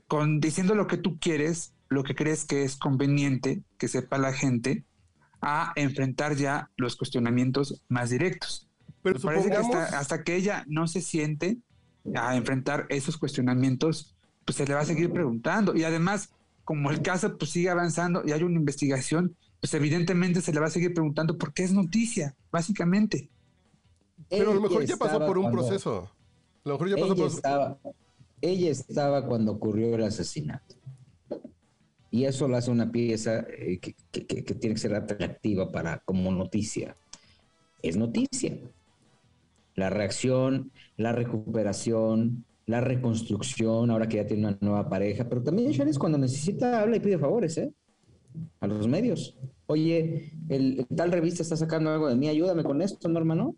[0.07, 4.33] con diciendo lo que tú quieres, lo que crees que es conveniente que sepa la
[4.33, 4.85] gente,
[5.41, 8.66] a enfrentar ya los cuestionamientos más directos.
[9.03, 11.57] Pero parece que hasta, que ella no se siente
[12.15, 14.15] a enfrentar esos cuestionamientos,
[14.45, 15.76] pues se le va a seguir preguntando.
[15.76, 16.30] Y además,
[16.64, 20.68] como el caso pues sigue avanzando y hay una investigación, pues evidentemente se le va
[20.68, 23.30] a seguir preguntando por qué es noticia, básicamente.
[24.30, 26.10] Pero a lo mejor ya pasó por un proceso.
[26.65, 27.32] A lo mejor ya pasó ella por...
[27.32, 27.80] Estaba,
[28.41, 30.76] ella estaba cuando ocurrió el asesinato.
[32.10, 36.32] Y eso lo hace una pieza eh, que, que, tiene que ser atractiva para como
[36.32, 36.95] noticia.
[37.84, 38.57] Es noticia
[39.77, 45.71] la reacción, la recuperación, la reconstrucción, ahora que ya tiene una nueva pareja, pero también
[45.71, 47.71] Charis cuando necesita habla y pide favores, ¿eh?
[48.59, 49.37] A los medios.
[49.67, 53.55] Oye, el, tal revista está sacando algo de mí, ayúdame con esto, ¿no, hermano?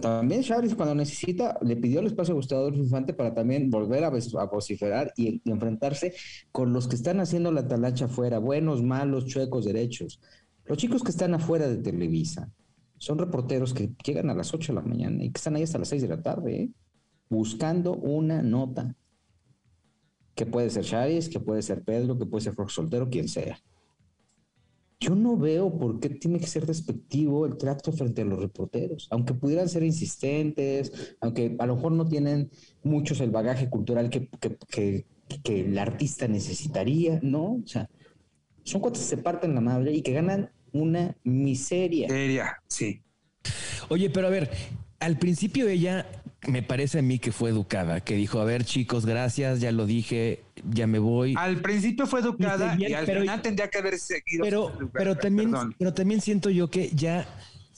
[0.00, 4.10] También Charis cuando necesita le pidió el espacio a Gustavo Infante para también volver a,
[4.46, 6.14] vociferar y, enfrentarse
[6.52, 10.20] con los que están haciendo la talacha afuera, buenos, malos, chuecos, derechos.
[10.64, 12.50] Los chicos que están afuera de Televisa
[13.00, 15.78] son reporteros que llegan a las 8 de la mañana y que están ahí hasta
[15.78, 16.70] las 6 de la tarde, ¿eh?
[17.28, 18.94] buscando una nota.
[20.36, 23.60] Que puede ser Charis, que puede ser Pedro, que puede ser Jorge Soltero, quien sea
[25.00, 29.08] yo no veo por qué tiene que ser despectivo el trato frente a los reporteros,
[29.10, 32.50] aunque pudieran ser insistentes, aunque a lo mejor no tienen
[32.82, 34.28] muchos el bagaje cultural que,
[34.68, 35.06] que,
[35.46, 37.60] el artista necesitaría, ¿no?
[37.64, 37.88] O sea,
[38.62, 42.06] son cuantos que se parten la madre y que ganan una miseria.
[42.08, 43.02] Miseria, sí.
[43.88, 44.50] Oye, pero a ver,
[45.00, 46.06] al principio ella
[46.46, 49.86] me parece a mí que fue educada, que dijo, a ver chicos, gracias, ya lo
[49.86, 51.34] dije, ya me voy.
[51.36, 54.42] Al principio fue educada y, al final tendría que haber seguido.
[54.42, 57.26] Pero, pero también, pero también siento yo que ya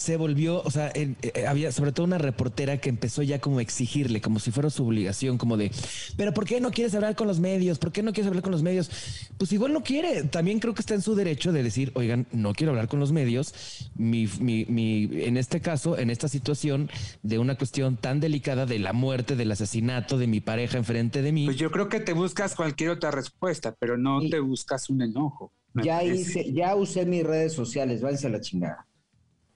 [0.03, 1.15] se volvió, o sea, eh,
[1.47, 4.87] había sobre todo una reportera que empezó ya como a exigirle, como si fuera su
[4.87, 5.71] obligación, como de,
[6.17, 7.79] pero ¿por qué no quieres hablar con los medios?
[7.79, 8.91] ¿Por qué no quieres hablar con los medios?
[9.39, 10.25] Pues igual no quiere.
[10.25, 13.13] También creo que está en su derecho de decir, oigan, no quiero hablar con los
[13.13, 13.55] medios.
[13.95, 16.91] Mi, mi, mi, en este caso, en esta situación
[17.23, 21.33] de una cuestión tan delicada de la muerte, del asesinato de mi pareja enfrente de
[21.33, 21.47] mí.
[21.47, 25.53] Pues yo creo que te buscas cualquier otra respuesta, pero no te buscas un enojo.
[25.75, 28.87] Ya hice, ya usé mis redes sociales, váyanse a la chingada.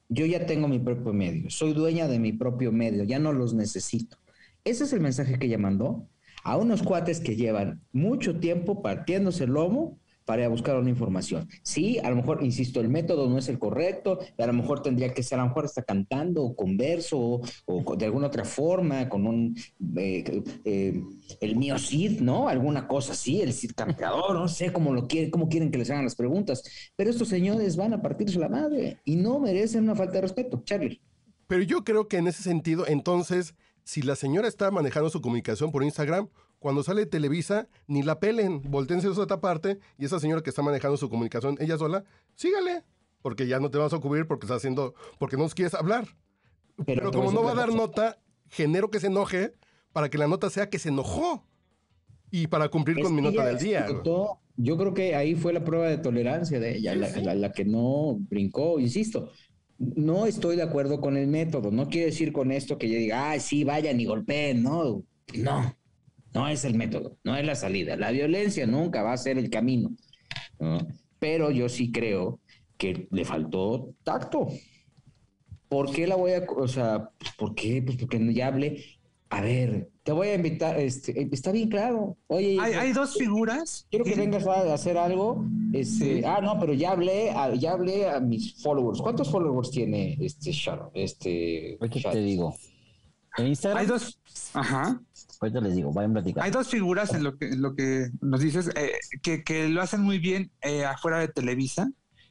[0.08, 3.54] Yo ya tengo mi propio medio, soy dueña de mi propio medio, ya no los
[3.54, 4.18] necesito.
[4.64, 6.08] Ese es el mensaje que ella mandó
[6.44, 11.48] a unos cuates que llevan mucho tiempo partiéndose el lomo para buscar una información.
[11.62, 15.14] Sí, a lo mejor, insisto, el método no es el correcto, a lo mejor tendría
[15.14, 19.26] que ser, a lo mejor está cantando o converso o, de alguna otra forma, con
[19.26, 19.56] un,
[19.96, 21.02] eh, eh,
[21.40, 22.48] el mío Cid, ¿no?
[22.48, 25.90] Alguna cosa así, el Cid campeador, no sé cómo lo quieren, cómo quieren que les
[25.90, 26.62] hagan las preguntas,
[26.96, 30.60] pero estos señores van a partirse la madre y no merecen una falta de respeto,
[30.64, 31.00] Charlie.
[31.46, 33.54] Pero yo creo que en ese sentido, entonces,
[33.84, 36.28] si la señora está manejando su comunicación por Instagram,
[36.66, 40.62] cuando sale Televisa, ni la pelen, voltense a otra parte y esa señora que está
[40.62, 42.02] manejando su comunicación ella sola,
[42.34, 42.82] sígale,
[43.22, 46.08] porque ya no te vas a cubrir porque está haciendo, porque no nos quieres hablar.
[46.84, 48.18] Pero, como no va a dar nota,
[48.48, 49.52] genero que se enoje
[49.92, 51.46] para que la nota sea que se enojó
[52.32, 53.86] y para cumplir con mi nota del día.
[54.56, 58.80] yo creo que ahí fue la prueba de tolerancia de ella, la, que no brincó,
[58.80, 59.30] insisto.
[59.78, 61.70] No estoy de acuerdo con el método.
[61.70, 64.64] No quiere decir con esto que yo diga, ah, sí, vayan y golpeen.
[64.64, 65.76] No, no.
[66.36, 67.96] No es el método, no es la salida.
[67.96, 69.90] La violencia nunca va a ser el camino.
[71.18, 72.40] Pero yo sí creo
[72.76, 74.48] que le faltó tacto.
[75.68, 77.82] ¿Por qué la voy a, o sea, pues, ¿por qué?
[77.82, 78.84] Pues porque ya hablé.
[79.30, 82.16] A ver, te voy a invitar, este, eh, está bien claro.
[82.28, 83.86] Oye, hay, dos figuras.
[83.90, 85.44] Quiero que vengas a hacer algo.
[85.72, 89.00] Este, Ah, no, pero ya hablé, a, ya hablé a mis followers.
[89.00, 90.90] ¿Cuántos followers tiene este Sharon?
[90.94, 92.54] Este, ¿Qué te digo?
[93.38, 93.80] En Instagram.
[93.80, 94.18] Hay dos.
[94.54, 95.00] Ajá.
[95.40, 96.16] Ahorita les digo, vayan.
[96.40, 98.92] Hay dos figuras en lo que, nos dices eh,
[99.22, 101.90] que, que, lo hacen muy bien eh, afuera de Televisa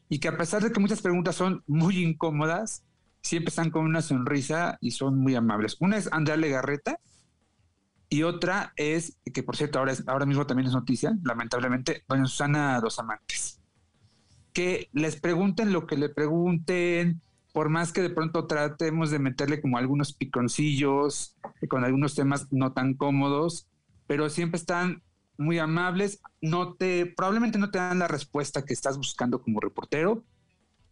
[0.10, 2.84] y que a pesar de que muchas preguntas son muy incómodas,
[3.22, 5.78] siempre están con una sonrisa y son muy amables.
[5.80, 7.00] Una es Andrea Legarreta
[8.10, 12.26] y otra es, que por cierto ahora, es, ahora mismo también es noticia, lamentablemente, doña
[12.26, 13.60] Susana Dos Amantes.
[14.54, 17.22] Que les pregunten lo que le pregunten,
[17.56, 22.48] por más que de pronto tratemos de meterle como algunos piconcillos, eh, con algunos temas
[22.52, 23.70] no tan cómodos,
[24.08, 25.02] pero siempre están
[25.38, 30.26] muy amables, no te, probablemente no te dan la respuesta que estás buscando como reportero,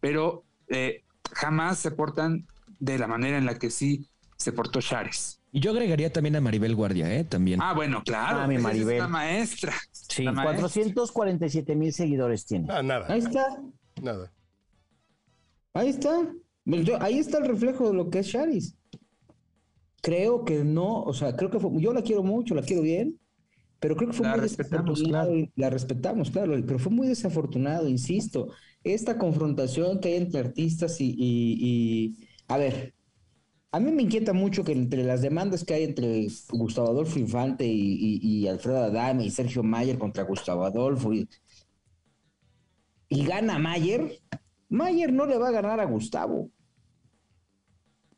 [0.00, 2.46] pero eh, jamás se portan
[2.78, 4.08] de la manera en la que sí
[4.38, 5.42] se portó Chares.
[5.52, 7.24] Y yo agregaría también a Maribel Guardia, ¿eh?
[7.24, 7.60] También.
[7.62, 8.40] Ah, bueno, claro.
[8.40, 8.96] Ah, mi Maribel.
[8.96, 9.74] Es la maestra.
[9.92, 12.68] Sí, 447 mil seguidores tiene.
[12.70, 13.04] Ah, nada.
[13.12, 13.44] Ahí está.
[14.00, 14.32] Nada.
[15.74, 16.26] Ahí está.
[17.00, 18.76] Ahí está el reflejo de lo que es Charis.
[20.00, 23.18] Creo que no, o sea, creo que fue, yo la quiero mucho, la quiero bien,
[23.80, 25.32] pero creo que fue muy desafortunado.
[25.56, 28.48] La respetamos, claro, pero fue muy desafortunado, insisto.
[28.82, 32.16] Esta confrontación que hay entre artistas y,
[32.48, 32.94] a ver,
[33.72, 37.66] a mí me inquieta mucho que entre las demandas que hay entre Gustavo Adolfo Infante
[37.66, 41.28] y, Alfredo Adame y Sergio Mayer contra Gustavo Adolfo y,
[43.08, 44.18] y gana Mayer,
[44.68, 46.50] Mayer no le va a ganar a Gustavo.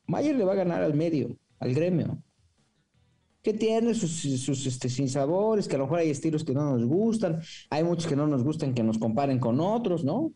[0.06, 2.22] Mayer le va a ganar al medio, al gremio.
[3.42, 6.84] Que tiene sus, sus este, sinsabores, que a lo mejor hay estilos que no nos
[6.84, 10.32] gustan, hay muchos que no nos gustan que nos comparen con otros, ¿no?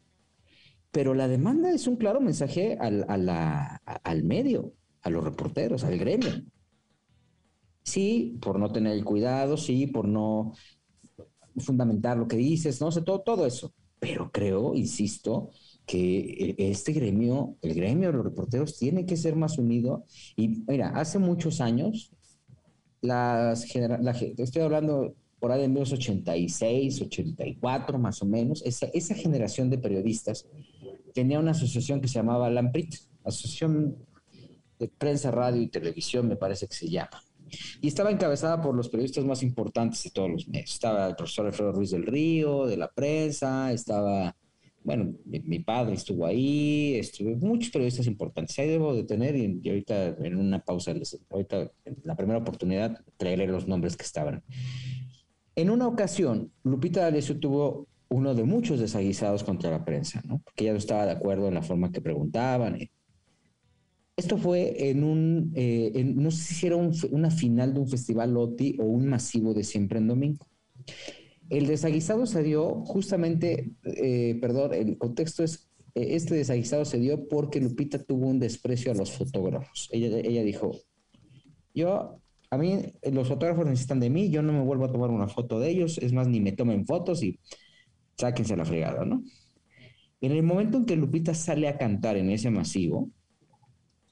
[0.93, 6.43] Pero la demanda es un claro mensaje al, al medio, a los reporteros, al gremio.
[7.83, 10.53] Sí, por no tener el cuidado, sí, por no
[11.57, 13.73] fundamentar lo que dices, no sé, todo, todo eso.
[13.99, 15.51] Pero creo, insisto,
[15.91, 20.05] que este gremio, el gremio de los reporteros, tiene que ser más unido.
[20.37, 22.13] Y mira, hace muchos años,
[23.01, 29.69] las la, estoy hablando por ahí de 1986, 84 más o menos, esa, esa generación
[29.69, 30.47] de periodistas
[31.13, 32.95] tenía una asociación que se llamaba LAMPRIT,
[33.25, 33.97] Asociación
[34.79, 37.21] de Prensa, Radio y Televisión, me parece que se llama.
[37.81, 40.71] Y estaba encabezada por los periodistas más importantes de todos los medios.
[40.71, 44.37] Estaba el profesor Alfredo Ruiz del Río, de la prensa, estaba,
[44.83, 48.59] bueno, mi, padre estuvo ahí, estuve, muchos periodistas importantes.
[48.59, 50.95] Ahí debo de tener, y, ahorita en una pausa,
[51.31, 54.43] ahorita en la primera oportunidad, traeré los nombres que estaban.
[55.55, 60.41] En una ocasión, Lupita D'Alessio tuvo uno de muchos desaguisados contra la prensa, ¿no?
[60.43, 62.79] Porque ella no estaba de acuerdo en la forma que preguntaban.
[64.17, 68.79] Esto fue en un, eh, no sé si era una final de un festival OTI
[68.81, 70.47] o un masivo de siempre en domingo.
[71.51, 77.29] El desaguisado se dio justamente, eh, perdón, el contexto es, eh, este desaguisado se dio
[77.29, 79.89] porque Lupita tuvo un desprecio a los fotógrafos.
[79.93, 80.73] Ella, ella dijo,
[81.75, 82.21] yo,
[82.51, 85.61] a mí, los fotógrafos necesitan de mí, yo no me vuelvo a tomar una foto
[85.61, 87.39] de ellos, es más, ni me tomen fotos y
[88.17, 89.23] sáquense la fregada, ¿no?
[90.21, 93.11] En el momento en que Lupita sale a cantar en ese masivo,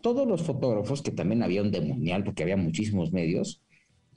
[0.01, 3.63] todos los fotógrafos, que también había un demonial porque había muchísimos medios,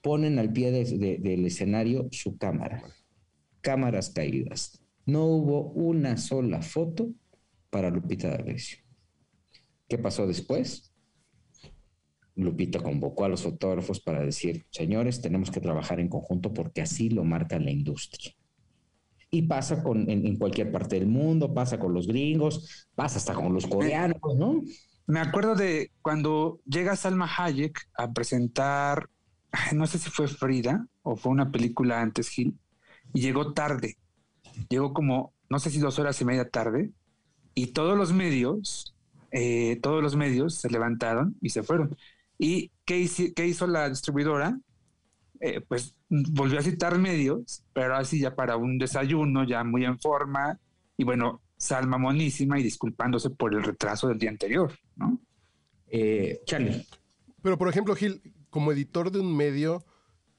[0.01, 2.83] ponen al pie del escenario su cámara.
[3.61, 4.81] Cámaras caídas.
[5.05, 7.09] No hubo una sola foto
[7.69, 8.79] para Lupita D'Alessio.
[9.87, 10.93] ¿Qué pasó después?
[12.35, 17.09] Lupita convocó a los fotógrafos para decir, señores, tenemos que trabajar en conjunto porque así
[17.09, 18.33] lo marca la industria.
[19.29, 23.33] Y pasa con, en, en cualquier parte del mundo, pasa con los gringos, pasa hasta
[23.33, 24.61] con los coreanos, ¿no?
[25.07, 29.09] Me acuerdo de cuando llega Salma Hayek a presentar,
[29.73, 32.57] no sé si fue Frida o fue una película antes, Gil,
[33.13, 33.97] y llegó tarde.
[34.69, 36.91] Llegó como, no sé si dos horas y media tarde,
[37.53, 38.93] y todos los medios,
[39.31, 41.95] eh, todos los medios se levantaron y se fueron.
[42.37, 44.59] ¿Y qué, hizo, la distribuidora?
[45.39, 49.99] Eh, pues volvió a citar medios, pero así ya para un desayuno, ya muy en
[49.99, 50.59] forma.
[50.97, 55.19] Y bueno, Salma monísima y disculpándose por el retraso del día anterior, ¿no?
[55.87, 56.83] Eh, Charlie.
[57.43, 58.19] Pero, por ejemplo, Gil,
[58.49, 59.85] como editor de un medio,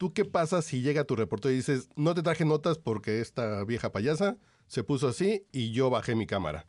[0.02, 3.62] ¿tú qué pasa si llega tu reportero y dices, no te traje notas porque esta
[3.62, 6.66] vieja payasa se puso así y yo bajé mi cámara?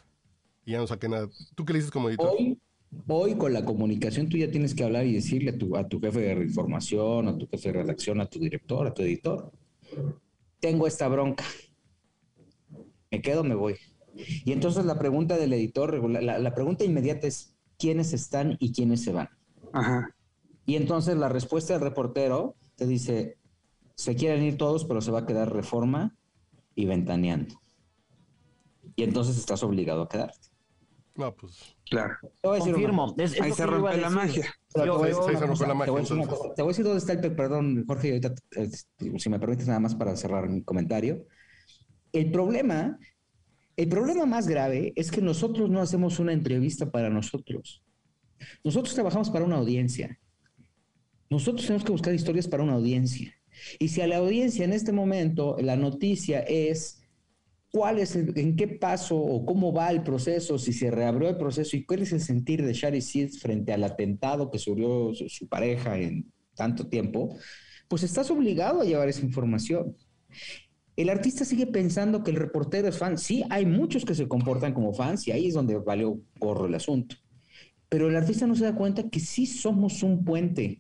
[0.68, 1.27] Y ya no saqué nada.
[1.55, 2.30] ¿Tú qué le dices como editor?
[2.30, 2.60] Hoy,
[3.07, 5.99] hoy con la comunicación tú ya tienes que hablar y decirle a tu, a tu
[5.99, 9.51] jefe de información, a tu jefe de redacción, a tu director, a tu editor.
[10.60, 11.43] Tengo esta bronca.
[13.10, 13.77] Me quedo, me voy.
[14.45, 19.11] Y entonces la pregunta del editor, la, pregunta inmediata es, ¿quiénes están y quiénes se
[19.11, 19.30] van?
[20.68, 23.38] Y entonces la respuesta del reportero te dice,
[23.95, 26.15] se quieren ir todos, pero se va a quedar reforma
[26.76, 27.55] y ventaneando.
[28.95, 30.49] Y entonces estás obligado a quedarte.
[31.15, 31.76] No, pues.
[31.89, 32.15] Claro.
[32.41, 33.15] Confirmo.
[33.41, 34.53] Ahí se rompe la magia.
[34.73, 37.35] Te voy a decir dónde está el.
[37.35, 38.69] Perdón, Jorge, eh,
[39.18, 41.26] si me permites nada más para cerrar mi comentario.
[42.11, 42.97] El problema
[43.76, 47.81] el problema más grave es que nosotros no hacemos una entrevista para nosotros.
[48.64, 50.19] Nosotros trabajamos para una audiencia.
[51.34, 53.34] Nosotros tenemos que buscar historias para una audiencia.
[53.80, 57.01] Y si a la audiencia en este momento la noticia es
[57.72, 61.76] cuál es, en qué paso o cómo va el proceso, si se reabrió el proceso
[61.76, 65.97] y cuál es el sentir de Shari Seeds frente al atentado que sufrió su pareja
[65.97, 67.35] en tanto tiempo,
[67.88, 69.97] pues estás obligado a llevar esa información.
[70.95, 73.18] El artista sigue pensando que el reportero es fan.
[73.18, 76.76] Sí, hay muchos que se comportan como fans y ahí es donde valió gorro el
[76.76, 77.15] asunto.
[77.89, 80.80] Pero el artista no se da cuenta que sí somos un puente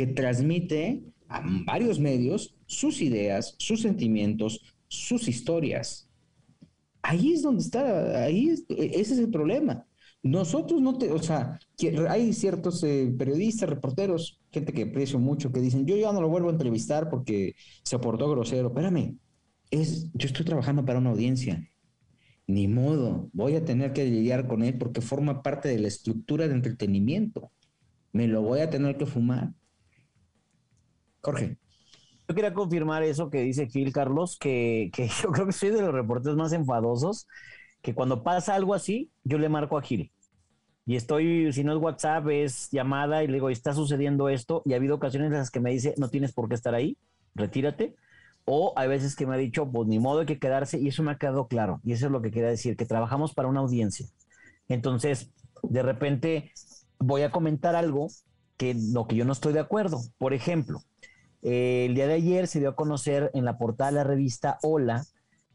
[0.00, 6.08] que transmite a varios medios sus ideas, sus sentimientos, sus historias.
[7.02, 9.86] Ahí es donde está, ahí ese es el problema.
[10.22, 11.58] Nosotros no te, o sea,
[12.08, 16.30] hay ciertos eh, periodistas, reporteros, gente que aprecio mucho, que dicen, yo ya no lo
[16.30, 18.68] vuelvo a entrevistar porque se portó grosero.
[18.68, 19.18] Espérame,
[19.70, 21.62] es, yo estoy trabajando para una audiencia.
[22.46, 26.48] Ni modo, voy a tener que lidiar con él porque forma parte de la estructura
[26.48, 27.52] de entretenimiento.
[28.14, 29.52] Me lo voy a tener que fumar.
[31.22, 31.56] Jorge.
[32.28, 35.82] Yo quería confirmar eso que dice Gil Carlos, que, que yo creo que soy de
[35.82, 37.26] los reporteros más enfadosos,
[37.82, 40.12] que cuando pasa algo así, yo le marco a Gil.
[40.86, 44.62] Y estoy, si no es WhatsApp, es llamada y le digo, está sucediendo esto.
[44.64, 46.96] Y ha habido ocasiones en las que me dice, no tienes por qué estar ahí,
[47.34, 47.94] retírate
[48.44, 51.02] o hay veces que me ha dicho, pues ni modo hay que quedarse, y eso
[51.02, 51.80] me ha quedado claro.
[51.84, 54.06] Y eso es lo que quería decir, que trabajamos para una audiencia.
[54.68, 55.30] Entonces,
[55.62, 56.52] de repente
[56.98, 58.08] voy a comentar algo
[58.56, 60.00] que lo que yo no estoy de acuerdo.
[60.18, 60.82] Por ejemplo,
[61.42, 64.58] eh, el día de ayer se dio a conocer en la portada de la revista
[64.62, 65.04] Hola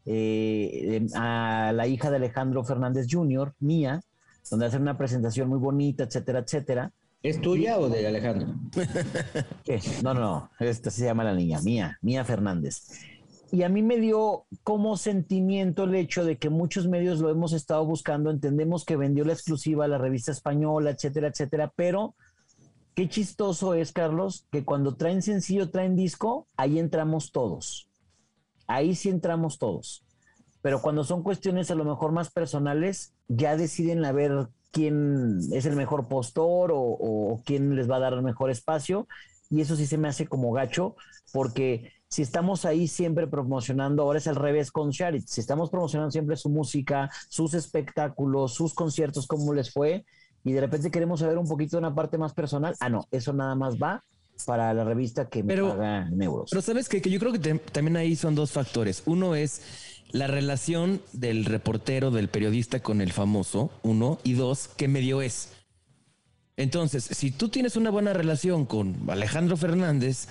[0.04, 4.00] eh, a la hija de Alejandro Fernández Jr., Mía,
[4.50, 6.92] donde hace una presentación muy bonita, etcétera, etcétera.
[7.22, 8.54] ¿Es tuya o de Alejandro?
[10.02, 12.82] No, no, esta se llama la niña, Mía, Mía Fernández.
[13.50, 17.52] Y a mí me dio como sentimiento el hecho de que muchos medios lo hemos
[17.52, 22.14] estado buscando, entendemos que vendió la exclusiva a la revista española, etcétera, etcétera, pero
[22.96, 27.88] qué chistoso es, Carlos, que cuando traen sencillo, traen disco, ahí entramos todos.
[28.66, 30.02] Ahí sí entramos todos.
[30.62, 35.66] Pero cuando son cuestiones a lo mejor más personales, ya deciden a ver quién es
[35.66, 39.06] el mejor postor o, quién les va a dar el mejor espacio.
[39.50, 40.96] Y eso sí se me hace como gacho,
[41.32, 46.10] porque si estamos ahí siempre promocionando, ahora es al revés con Sharit, si estamos promocionando
[46.10, 50.04] siempre su música, sus espectáculos, sus conciertos, cómo les fue,
[50.46, 53.32] y de repente queremos saber un poquito de una parte más personal, ah, no, eso
[53.32, 54.04] nada más va
[54.44, 56.50] para la revista que me paga en euros.
[56.50, 57.38] Pero sabes que, que yo creo que
[57.72, 59.02] también ahí son dos factores.
[59.06, 59.62] Uno es
[60.12, 65.48] la relación del reportero, del periodista con el famoso, uno, y dos, qué medio es.
[66.56, 70.28] Entonces, si tú tienes una buena relación con Alejandro Fernández,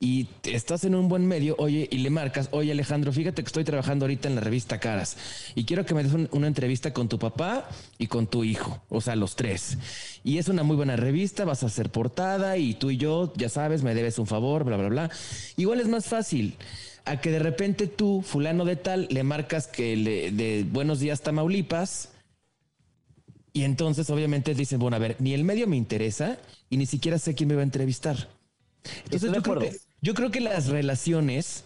[0.00, 3.64] y estás en un buen medio, oye, y le marcas, oye Alejandro, fíjate que estoy
[3.64, 5.16] trabajando ahorita en la revista Caras
[5.54, 9.00] y quiero que me des una entrevista con tu papá y con tu hijo, o
[9.00, 9.78] sea, los tres.
[10.22, 13.48] Y es una muy buena revista, vas a hacer portada y tú y yo, ya
[13.48, 15.10] sabes, me debes un favor, bla, bla, bla.
[15.56, 16.56] Igual es más fácil
[17.04, 21.22] a que de repente tú, fulano de tal, le marcas que le, de Buenos Días
[21.22, 22.10] Tamaulipas.
[23.52, 26.38] Y entonces obviamente dicen, bueno, a ver, ni el medio me interesa
[26.70, 28.28] y ni siquiera sé quién me va a entrevistar.
[29.04, 31.64] Entonces yo creo, que, yo creo, que, las relaciones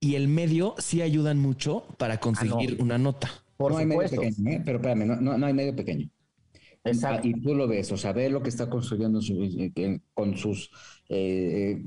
[0.00, 3.30] y el medio sí ayudan mucho para ah, conseguir una nota.
[3.56, 4.62] Por no hay medio pequeño, ¿eh?
[4.64, 6.08] pero espérame, no, hay medio pequeño.
[6.84, 7.26] Exacto.
[7.26, 10.70] Y tú lo ves, o sea, ve lo que está construyendo eh, con sus
[11.08, 11.82] eh,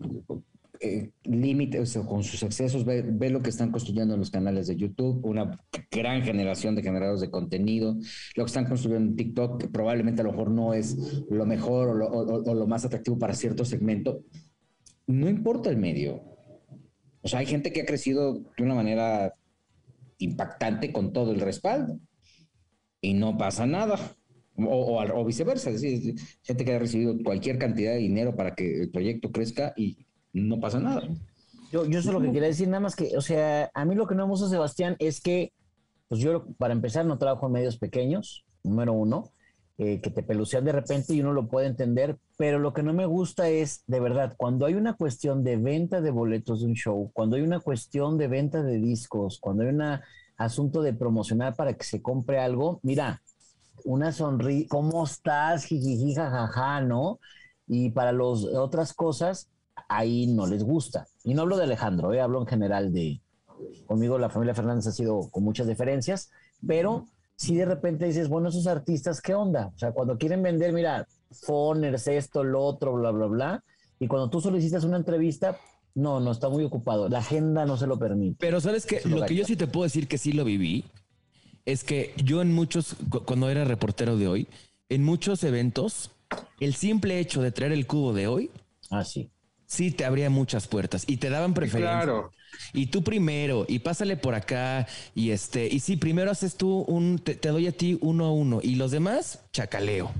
[1.23, 4.75] límites o con sus excesos, ve, ve, lo que están construyendo en los canales de
[4.75, 5.59] YouTube, una
[5.91, 7.97] gran generación de generadores de contenido,
[8.35, 11.89] lo que están construyendo en TikTok, que probablemente a lo mejor no es lo mejor
[11.89, 14.23] o lo, o lo más atractivo para cierto segmento,
[15.11, 16.21] no importa el medio.
[17.21, 19.33] O sea, hay gente que ha crecido de una manera
[20.17, 21.99] impactante con todo el respaldo
[23.01, 23.97] y no pasa nada.
[24.57, 28.91] O, viceversa, es decir, gente que ha recibido cualquier cantidad de dinero para que el
[28.91, 31.01] proyecto crezca y no pasa nada.
[31.71, 34.05] Yo, yo eso lo que quería decir, nada más que, o sea, a mí lo
[34.05, 35.53] que no me gusta, Sebastián, es que,
[36.09, 39.31] pues yo, para empezar, no trabajo en medios pequeños, número uno.
[39.83, 42.93] Eh, que te pelucean de repente y uno lo puede entender, pero lo que no
[42.93, 46.75] me gusta es, de verdad, cuando hay una cuestión de venta de boletos de un
[46.75, 49.81] show, cuando hay una cuestión de venta de discos, cuando hay un
[50.37, 53.23] asunto de promocionar para que se compre algo, mira,
[53.83, 55.65] una sonrisa, ¿cómo estás?
[55.65, 57.19] Jijiji, jajaja, ¿no?
[57.65, 59.49] Y para las otras cosas,
[59.89, 61.07] ahí no les gusta.
[61.23, 62.21] Y no hablo de Alejandro, ¿eh?
[62.21, 63.19] hablo en general de,
[63.87, 66.29] conmigo la familia Fernández ha sido con muchas diferencias,
[66.67, 67.07] pero
[67.41, 69.72] si de repente dices, bueno, esos artistas, ¿qué onda?
[69.76, 73.63] O sea, cuando quieren vender, mira, Foners, esto, lo otro, bla, bla, bla,
[73.99, 75.57] y cuando tú solicitas una entrevista,
[75.95, 77.09] no, no está muy ocupado.
[77.09, 78.38] La agenda no se lo permite.
[78.39, 80.85] Pero sabes que lo que yo sí te puedo decir que sí lo viví
[81.65, 82.95] es que yo en muchos,
[83.26, 84.47] cuando era reportero de hoy,
[84.89, 86.11] en muchos eventos,
[86.59, 88.51] el simple hecho de traer el cubo de hoy,
[88.91, 89.31] ah, sí
[89.72, 92.03] sí te abría muchas puertas y te daban preferencia.
[92.03, 92.31] Claro.
[92.73, 97.19] Y tú primero, y pásale por acá, y este, y sí, primero haces tú un,
[97.19, 100.11] te, doy a ti uno a uno, y los demás, chacaleo.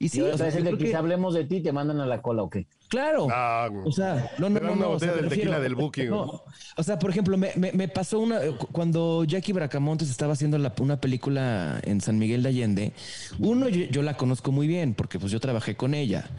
[0.00, 2.50] Y sí, o sea, que quizá hablemos de ti, te mandan a la cola o
[2.50, 2.66] qué.
[2.88, 3.26] Claro.
[3.30, 4.72] Ah, o sea, no, no, no.
[4.72, 6.10] Una botella del tequila del booking.
[6.12, 6.42] o
[6.82, 8.40] sea, por ejemplo, me, me, pasó una.
[8.72, 12.92] Cuando Jackie Bracamontes estaba haciendo una película en San Miguel de Allende,
[13.38, 16.30] uno, yo, yo, la conozco muy bien porque pues yo trabajé con ella.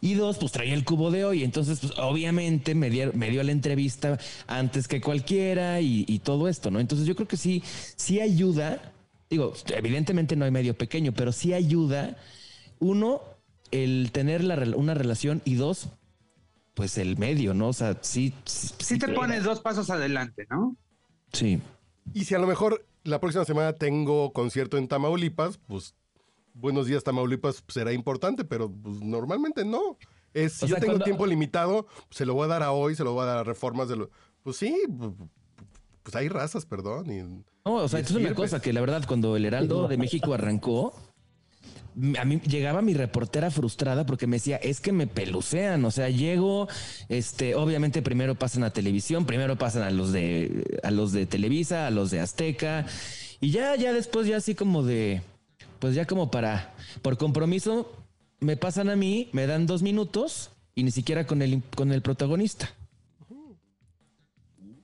[0.00, 1.44] Y dos, pues traía el cubo de hoy.
[1.44, 6.70] Entonces, pues obviamente me dio, me dio la entrevista antes que cualquiera y, todo esto,
[6.70, 6.80] ¿no?
[6.80, 7.62] Entonces yo creo que sí,
[7.96, 8.92] sí ayuda.
[9.28, 12.16] Digo, evidentemente no hay medio pequeño, pero sí ayuda.
[12.78, 13.22] Uno,
[13.70, 15.88] el tener la, una relación y dos,
[16.74, 17.68] pues el medio, ¿no?
[17.68, 18.34] O sea, sí.
[18.44, 20.76] Sí, te pones dos pasos adelante, ¿no?
[21.32, 21.60] Sí.
[22.14, 25.94] Y si a lo mejor la próxima semana tengo concierto en Tamaulipas, pues
[26.54, 29.96] Buenos días Tamaulipas será importante, pero pues, normalmente no.
[30.32, 33.12] Es, si yo tengo tiempo limitado, se lo voy a dar a hoy, se lo
[33.12, 34.10] voy a dar a reformas de lo...
[34.42, 34.76] Pues sí,
[36.02, 37.10] pues hay razas, perdón.
[37.10, 37.22] Y,
[37.64, 40.32] no, o sea, esto es una cosa que la verdad, cuando el Heraldo de México
[40.32, 40.94] arrancó,
[42.18, 46.08] a mí llegaba mi reportera frustrada porque me decía, es que me pelucean, o sea,
[46.08, 46.68] llego,
[47.08, 51.86] este, obviamente primero pasan a televisión, primero pasan a los de, a los de Televisa,
[51.86, 52.86] a los de Azteca,
[53.40, 55.22] y ya, ya después ya así como de,
[55.80, 57.90] pues ya como para, por compromiso,
[58.38, 62.02] me pasan a mí, me dan dos minutos y ni siquiera con el, con el
[62.02, 62.70] protagonista.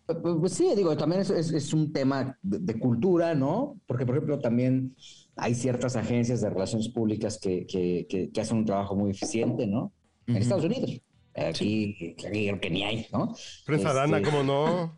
[0.07, 3.77] Pues, pues sí, digo, también es, un tema de, cultura, ¿no?
[3.87, 4.95] Porque, por ejemplo, también
[5.35, 9.93] hay ciertas agencias de relaciones públicas que, que, hacen un trabajo muy eficiente, ¿no?
[10.27, 11.01] En Estados Unidos.
[11.35, 13.35] Aquí, creo que ni hay, ¿no?
[13.67, 14.01] Prensa este...
[14.01, 14.95] Dana, ¿cómo no?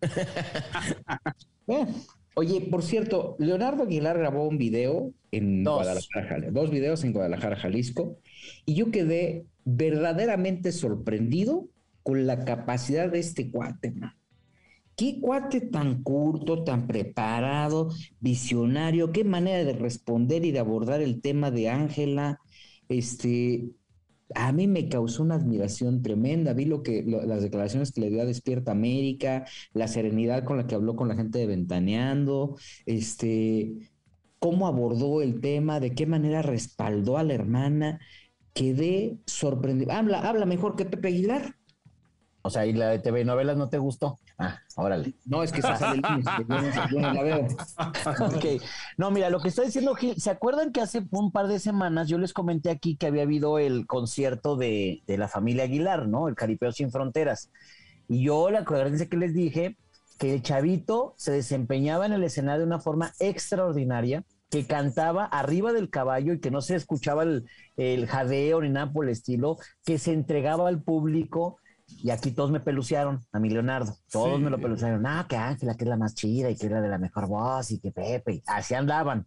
[2.38, 8.20] oye, por cierto, Leonardo Aguilar grabó un video en Guadalajara, dos videos en Guadalajara, Jalisco,
[8.64, 11.68] y yo quedé verdaderamente sorprendido
[12.04, 14.12] con la capacidad de este cuate, ¿no?
[14.94, 17.88] Qué cuate tan curto, tan preparado,
[18.20, 22.38] visionario, qué manera de responder y de abordar el tema de Ángela.
[22.88, 23.68] Este,
[24.34, 26.52] a mí me causó una admiración tremenda.
[26.52, 30.66] Vi lo que las declaraciones que le dio a Despierta América, la serenidad con la
[30.66, 32.56] que habló con la gente de Ventaneando,
[32.86, 33.90] este,
[34.38, 38.00] cómo abordó el tema, de qué manera respaldó a la hermana.
[38.54, 39.92] Quedé sorprendido.
[39.92, 41.54] Habla, habla mejor que Pepe Aguilar.
[42.42, 44.18] O sea, ¿y la de TV novelas no te gustó?
[44.40, 45.14] Ah, órale.
[45.26, 47.48] No, es que se sale el lunes, la veo.
[48.20, 48.62] ok.
[48.96, 52.06] No, mira, lo que está diciendo Gil, ¿se acuerdan que hace un par de semanas
[52.08, 56.28] yo les comenté aquí que había habido el concierto de, de la familia Aguilar, ¿no?
[56.28, 57.50] El Caripeo Sin Fronteras.
[58.06, 59.76] Y yo la dice que les dije
[60.18, 65.72] que el chavito se desempeñaba en el escenario de una forma extraordinaria, que cantaba arriba
[65.72, 67.44] del caballo y que no se escuchaba el,
[67.76, 71.58] el jadeo ni nada por el estilo, que se entregaba al público
[72.02, 73.96] y aquí todos me pelucearon, a mi Leonardo.
[74.10, 75.04] Todos me lo pelucearon.
[75.06, 77.26] Ah, que Ángela, que es la más chida y que es la de la mejor
[77.26, 78.42] voz y que Pepe.
[78.46, 79.26] Así andaban.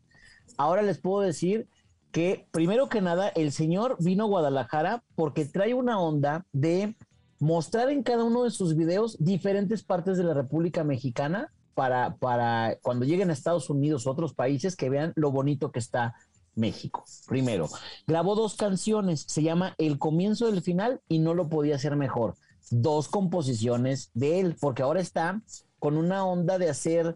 [0.57, 1.67] Ahora les puedo decir
[2.11, 6.95] que, primero que nada, el señor vino a Guadalajara porque trae una onda de
[7.39, 12.77] mostrar en cada uno de sus videos diferentes partes de la República Mexicana para, para
[12.81, 16.15] cuando lleguen a Estados Unidos o otros países que vean lo bonito que está
[16.53, 17.05] México.
[17.27, 17.67] Primero,
[18.07, 22.35] grabó dos canciones, se llama El comienzo del final y no lo podía hacer mejor
[22.71, 25.41] dos composiciones de él, porque ahora está
[25.79, 27.15] con una onda de hacer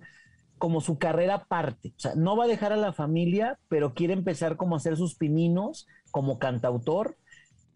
[0.57, 1.93] como su carrera aparte.
[1.97, 4.97] O sea, no va a dejar a la familia, pero quiere empezar como a hacer
[4.97, 7.17] sus pininos como cantautor.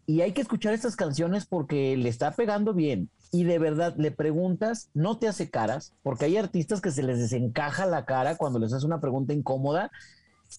[0.06, 3.10] Y hay que escuchar estas canciones porque le está pegando bien.
[3.32, 7.18] Y de verdad, le preguntas, no te hace caras, porque hay artistas que se les
[7.18, 9.90] desencaja la cara cuando les hace una pregunta incómoda.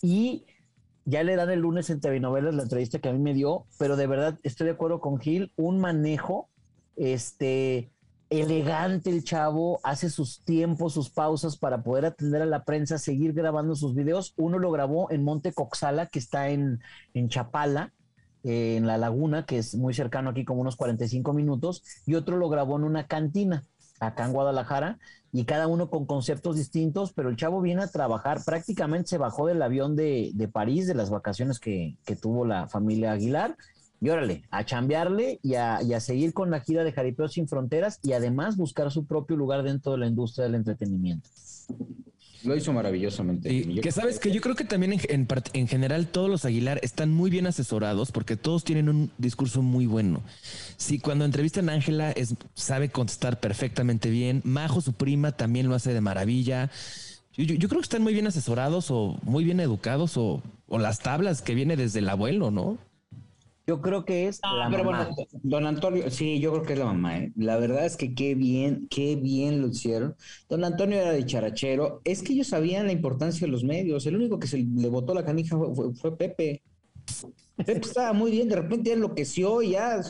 [0.02, 0.46] Y
[1.04, 3.66] ya le dan el lunes en TV Novelas la entrevista que a mí me dio,
[3.78, 6.50] pero de verdad estoy de acuerdo con Gil, un manejo
[6.96, 7.92] este,
[8.32, 13.34] elegante el chavo, hace sus tiempos, sus pausas para poder atender a la prensa, seguir
[13.34, 14.34] grabando sus videos.
[14.38, 16.80] Uno lo grabó en Monte Coxala, que está en,
[17.14, 17.94] en Chapala,
[18.44, 22.38] eh, en la laguna, que es muy cercano aquí, como unos 45 minutos, y otro
[22.38, 23.66] lo grabó en una cantina,
[24.00, 24.98] acá en Guadalajara,
[25.34, 29.46] y cada uno con conceptos distintos, pero el chavo viene a trabajar, prácticamente se bajó
[29.46, 33.58] del avión de, de París, de las vacaciones que, que tuvo la familia Aguilar,
[34.02, 38.14] y órale, a chambearle y a, seguir con la gira de Jaripeo Sin Fronteras y
[38.14, 41.30] además buscar su propio lugar dentro de la industria del entretenimiento.
[42.44, 43.54] Lo hizo maravillosamente.
[43.54, 47.12] Y que sabes que yo creo que también en, en, general todos los Aguilar están
[47.12, 50.24] muy bien asesorados porque todos tienen un discurso muy bueno.
[50.78, 54.42] Sí, cuando entrevistan a Ángela es, sabe contestar perfectamente bien.
[54.44, 56.72] Majo, su prima, también lo hace de maravilla.
[57.34, 61.00] Yo, yo, creo que están muy bien asesorados o muy bien educados o, o las
[61.02, 62.80] tablas que viene desde el abuelo, ¿no?
[63.68, 65.10] Yo creo que es la mamá.
[65.44, 67.20] don Antonio, sí, yo creo que es la mamá.
[67.20, 67.32] ¿eh?
[67.36, 70.16] La verdad es que qué bien, qué bien lo hicieron.
[70.50, 72.02] Don Antonio era de charachero.
[72.04, 74.06] Es que ellos sabían la importancia de los medios.
[74.06, 75.58] El único que se le botó la canija
[75.94, 76.64] fue, Pepe.
[77.56, 80.02] Pepe estaba muy bien, de repente ya enloqueció y ya,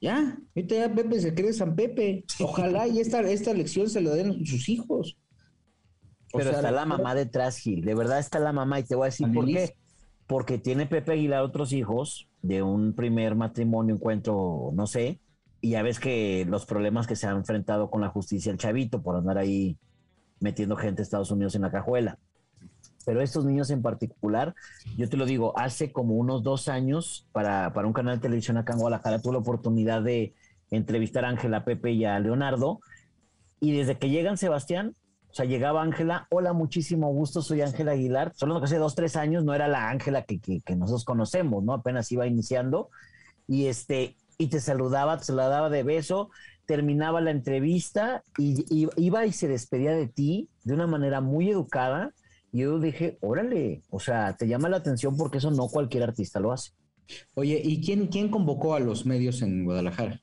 [0.00, 2.24] ya, ahorita ya Pepe se cree San Pepe.
[2.40, 5.16] Ojalá y esta, esta lección se la den sus hijos.
[6.32, 7.84] Pero está la mamá detrás, Gil.
[7.84, 9.74] De verdad está la mamá y te voy a decir por qué.
[10.26, 15.20] Porque tiene Pepe Aguilar otros hijos de un primer matrimonio, encuentro, no sé,
[15.60, 19.00] y ya ves que los problemas que se han enfrentado con la justicia el chavito
[19.00, 19.78] por andar ahí
[20.40, 22.18] metiendo gente de Estados Unidos en la cajuela.
[23.06, 24.54] Pero estos niños en particular,
[24.96, 28.56] yo te lo digo, hace como unos dos años para, para un canal de televisión
[28.56, 30.34] acá en Guadalajara tuve la oportunidad de
[30.70, 32.80] entrevistar a Ángela, Pepe y a Leonardo.
[33.60, 34.96] Y desde que llegan Sebastián,
[35.32, 38.32] o sea, llegaba Ángela, hola, muchísimo gusto, soy Ángela Aguilar.
[38.36, 41.72] Solo que hace dos, tres años no era la Ángela que, que, nosotros conocemos, ¿no?
[41.72, 42.90] Apenas iba iniciando.
[43.48, 46.28] Y este, y te saludaba, te saludaba de beso,
[46.66, 48.66] terminaba la entrevista y,
[48.98, 52.12] iba y se despedía de ti de una manera muy educada.
[52.52, 56.40] Y yo dije, órale, o sea, te llama la atención porque eso no cualquier artista
[56.40, 56.72] lo hace.
[57.32, 60.20] Oye, ¿y quién, quién convocó a los medios en Guadalajara?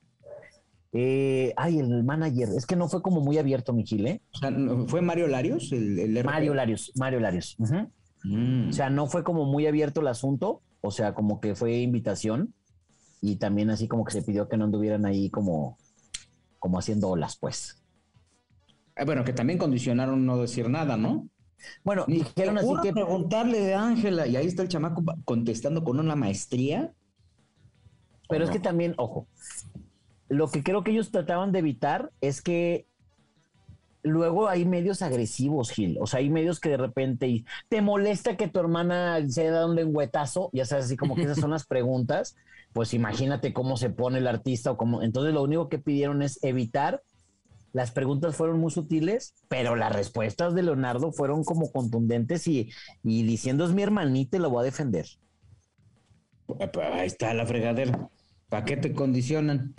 [0.92, 4.20] Eh, ay, el manager, es que no fue como muy abierto, mi ¿eh?
[4.32, 4.52] O sea,
[4.88, 5.70] ¿fue Mario Larios?
[5.72, 7.56] El, Mario Larios, Mario Larios.
[8.24, 8.70] Mm.
[8.70, 10.62] O sea, no fue como muy abierto el asunto.
[10.80, 12.54] o sea, como que fue invitación
[13.20, 15.78] y también así como que se pidió que no anduvieran ahí como,
[16.58, 17.82] como haciendo olas, pues.
[18.96, 21.28] Eh, bueno, que también condicionaron no decir nada, ¿no?
[21.84, 26.16] Bueno, dijeron así que preguntarle de Ángela y ahí está el chamaco contestando con una
[26.16, 26.92] maestría.
[28.28, 29.26] Pero es que también, ojo,
[30.30, 32.86] lo que creo que ellos trataban de evitar es que
[34.04, 35.98] luego hay medios agresivos, Gil.
[36.00, 39.70] O sea, hay medios que de repente te molesta que tu hermana se haya dado
[39.70, 42.36] un lengüetazo, ya sabes, así como que esas son las preguntas.
[42.72, 45.02] Pues imagínate cómo se pone el artista o cómo.
[45.02, 47.02] Entonces, lo único que pidieron es evitar.
[47.72, 52.70] Las preguntas fueron muy sutiles, pero las respuestas de Leonardo fueron como contundentes y,
[53.02, 55.06] y diciendo es mi hermanita y lo voy a defender.
[56.80, 58.08] Ahí está la fregadera.
[58.48, 59.74] ¿Para qué te condicionan?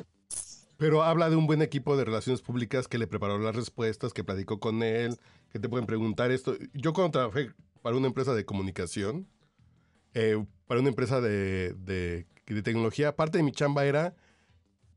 [0.82, 4.24] Pero habla de un buen equipo de relaciones públicas que le preparó las respuestas, que
[4.24, 5.20] platicó con él,
[5.52, 6.56] que te pueden preguntar esto.
[6.74, 7.52] Yo cuando trabajé
[7.84, 9.28] para una empresa de comunicación,
[10.16, 12.26] eh, para una empresa de, de,
[12.64, 14.16] tecnología, parte de mi chamba era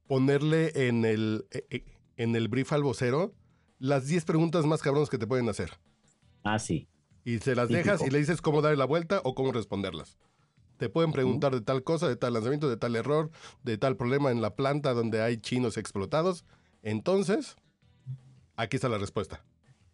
[0.07, 1.85] ponerle en el, eh, eh,
[2.17, 3.35] en el brief al vocero
[3.79, 5.73] las 10 preguntas más cabronas que te pueden hacer.
[6.45, 6.89] Ah, sí.
[7.27, 10.17] Y se las dejas y le dices cómo darle la vuelta o cómo responderlas.
[10.77, 13.31] Te pueden preguntar de tal cosa, de tal lanzamiento, de tal error,
[13.63, 16.45] de tal problema en la planta donde hay chinos explotados.
[16.83, 17.57] Entonces,
[18.57, 19.45] aquí está la respuesta.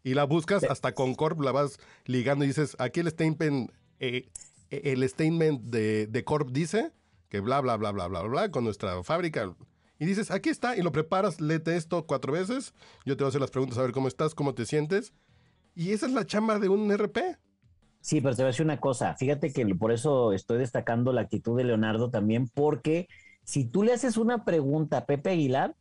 [0.02, 4.30] Y la buscas hasta con Corp, la vas ligando y dices, aquí el statement, eh,
[4.70, 6.92] eh, el statement de, de, Corp dice
[7.28, 9.54] que bla, bla, bla, bla, bla, bla, con nuestra fábrica.
[9.98, 12.72] Y dices, aquí está, y lo preparas, léete esto cuatro veces.
[13.04, 15.12] Yo te voy a hacer las preguntas a ver cómo estás, cómo te sientes.
[15.74, 17.38] Y esa es la chamba de un RP.
[18.00, 19.14] Sí, pero te voy a decir una cosa.
[19.16, 23.08] Fíjate que por eso estoy destacando la actitud de Leonardo también, porque
[23.44, 25.74] si tú le haces una pregunta a Pepe Aguilar,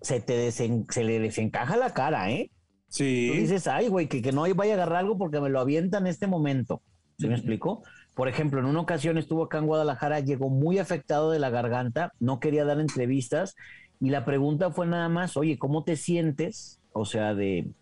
[0.00, 2.50] se te se le desencaja la cara, ¿eh?
[2.88, 3.30] Sí.
[3.32, 5.98] Tú dices, ay, güey, que, que no vaya a agarrar algo porque me lo avienta
[5.98, 6.82] en este momento.
[7.18, 7.82] ¿Se me explicó?
[8.14, 12.12] Por ejemplo, en una ocasión estuvo acá en Guadalajara, llegó muy afectado de la garganta,
[12.20, 13.56] no quería dar entrevistas
[14.00, 16.80] y la pregunta fue nada más, oye, ¿cómo te sientes?
[16.92, 17.72] O sea, de...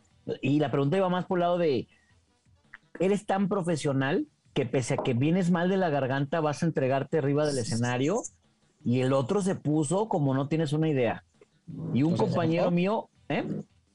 [0.40, 1.88] Y la pregunta iba más por el lado de,
[3.04, 7.18] eres tan profesional que pese a que vienes mal de la garganta, vas a entregarte
[7.18, 8.22] arriba del escenario
[8.84, 11.24] y el otro se puso como no tienes una idea.
[11.94, 13.44] Y un compañero mío, ¿eh?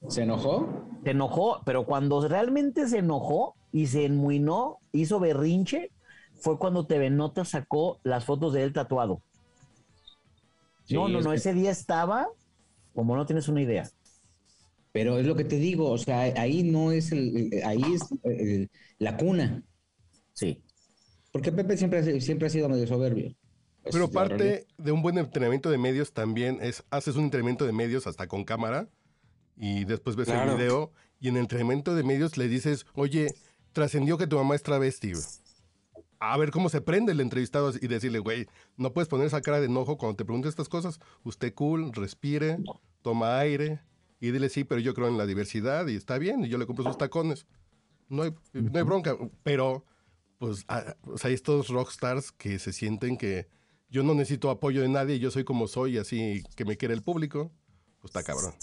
[0.07, 0.67] ¿Se enojó?
[1.03, 5.91] Se enojó, pero cuando realmente se enojó y se enmuinó, hizo berrinche,
[6.39, 9.21] fue cuando TV Nota sacó las fotos de él tatuado.
[10.89, 12.27] no, no, no, ese día estaba
[12.97, 13.87] como no tienes una idea.
[14.97, 18.01] Pero es lo que te digo, o sea, ahí no es el, ahí es
[18.97, 19.63] la cuna.
[20.33, 20.63] Sí.
[21.31, 23.35] Porque Pepe siempre, siempre ha sido medio soberbio.
[23.91, 28.07] Pero parte de un buen entrenamiento de medios también es, haces un entrenamiento de medios
[28.07, 28.89] hasta con cámara
[29.55, 33.27] y después ves el video y en el entrenamiento de medios le dices, oye,
[33.73, 35.11] trascendió que tu mamá es travesti.
[36.17, 38.47] A ver cómo se prende el entrevistado y decirle, güey,
[38.77, 40.99] no puedes poner esa cara de enojo cuando te pregunte estas cosas.
[41.23, 42.57] Usted cool, respire,
[43.03, 43.79] toma aire,
[44.19, 46.65] y dile sí, pero yo creo en la diversidad y está bien, y yo le
[46.65, 47.45] compro sus tacones.
[48.09, 49.85] No hay, no hay bronca, pero
[50.37, 53.47] pues ah, hay estos rockstars que se sienten que
[53.89, 57.01] yo no necesito apoyo de nadie, yo soy como soy, así que me quiere el
[57.01, 57.51] público,
[57.99, 58.53] pues está cabrón.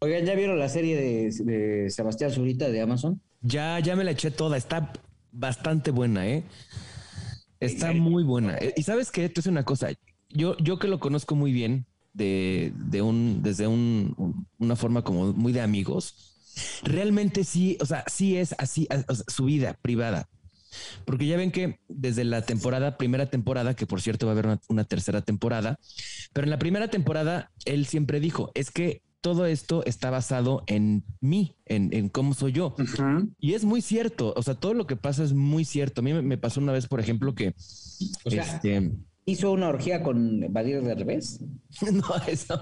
[0.00, 3.20] Oigan, ¿ya vieron la serie de, Sebastián Zurita de Amazon?
[3.42, 4.92] Ya, ya me la eché toda, está
[5.30, 6.44] bastante buena, ¿eh?
[7.58, 8.58] Está muy buena.
[8.76, 9.90] Y sabes qué, tú es una cosa,
[10.30, 15.32] yo, yo que lo conozco muy bien, de, de un, desde un, una forma como
[15.32, 16.36] muy de amigos,
[16.82, 18.88] realmente sí, o sea, sí es así
[19.28, 20.28] su vida privada.
[21.04, 24.58] Porque ya ven que desde la temporada, primera temporada, que por cierto va a haber
[24.68, 25.78] una, tercera temporada,
[26.32, 31.04] pero en la primera temporada él siempre dijo, es que todo esto está basado en
[31.20, 32.74] mí, en, en cómo soy yo.
[33.38, 36.00] Y es muy cierto, o sea, todo lo que pasa es muy cierto.
[36.00, 37.54] A mí me, pasó una vez, por ejemplo, que...
[38.24, 38.92] este,
[39.26, 41.40] ¿Hizo una orgía con Badir de revés?
[41.92, 42.60] no, eso.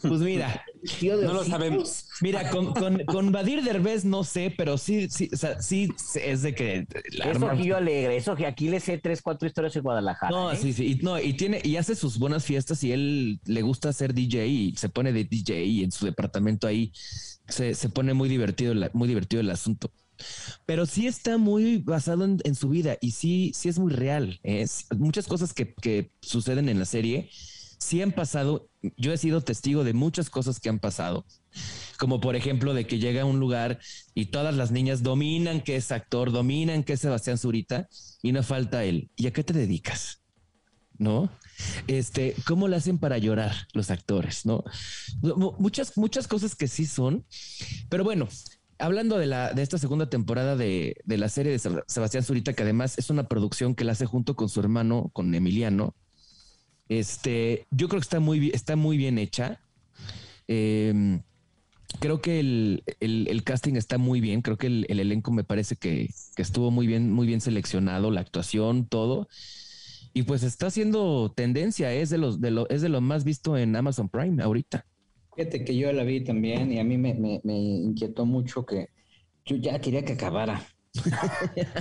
[0.00, 0.64] Pues mira,
[1.02, 2.08] no lo sabemos.
[2.20, 6.42] Mira, con, con, con Badir Derbez no sé, pero sí, sí, o sea, sí es
[6.42, 6.86] de que.
[7.24, 10.30] eso que yo alegre, eso que aquí le sé tres, cuatro historias en Guadalajara.
[10.30, 10.56] No, ¿eh?
[10.56, 10.92] sí, sí.
[10.92, 14.46] Y, no, y tiene, y hace sus buenas fiestas y él le gusta ser DJ
[14.46, 16.92] y se pone de DJ y en su departamento ahí
[17.48, 19.90] se, se pone muy divertido, muy divertido el asunto
[20.64, 24.40] pero sí está muy basado en, su vida y sí, sí es muy real.
[24.42, 27.30] Es, muchas cosas que, que, suceden en la serie
[27.78, 28.68] sí han pasado.
[28.96, 31.26] Yo he sido testigo de muchas cosas que han pasado,
[31.98, 33.78] como por ejemplo de que llega a un lugar
[34.14, 37.88] y todas las niñas dominan que es actor, dominan que es Sebastián Zurita
[38.22, 39.10] y no falta él.
[39.16, 40.22] ¿Y a qué te dedicas?
[40.98, 41.30] ¿No?
[41.86, 44.46] Este, ¿cómo lo hacen para llorar los actores?
[44.46, 44.64] ¿No?
[45.58, 47.26] Muchas, muchas cosas que sí son,
[47.88, 48.28] pero bueno,
[48.78, 52.62] hablando de, la, de esta segunda temporada de, de la serie de Sebastián Zurita, que
[52.62, 55.94] además es una producción que la hace junto con su hermano, con Emiliano,
[56.88, 59.60] este, yo creo que está muy, está muy bien hecha.
[60.46, 61.22] Em,
[61.98, 64.42] creo que el, casting está muy bien.
[64.42, 68.86] Creo que el, elenco me parece que, estuvo muy bien, muy bien seleccionado, la actuación,
[68.86, 69.28] todo.
[70.12, 73.58] Y pues está haciendo tendencia, es de los de lo, es de lo más visto
[73.58, 74.86] en Amazon Prime ahorita.
[75.36, 78.88] Fíjate que yo la vi también y a mí me, me inquietó mucho que
[79.46, 80.66] yo ya quería que acabara.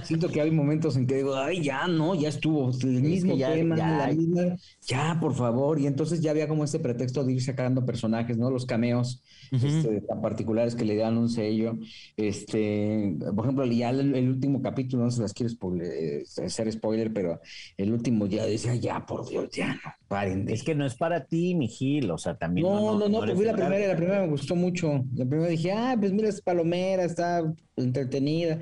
[0.04, 3.76] Siento que hay momentos en que digo, ay, ya no, ya estuvo, el mismo tema,
[3.76, 5.80] la misma, ya, por favor.
[5.80, 8.50] Y entonces ya había como este pretexto de ir sacando personajes, ¿no?
[8.50, 9.22] Los cameos
[9.52, 11.78] este, tan particulares que le dan un sello.
[12.18, 15.52] Este, por ejemplo, ya el, último capítulo, no se las quiero
[15.82, 17.40] eh, hacer spoiler, pero
[17.78, 20.50] el último ya decía, ya, por Dios, ya no, paren.
[20.50, 22.68] Es que no es para ti, mi Gil, o sea, también.
[22.68, 25.04] No, no, no, pues vi la primera, la primera me gustó mucho.
[25.16, 27.44] La primera dije, ah, pues mira, es palomera, está
[27.76, 28.60] entretenida.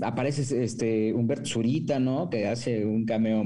[0.00, 2.28] Aparece este Humberto Zurita, ¿no?
[2.28, 3.44] Que hace un cameo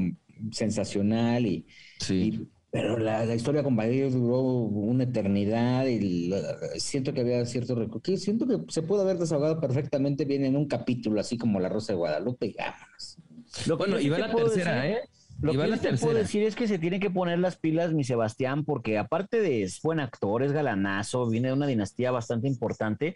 [0.52, 1.66] sensacional y,
[1.98, 2.48] sí.
[2.70, 6.32] pero la, historia con Badillo duró una eternidad y
[6.78, 10.66] siento que había cierto que Siento que se pudo haber desahogado perfectamente bien en un
[10.66, 13.18] capítulo, así como La Rosa de Guadalupe y vámonos.
[13.66, 15.00] Lo bueno, y va la tercera, ¿eh?
[15.40, 18.64] Lo que te puedo decir es que se tiene que poner las pilas mi Sebastián,
[18.64, 23.14] porque aparte de es buen actor, es galanazo, viene de una dinastía bastante importante,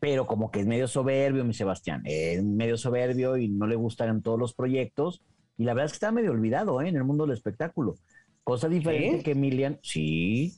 [0.00, 4.22] pero como que es medio soberbio, mi Sebastián, es medio soberbio y no le gustan
[4.22, 5.22] todos los proyectos.
[5.58, 6.88] Y la verdad es que está medio olvidado ¿eh?
[6.88, 7.96] en el mundo del espectáculo.
[8.44, 9.78] Cosa diferente que Emilian.
[9.82, 10.54] Sí.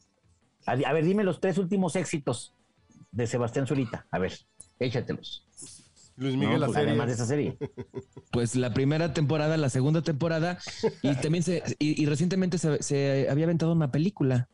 [0.67, 2.55] A, ver, dime los tres últimos éxitos
[3.13, 4.07] de Sebastián Zurita.
[4.11, 4.33] A ver,
[4.79, 5.47] échatelos.
[6.17, 6.79] Luis Miguel, la pues.
[6.79, 7.57] Además de esa serie.
[8.31, 10.59] Pues la primera temporada, la segunda temporada,
[11.03, 14.51] y también se, y, recientemente se, se, había aventado una película.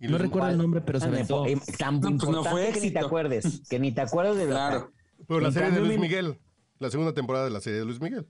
[0.00, 1.44] No recuerdo el nombre, pero se aventó.
[1.78, 4.92] Tan pues no, fue que ni te acuerdes, que ni te acuerdes de Claro.
[5.26, 6.38] Pero la serie de Luis Miguel,
[6.78, 8.26] la segunda temporada de la serie de Luis Miguel.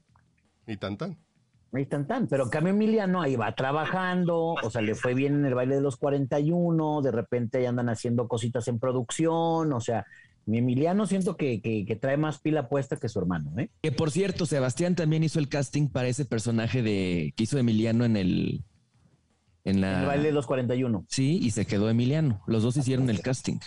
[0.66, 1.16] Y tan tan.
[1.72, 2.26] Y tan tan.
[2.26, 5.80] Pero cambio Emiliano ahí va trabajando, o sea, le fue bien en el baile de
[5.80, 10.04] los 41, de repente ya andan haciendo cositas en producción, o sea,
[10.46, 13.70] mi Emiliano siento que, que, trae más pila puesta que su hermano, ¿eh?
[13.82, 18.04] Que por cierto, Sebastián también hizo el casting para ese personaje de que hizo Emiliano
[18.04, 18.64] en el
[19.64, 20.00] en la...
[20.00, 21.06] El baile de los 41.
[21.08, 22.42] Sí, y se quedó Emiliano.
[22.46, 23.58] Los dos hicieron el casting.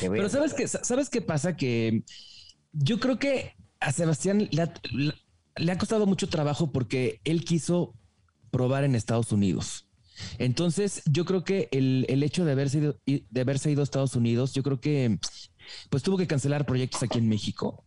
[0.00, 1.56] Pero ¿sabes qué, ¿sabes qué pasa?
[1.56, 2.04] Que
[2.72, 4.62] yo creo que a Sebastián le
[5.72, 7.94] ha, costado mucho trabajo porque él quiso
[8.50, 9.88] probar en Estados Unidos.
[10.38, 14.54] Entonces, yo creo que el, hecho de haberse, ido, de haberse ido a Estados Unidos,
[14.54, 15.18] yo creo que
[15.90, 17.84] pues tuvo que cancelar proyectos aquí en México.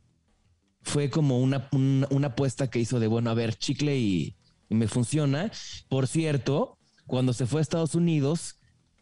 [0.82, 1.70] Fue como una,
[2.26, 4.36] apuesta que hizo de, bueno, a ver, chicle y,
[4.70, 5.52] y me funciona.
[5.90, 6.77] Por cierto,
[7.08, 8.56] cuando se fue a Estados Unidos,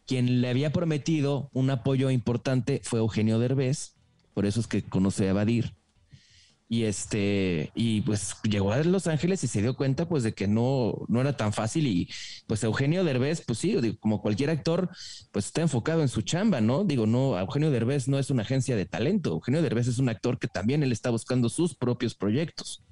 [0.06, 3.94] quien le había prometido un apoyo importante fue Eugenio Derbez,
[4.32, 5.74] por eso es que conoce a Badir.
[6.68, 10.48] Y este, y pues llegó a Los Ángeles y se dio cuenta pues de que
[10.48, 11.86] no, no era tan fácil.
[11.86, 12.08] Y
[12.48, 14.90] pues Eugenio Derbez, pues sí, como cualquier actor,
[15.30, 16.82] pues está enfocado en su chamba, ¿no?
[16.82, 19.30] Digo, no, Eugenio Derbez no es una agencia de talento.
[19.30, 22.82] Eugenio Derbez es un actor que también él está buscando sus propios proyectos.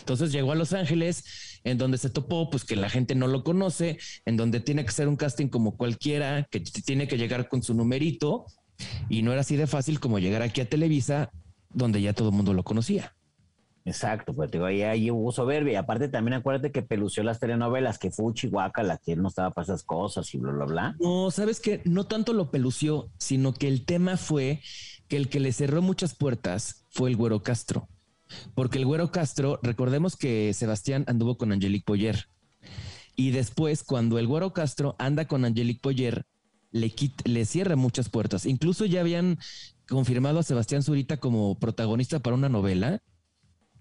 [0.00, 3.44] Entonces llegó a Los Ángeles, en donde se topó, pues que la gente no lo
[3.44, 7.62] conoce, en donde tiene que ser un casting como cualquiera, que tiene que llegar con
[7.62, 8.46] su numerito,
[9.08, 11.30] y no era así de fácil como llegar aquí a Televisa,
[11.72, 13.14] donde ya todo el mundo lo conocía.
[13.84, 15.72] Exacto, pues digo, ahí, ahí, hubo soberbia.
[15.72, 19.28] Y aparte también acuérdate que pelució las telenovelas, que fue Chihuahua, la que él no
[19.28, 20.96] estaba para esas cosas y bla, bla, bla.
[21.00, 24.60] No, sabes que no tanto lo pelució, sino que el tema fue
[25.08, 27.88] que el que le cerró muchas puertas fue el Güero Castro.
[28.54, 32.26] Porque el Güero Castro, recordemos que Sebastián anduvo con Angelique Boyer.
[33.16, 36.26] Y después, cuando el Güero Castro anda con Angelique Boyer,
[36.70, 36.92] le,
[37.24, 38.46] le cierra muchas puertas.
[38.46, 39.38] Incluso ya habían
[39.88, 43.02] confirmado a Sebastián Zurita como protagonista para una novela.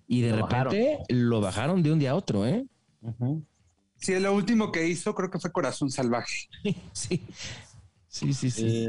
[0.07, 2.65] Y de repente lo bajaron de un día a otro, ¿eh?
[3.95, 6.49] Sí, lo último que hizo creo que fue Corazón Salvaje.
[6.93, 7.23] sí.
[8.07, 8.87] Sí, sí, sí.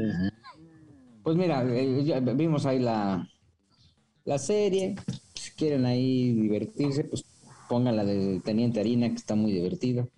[1.23, 3.29] pues mira, eh, vimos ahí la,
[4.25, 4.95] la serie
[5.61, 7.23] quieren ahí divertirse, pues
[7.69, 10.09] pongan la de Teniente Harina, que está muy divertido.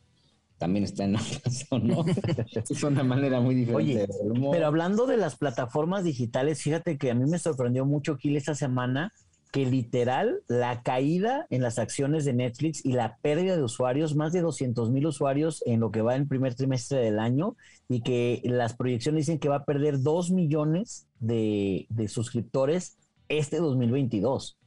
[0.57, 2.05] También está en Amazon, ¿no?
[2.53, 4.07] es una manera muy diferente
[4.51, 8.55] Pero hablando de las plataformas digitales, fíjate que a mí me sorprendió mucho, Gil, esta
[8.55, 9.11] semana,
[9.51, 14.31] que literal la caída en las acciones de Netflix y la pérdida de usuarios, más
[14.31, 17.57] de 200 mil usuarios en lo que va en el primer trimestre del año,
[17.89, 22.95] y que las proyecciones dicen que va a perder 2 millones de, de suscriptores
[23.27, 24.57] este 2022.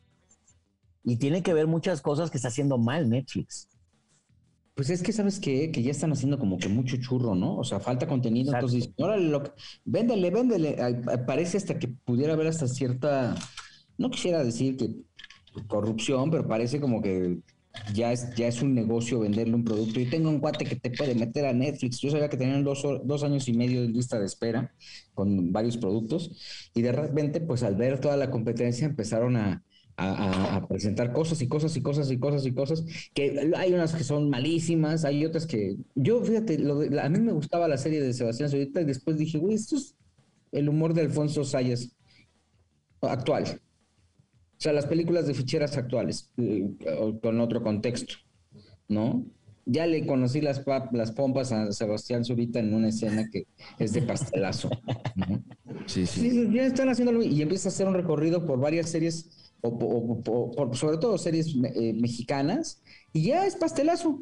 [1.07, 3.69] Y tiene que ver muchas cosas que está haciendo mal Netflix.
[4.75, 5.71] Pues es que, ¿sabes qué?
[5.73, 7.57] Que ya están haciendo como que mucho churro, ¿no?
[7.57, 9.43] O sea, falta contenido, entonces, órale, lo,
[9.87, 10.77] véndele, véndele.
[11.27, 13.35] Parece hasta que pudiera haber hasta cierta
[13.99, 14.91] no quisiera decir que
[15.67, 17.39] corrupción, pero parece como que
[17.95, 20.01] ya es, ya es un negocio venderle un producto.
[20.01, 21.99] Y tengo un cuate que te puede meter a Netflix.
[22.01, 24.75] Yo sabía que tenían dos, dos años y medio de lista de espera
[25.15, 26.71] con varios productos.
[26.75, 29.65] Y de repente, pues al ver toda la competencia, empezaron a,
[29.97, 32.85] a, presentar cosas y cosas y cosas y cosas y cosas.
[33.15, 35.77] Que hay unas que son malísimas, hay otras que.
[35.95, 36.59] Yo, fíjate,
[37.01, 39.95] a mí me gustaba la serie de Sebastián Zurita y después dije, güey, esto es
[40.53, 41.97] el humor de Alfonso Sayas
[43.01, 43.45] actual.
[44.59, 46.71] O sea, las películas de ficheras actuales, eh,
[47.23, 48.15] con otro contexto,
[48.89, 49.27] ¿no?
[49.67, 50.63] Ya le conocí las,
[50.93, 53.49] las pompas a Sebastián Zurita en una escena que
[53.79, 54.71] es de pastelazo.
[55.87, 56.49] Sí, sí.
[56.53, 61.19] Ya están haciéndolo y empieza a hacer un recorrido por varias series, o, sobre todo
[61.19, 64.21] series eh, mexicanas, y ya es pastelazo.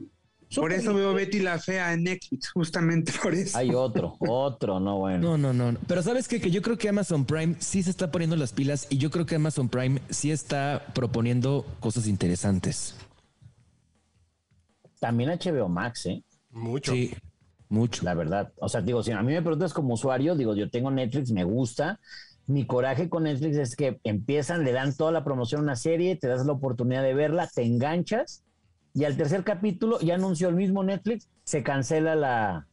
[0.55, 3.57] Por eso veo Betty la Fea en Netflix, justamente por eso.
[3.59, 5.37] Hay otro, otro, no bueno.
[5.37, 5.79] No, no, no.
[5.87, 6.41] Pero ¿sabes qué?
[6.41, 9.27] Que yo creo que Amazon Prime sí se está poniendo las pilas y yo creo
[9.27, 12.95] que Amazon Prime sí está proponiendo cosas interesantes.
[15.01, 16.23] También HBO Max, ¿eh?
[16.51, 16.93] Mucho.
[16.93, 17.13] Sí,
[17.69, 18.05] mucho.
[18.05, 18.53] La verdad.
[18.57, 21.45] O sea, digo, si a mí me preguntas como usuario, digo, yo tengo Netflix, me
[21.45, 22.01] gusta.
[22.47, 26.17] Mi coraje con Netflix es que empiezan, le dan toda la promoción a una serie,
[26.17, 28.45] te das la oportunidad de verla, te enganchas
[28.93, 32.69] y al tercer capítulo ya anunció el mismo Netflix, se cancela la,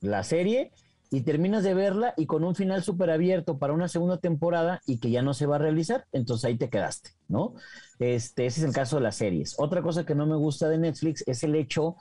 [0.00, 0.72] la serie
[1.10, 4.98] y terminas de verla y con un final súper abierto para una segunda temporada y
[4.98, 7.54] que ya no se va a realizar, entonces ahí te quedaste, ¿no?
[7.98, 9.54] Este, ese es el caso de las series.
[9.58, 11.96] Otra cosa que no me gusta de Netflix es el hecho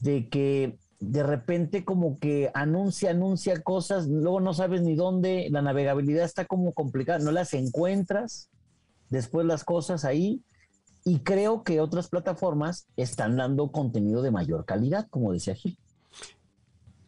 [0.00, 5.62] de que de repente como que anuncia, anuncia cosas, luego no sabes ni dónde, la
[5.62, 8.50] navegabilidad está como complicada, no las encuentras,
[9.10, 10.42] después las cosas ahí,
[11.04, 15.78] y creo que otras plataformas están dando contenido de mayor calidad, como decía Gil.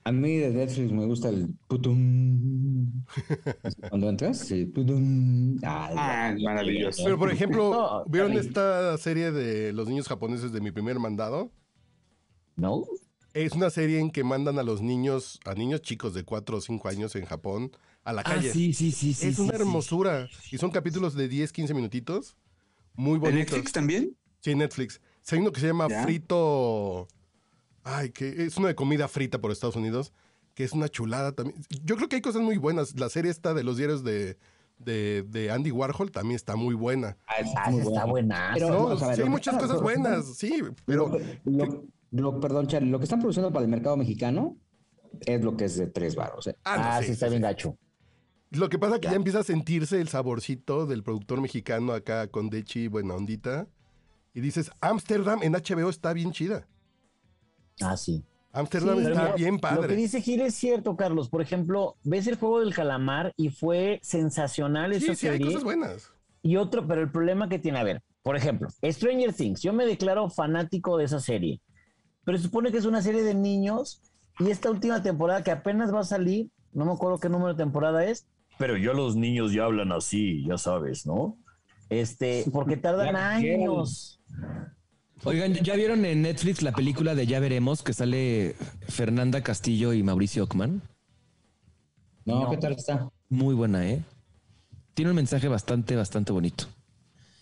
[0.05, 3.05] A mí de Netflix me gusta el putum.
[3.91, 5.59] Cuando entras, sí, putum.
[5.63, 7.03] Ah, maravilloso.
[7.05, 11.51] Pero por ejemplo, ¿vieron esta serie de los niños japoneses de mi primer mandado?
[12.57, 12.85] No.
[13.35, 16.61] Es una serie en que mandan a los niños, a niños chicos de 4 o
[16.61, 17.73] 5 años en Japón,
[18.05, 18.53] a la ah, calle.
[18.53, 19.29] sí, sí, sí, sí.
[19.29, 20.29] Es una hermosura.
[20.51, 22.37] Y son capítulos de 10, 15 minutitos
[22.99, 23.39] muy bonito.
[23.39, 24.17] Netflix también?
[24.41, 25.01] Sí, Netflix.
[25.31, 27.07] Hay uno que se llama Frito.
[27.85, 30.13] Ay, que es una de comida frita por Estados Unidos,
[30.55, 31.63] que es una chulada también.
[31.85, 32.99] Yo creo que hay cosas muy buenas.
[32.99, 34.37] La serie esta de los diarios de,
[34.79, 37.17] de, Andy Warhol también está muy buena.
[37.29, 38.55] Ah, está, buena.
[39.15, 41.17] sí, hay muchas cosas buenas, sí, pero...
[42.11, 44.57] perdón, Charlie, lo que están produciendo para el mercado mexicano
[45.21, 46.47] es lo que es de tres baros.
[46.47, 46.57] ¿eh?
[46.65, 47.77] Ah, ah sí, está bien gacho.
[48.51, 49.15] Lo que pasa es que ya.
[49.15, 53.69] empieza a sentirse el saborcito del productor mexicano acá con Dechi, buena ondita.
[54.33, 56.67] Y dices, Amsterdam en HBO está bien chida.
[57.81, 58.25] Ah, sí.
[58.53, 59.83] Amsterdam está bien padre.
[59.83, 61.29] Lo que dice Gil es cierto, Carlos.
[61.29, 65.63] Por ejemplo, ves el juego del calamar y fue sensacional esa sí, sí, hay cosas
[65.63, 66.13] buenas.
[66.43, 69.61] Y otro, pero el problema que tiene, a ver, por ejemplo, Stranger Things.
[69.61, 71.61] Yo me declaro fanático de esa serie.
[72.29, 74.03] Pero se supone que es una serie de niños
[74.39, 77.65] y esta última temporada que apenas va a salir, no me acuerdo qué número de
[77.65, 78.27] temporada es,
[78.59, 81.39] pero ya los niños ya hablan así, ya sabes, ¿no?
[81.89, 84.21] Este, porque tardan años.
[85.25, 88.57] Oigan, ¿ya vieron en Netflix la película de Ya Veremos que sale
[88.89, 90.83] Fernanda Castillo y Mauricio Ockman?
[92.27, 93.09] No, ¿qué tal está?
[93.31, 94.05] Muy buena, ¿eh?
[94.93, 96.67] Tiene un mensaje bastante, bastante bonito.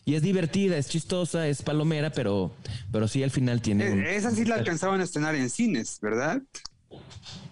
[0.08, 2.52] Y es divertida, es chistosa, es palomera, pero,
[2.92, 3.86] pero sí al final tiene.
[3.86, 6.40] Eh, esa sí la alcanzaban a estrenar en cines, ¿verdad?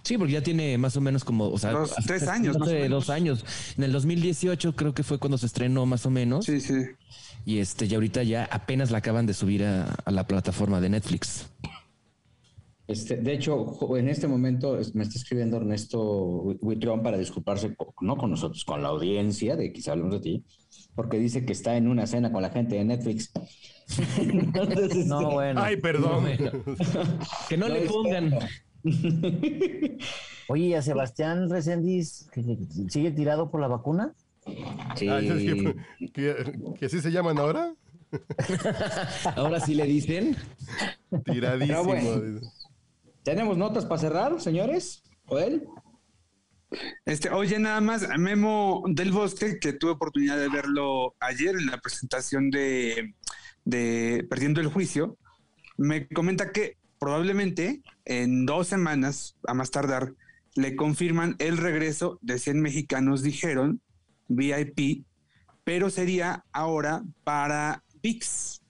[0.05, 2.57] Sí, porque ya tiene más o menos como, o sea, dos, tres años.
[2.65, 3.45] de dos años.
[3.77, 6.45] En el 2018 creo que fue cuando se estrenó más o menos.
[6.45, 6.75] Sí, sí.
[7.45, 11.49] Y este, ya ahorita ya apenas la acaban de subir a, la plataforma de Netflix.
[12.87, 16.01] Este, de hecho, en este momento me está escribiendo Ernesto
[16.61, 20.45] Huitrón para disculparse, no con nosotros, con la audiencia de quizá hablamos de ti,
[20.95, 23.33] porque dice que está en una cena con la gente de Netflix.
[25.07, 25.61] no, este, bueno.
[25.63, 26.27] Ay, perdón.
[27.49, 28.33] que no, le pongan.
[30.49, 32.29] Oye, a Sebastián Reséndiz
[32.89, 34.15] sigue tirado por la vacuna?
[34.95, 35.09] Sí.
[35.09, 35.21] Ah,
[36.13, 37.75] que, así se llaman ahora.
[39.37, 40.37] ahora sí le dicen.
[41.25, 41.95] Tiradísimo.
[43.23, 45.03] ¿Tenemos notas para cerrar, señores?
[45.31, 45.67] él?
[47.05, 51.79] Este, oye, nada más, Memo del Bosque, que tuve oportunidad de verlo ayer en la
[51.79, 53.15] presentación de,
[53.65, 55.17] de Perdiendo el Juicio,
[55.77, 60.15] me comenta que probablemente en dos semanas, a más tardar,
[60.55, 63.81] le confirman el regreso de 100 mexicanos, dijeron,
[64.29, 65.05] VIP,
[65.65, 68.63] pero sería ahora para VIX.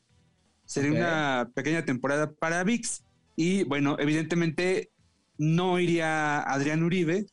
[0.65, 3.05] Sería una pequeña temporada para VIX.
[3.37, 4.91] Y bueno, evidentemente
[5.37, 7.27] no iría Adrián Uribe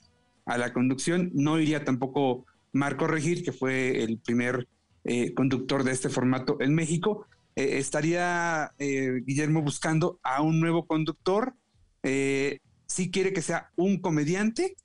[0.46, 4.68] a la conducción, no iría tampoco Marco Regir, que fue el primer
[5.04, 7.28] eh, conductor de este formato en México.
[7.56, 11.54] Eh, estaría Guillermo buscando a un nuevo conductor.
[12.04, 14.76] si quiere que sea un comediante.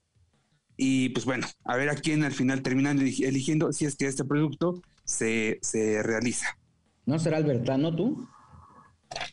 [0.77, 4.25] Y pues bueno, a ver a quién al final terminan eligiendo si es que este
[4.25, 6.59] producto se, se realiza.
[7.07, 8.29] ¿No será Albertano tú?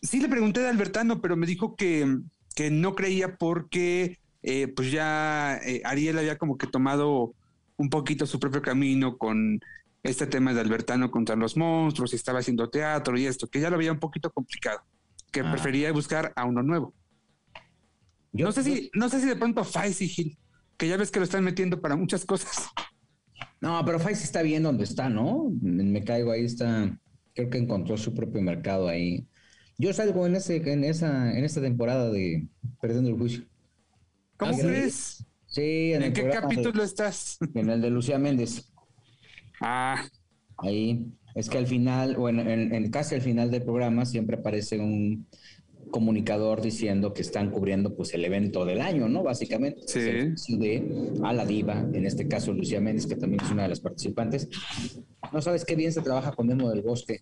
[0.01, 2.19] Sí le pregunté de Albertano, pero me dijo que,
[2.55, 7.33] que no creía porque eh, pues ya eh, Ariel había como que tomado
[7.77, 9.59] un poquito su propio camino con
[10.03, 13.69] este tema de Albertano contra los monstruos, y estaba haciendo teatro y esto, que ya
[13.69, 14.81] lo veía un poquito complicado,
[15.31, 15.51] que ah.
[15.51, 16.93] prefería buscar a uno nuevo.
[18.33, 20.37] no sé si, no sé si de pronto Faisy Gil,
[20.77, 22.67] que ya ves que lo están metiendo para muchas cosas.
[23.61, 25.49] No, pero Faisy está bien donde está, ¿no?
[25.61, 26.99] Me caigo ahí, está,
[27.33, 29.25] creo que encontró su propio mercado ahí.
[29.77, 32.45] Yo salgo en ese, en esa, en esta temporada de
[32.81, 33.45] Perdiendo el Juicio.
[34.51, 35.25] ¿Cómo crees?
[35.47, 37.37] Sí, en, qué capítulo estás?
[37.53, 38.71] En el de Lucía Méndez.
[39.61, 40.03] Ah.
[40.57, 41.05] Ahí.
[41.35, 45.27] Es que al final, o en, casi al final del programa, siempre aparece un
[45.91, 49.23] comunicador diciendo que están cubriendo pues el evento del año, ¿no?
[49.23, 49.81] Básicamente.
[49.87, 50.57] Sí.
[50.57, 53.79] De a la diva, en este caso Lucía Méndez, que también es una de las
[53.79, 54.49] participantes.
[55.31, 57.21] No sabes qué bien se trabaja con Demo del Bosque.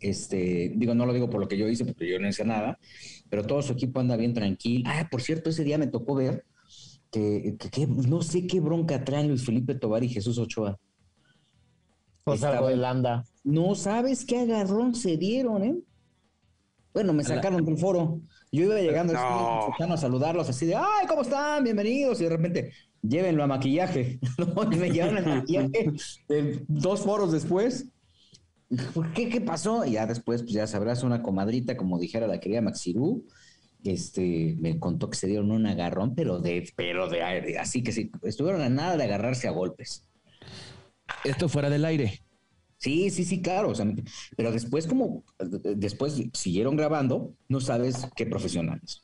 [0.00, 2.78] Este, digo, no lo digo por lo que yo hice, porque yo no hice nada,
[3.28, 4.84] pero todo su equipo anda bien tranquilo.
[4.86, 6.44] Ah, por cierto, ese día me tocó ver
[7.10, 7.56] que,
[8.06, 10.78] no sé qué bronca traen Luis Felipe Tobar y Jesús Ochoa.
[12.24, 13.24] Pues algo de Landa.
[13.42, 15.78] No sabes qué agarrón se dieron, ¿eh?
[16.92, 18.20] Bueno, me sacaron del foro.
[18.50, 21.64] Yo iba llegando a saludarlos así de, ay, ¿cómo están?
[21.64, 22.20] Bienvenidos.
[22.20, 22.72] Y de repente,
[23.02, 24.18] llévenlo a maquillaje.
[24.72, 25.92] y me llevaron al maquillaje
[26.68, 27.86] dos foros después.
[28.94, 29.28] ¿Por qué?
[29.28, 29.84] ¿Qué pasó?
[29.84, 33.24] Y ya después, pues ya sabrás, una comadrita, como dijera la querida Maxirú,
[33.84, 38.10] este, me contó que se dieron un agarrón, pero de, pero de, así que sí,
[38.22, 40.08] estuvieron a nada de agarrarse a golpes.
[41.24, 42.22] Esto fuera del aire.
[42.76, 43.72] Sí, sí, sí, claro.
[44.36, 49.02] pero después, como después siguieron grabando, no sabes qué profesionales.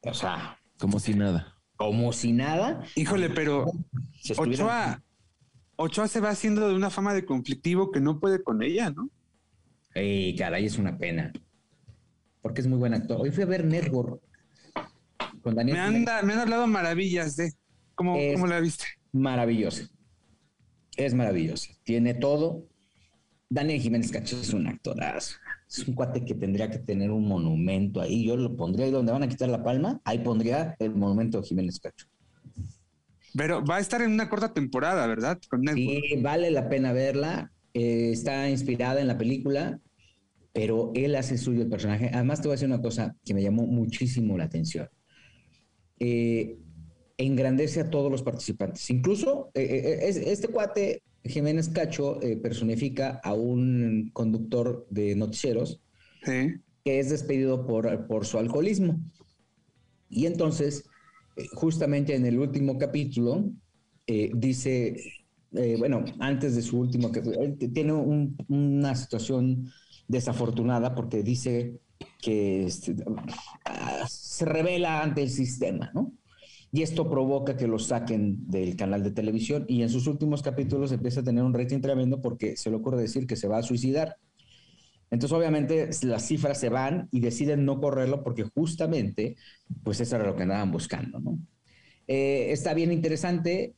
[0.00, 0.58] O sea.
[0.78, 1.56] Como si nada.
[1.76, 2.82] Como si nada.
[2.96, 3.66] Híjole, pero
[4.36, 5.00] Ochoa,
[5.76, 9.10] Ochoa se va haciendo de una fama de conflictivo que no puede con ella, ¿no?
[9.94, 11.32] Ey, caray, es una pena.
[12.40, 13.20] Porque es muy buen actor.
[13.20, 14.22] Hoy fui a ver Network
[15.42, 15.76] con Daniel.
[15.76, 17.52] Me, anda, me han hablado maravillas de.
[17.94, 18.84] ¿Cómo, ¿Cómo la viste?
[19.12, 19.88] Maravillosa.
[20.96, 21.72] Es maravillosa.
[21.84, 22.66] Tiene todo.
[23.48, 25.36] Daniel Jiménez Cacho es un actorazo.
[25.68, 28.26] Es un cuate que tendría que tener un monumento ahí.
[28.26, 30.00] Yo lo pondría ahí donde van a quitar la palma.
[30.04, 32.06] Ahí pondría el monumento de Jiménez Cacho.
[33.34, 35.38] Pero va a estar en una corta temporada, ¿verdad?
[35.74, 37.52] sí, vale la pena verla.
[37.74, 39.80] Eh, está inspirada en la película,
[40.52, 42.10] pero él hace suyo el personaje.
[42.12, 44.88] Además, te voy a decir una cosa que me llamó muchísimo la atención.
[45.98, 46.58] Eh,
[47.16, 48.90] engrandece a todos los participantes.
[48.90, 55.80] Incluso eh, este cuate, Jiménez Cacho, personifica a un conductor de noticieros
[56.24, 59.00] que es despedido por, por su alcoholismo.
[60.10, 60.91] Y entonces eh,
[61.54, 63.50] justamente en el último capítulo,
[64.06, 64.96] eh, dice,
[65.52, 67.10] eh, bueno, antes de su último,
[67.72, 69.70] tiene una situación
[70.08, 71.80] desafortunada porque dice
[72.20, 72.96] que este,
[73.64, 76.12] ah, se revela ante el sistema, ¿no?
[76.74, 80.90] Y esto provoca que lo saquen del canal de televisión y en sus últimos capítulos
[80.90, 83.62] empieza a tener un rating tremendo porque se le ocurre decir que se va a
[83.62, 84.16] suicidar.
[85.12, 89.36] Entonces, obviamente, las cifras se van y deciden no correrlo porque justamente,
[89.84, 91.38] pues eso era lo que andaban buscando, ¿no?
[92.08, 93.74] Eh, está bien interesante.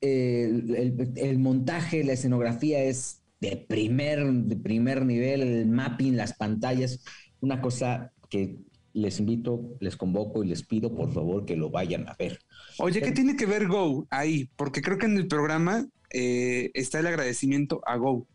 [0.00, 7.04] el, montaje, la escenografía es de primer, de primer nivel, el mapping, las pantallas,
[7.40, 8.58] una cosa que
[8.94, 12.40] les invito, les convoco y les pido por favor que lo vayan a ver.
[12.80, 14.50] Oye, ¿qué tiene que ver Go ahí?
[14.56, 18.26] Porque creo que en el programa eh, está el agradecimiento a Go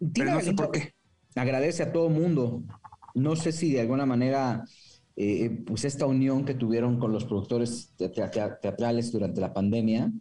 [0.00, 0.94] no sé por qué.
[1.34, 2.62] Agradece a todo mundo.
[3.14, 4.64] No sé si de alguna manera,
[5.16, 10.12] eh, pues esta unión que tuvieron con los productores teatrales durante la pandemia,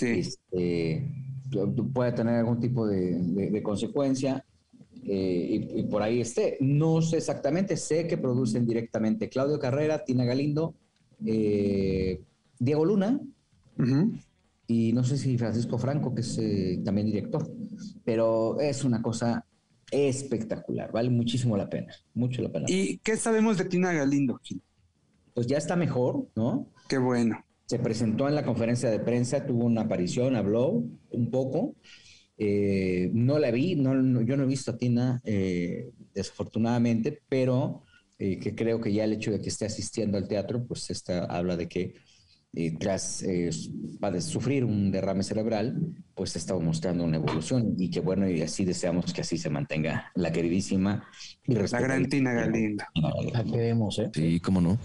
[0.00, 1.10] este,
[1.92, 4.44] puede tener algún tipo de, consecuencia.
[5.04, 6.58] Eh, y, por ahí esté.
[6.60, 10.74] No sé exactamente, sé que producen directamente Claudio Carrera, Tina Galindo,
[11.26, 12.20] eh,
[12.58, 13.20] Diego Luna,
[14.72, 16.40] y no sé si Francisco Franco, que es
[16.84, 17.48] también director
[18.04, 19.46] pero es una cosa
[19.90, 22.66] espectacular, vale muchísimo la pena, mucho la pena.
[22.68, 24.40] ¿Y qué sabemos de Tina Galindo,
[25.34, 26.68] Pues ya está mejor, ¿no?
[26.88, 27.44] Qué bueno.
[27.66, 31.76] Se presentó en la conferencia de prensa, tuvo una aparición, habló un poco.
[32.38, 37.82] Eh, no la vi, no, yo no he visto a Tina, eh, desafortunadamente, pero
[38.18, 41.24] eh, que creo que ya el hecho de que esté asistiendo al teatro, pues esta,
[41.26, 41.94] habla de que
[42.54, 43.50] eh, tras eh,
[44.20, 48.64] sufrir un derrame cerebral, pues ha estado mostrando una evolución y que bueno, y así
[48.64, 51.08] deseamos que así se mantenga la queridísima
[51.46, 52.88] y La gran Tina Galinda.
[53.32, 54.10] La queremos, ¿eh?
[54.12, 54.78] Sí, cómo no.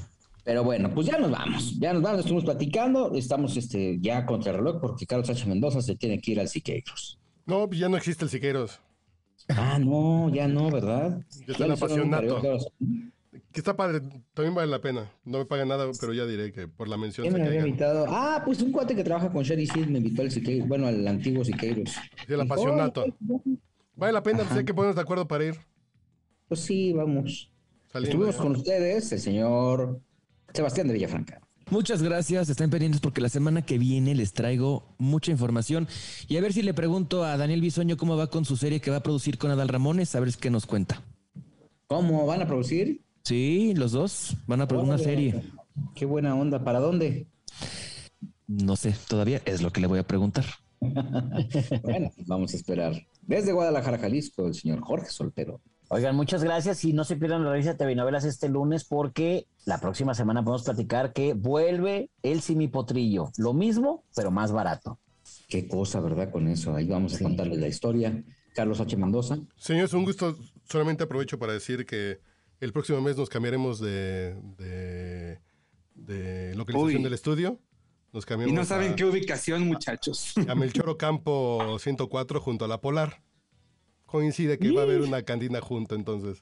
[0.45, 4.52] Pero bueno, pues ya nos vamos, ya nos vamos, estuvimos platicando, estamos este, ya contra
[4.52, 5.45] el reloj porque Carlos H.
[5.45, 7.19] Mendoza se tiene que ir al Siqueiros.
[7.45, 8.80] No, pues ya no existe el Siqueiros.
[9.49, 11.19] Ah, no, ya no, ¿verdad?
[11.45, 12.41] Ya está apasionado.
[13.57, 14.01] Que está padre,
[14.35, 15.11] también vale la pena.
[15.25, 17.34] No me pagan nada, pero ya diré que por la mención.
[17.34, 18.05] me había invitado?
[18.07, 21.07] Ah, pues un cuate que trabaja con Sherry Sid me invitó al Siqueiros, bueno, al
[21.07, 21.89] antiguo Siqueiros.
[21.89, 23.03] Sí, el apasionato.
[23.95, 25.55] Vale la pena, pues hay que ponernos de acuerdo para ir.
[26.47, 27.51] Pues sí, vamos.
[27.95, 30.01] Estuvimos con ustedes, el señor
[30.53, 31.41] Sebastián de Villafranca.
[31.71, 35.88] Muchas gracias, estén pendientes porque la semana que viene les traigo mucha información
[36.27, 38.91] y a ver si le pregunto a Daniel Bisoño cómo va con su serie que
[38.91, 41.01] va a producir con Adal Ramones, a ver qué nos cuenta.
[41.88, 43.06] ¿Cómo van a producir?
[43.28, 45.44] Sí, los dos van a producir una serie.
[45.95, 47.28] Qué buena onda, ¿para dónde?
[48.48, 50.45] No sé, todavía es lo que le voy a preguntar.
[51.84, 52.94] bueno, vamos a esperar.
[53.24, 55.60] Desde Guadalajara, Jalisco, el señor Jorge Soltero.
[55.90, 59.82] Oigan, muchas gracias y no se pierdan la revista TV Novelas este lunes porque la
[59.82, 63.34] próxima semana podemos platicar que vuelve el Simipotrillo.
[63.38, 64.99] Lo mismo, pero más barato.
[65.49, 66.32] Qué cosa, ¿verdad?
[66.32, 66.74] Con eso.
[66.74, 68.24] Ahí vamos a contarles la historia.
[68.56, 68.95] Carlos H.
[68.95, 69.38] Mendoza.
[69.58, 70.38] Señor, es un gusto.
[70.64, 72.22] Solamente aprovecho para decir que
[72.59, 74.35] el próximo mes nos cambiaremos de,
[75.95, 77.59] de, localización del estudio.
[78.13, 80.34] Nos y no saben qué ubicación, muchachos.
[80.47, 83.21] A Melchoro Campo 104 junto a la Polar
[84.05, 86.41] coincide que va a haber una cantina junto entonces.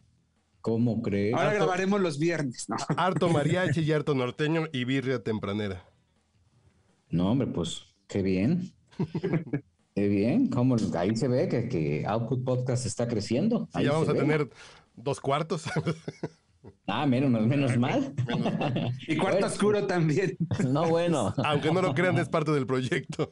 [0.61, 1.33] ¿Cómo crees?
[1.33, 2.77] Ahora grabaremos los viernes, ¿no?
[2.97, 5.83] Harto mariachi y harto norteño y birria tempranera.
[7.09, 8.71] No, hombre, pues qué bien.
[9.95, 10.47] qué bien.
[10.47, 10.77] ¿Cómo?
[10.95, 13.67] Ahí se ve que, que Output Podcast está creciendo.
[13.73, 14.49] ya vamos a tener
[14.95, 15.65] dos cuartos.
[16.87, 18.13] Ah, menos, menos mal.
[19.07, 20.37] y cuarto oscuro también.
[20.67, 21.33] No, bueno.
[21.43, 23.31] Aunque no lo crean, es parte del proyecto.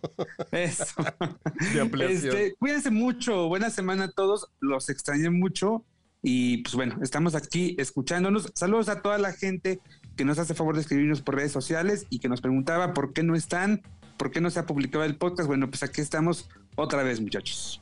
[0.52, 0.86] Eso.
[2.10, 3.48] Este, cuídense mucho.
[3.48, 4.48] Buena semana a todos.
[4.60, 5.84] Los extrañé mucho.
[6.22, 8.52] Y pues bueno, estamos aquí escuchándonos.
[8.56, 9.80] Saludos a toda la gente
[10.16, 13.24] que nos hace favor de escribirnos por redes sociales y que nos preguntaba por qué
[13.24, 13.82] no están,
[14.18, 15.48] por qué no se ha publicado el podcast.
[15.48, 17.82] Bueno, pues aquí estamos otra vez, muchachos.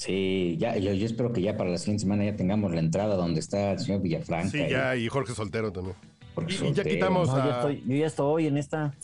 [0.00, 3.38] Sí, ya, yo, espero que ya para la siguiente semana ya tengamos la entrada donde
[3.38, 4.48] está el señor Villafranca.
[4.48, 5.94] Sí, ya, y Jorge Soltero también.
[6.48, 7.70] y, ya quitamos a...
[7.70, 8.94] Yo, ya estoy en esta...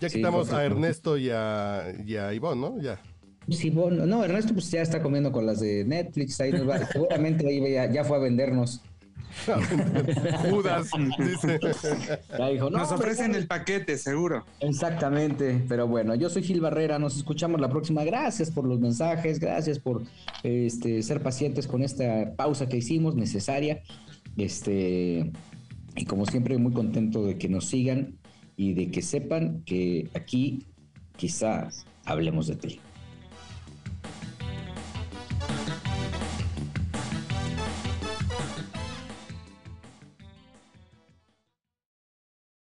[0.00, 2.80] Ya quitamos a Ernesto y a, y a Ivonne, ¿no?
[2.80, 3.00] Ya.
[3.48, 6.84] Sí, bueno, no, Ernesto pues ya está comiendo con las de Netflix, ahí nos va,
[6.84, 8.82] seguramente ahí ya, ya fue a vendernos.
[10.50, 11.60] Judas, dice.
[12.70, 14.44] nos ofrecen el paquete, seguro.
[14.60, 18.04] Exactamente, pero bueno, yo soy Gil Barrera, nos escuchamos la próxima.
[18.04, 20.02] Gracias por los mensajes, gracias por
[20.42, 23.82] este, ser pacientes con esta pausa que hicimos, necesaria.
[24.36, 25.30] Este,
[25.96, 28.18] y como siempre, muy contento de que nos sigan
[28.56, 30.66] y de que sepan que aquí
[31.16, 32.80] quizás hablemos de ti.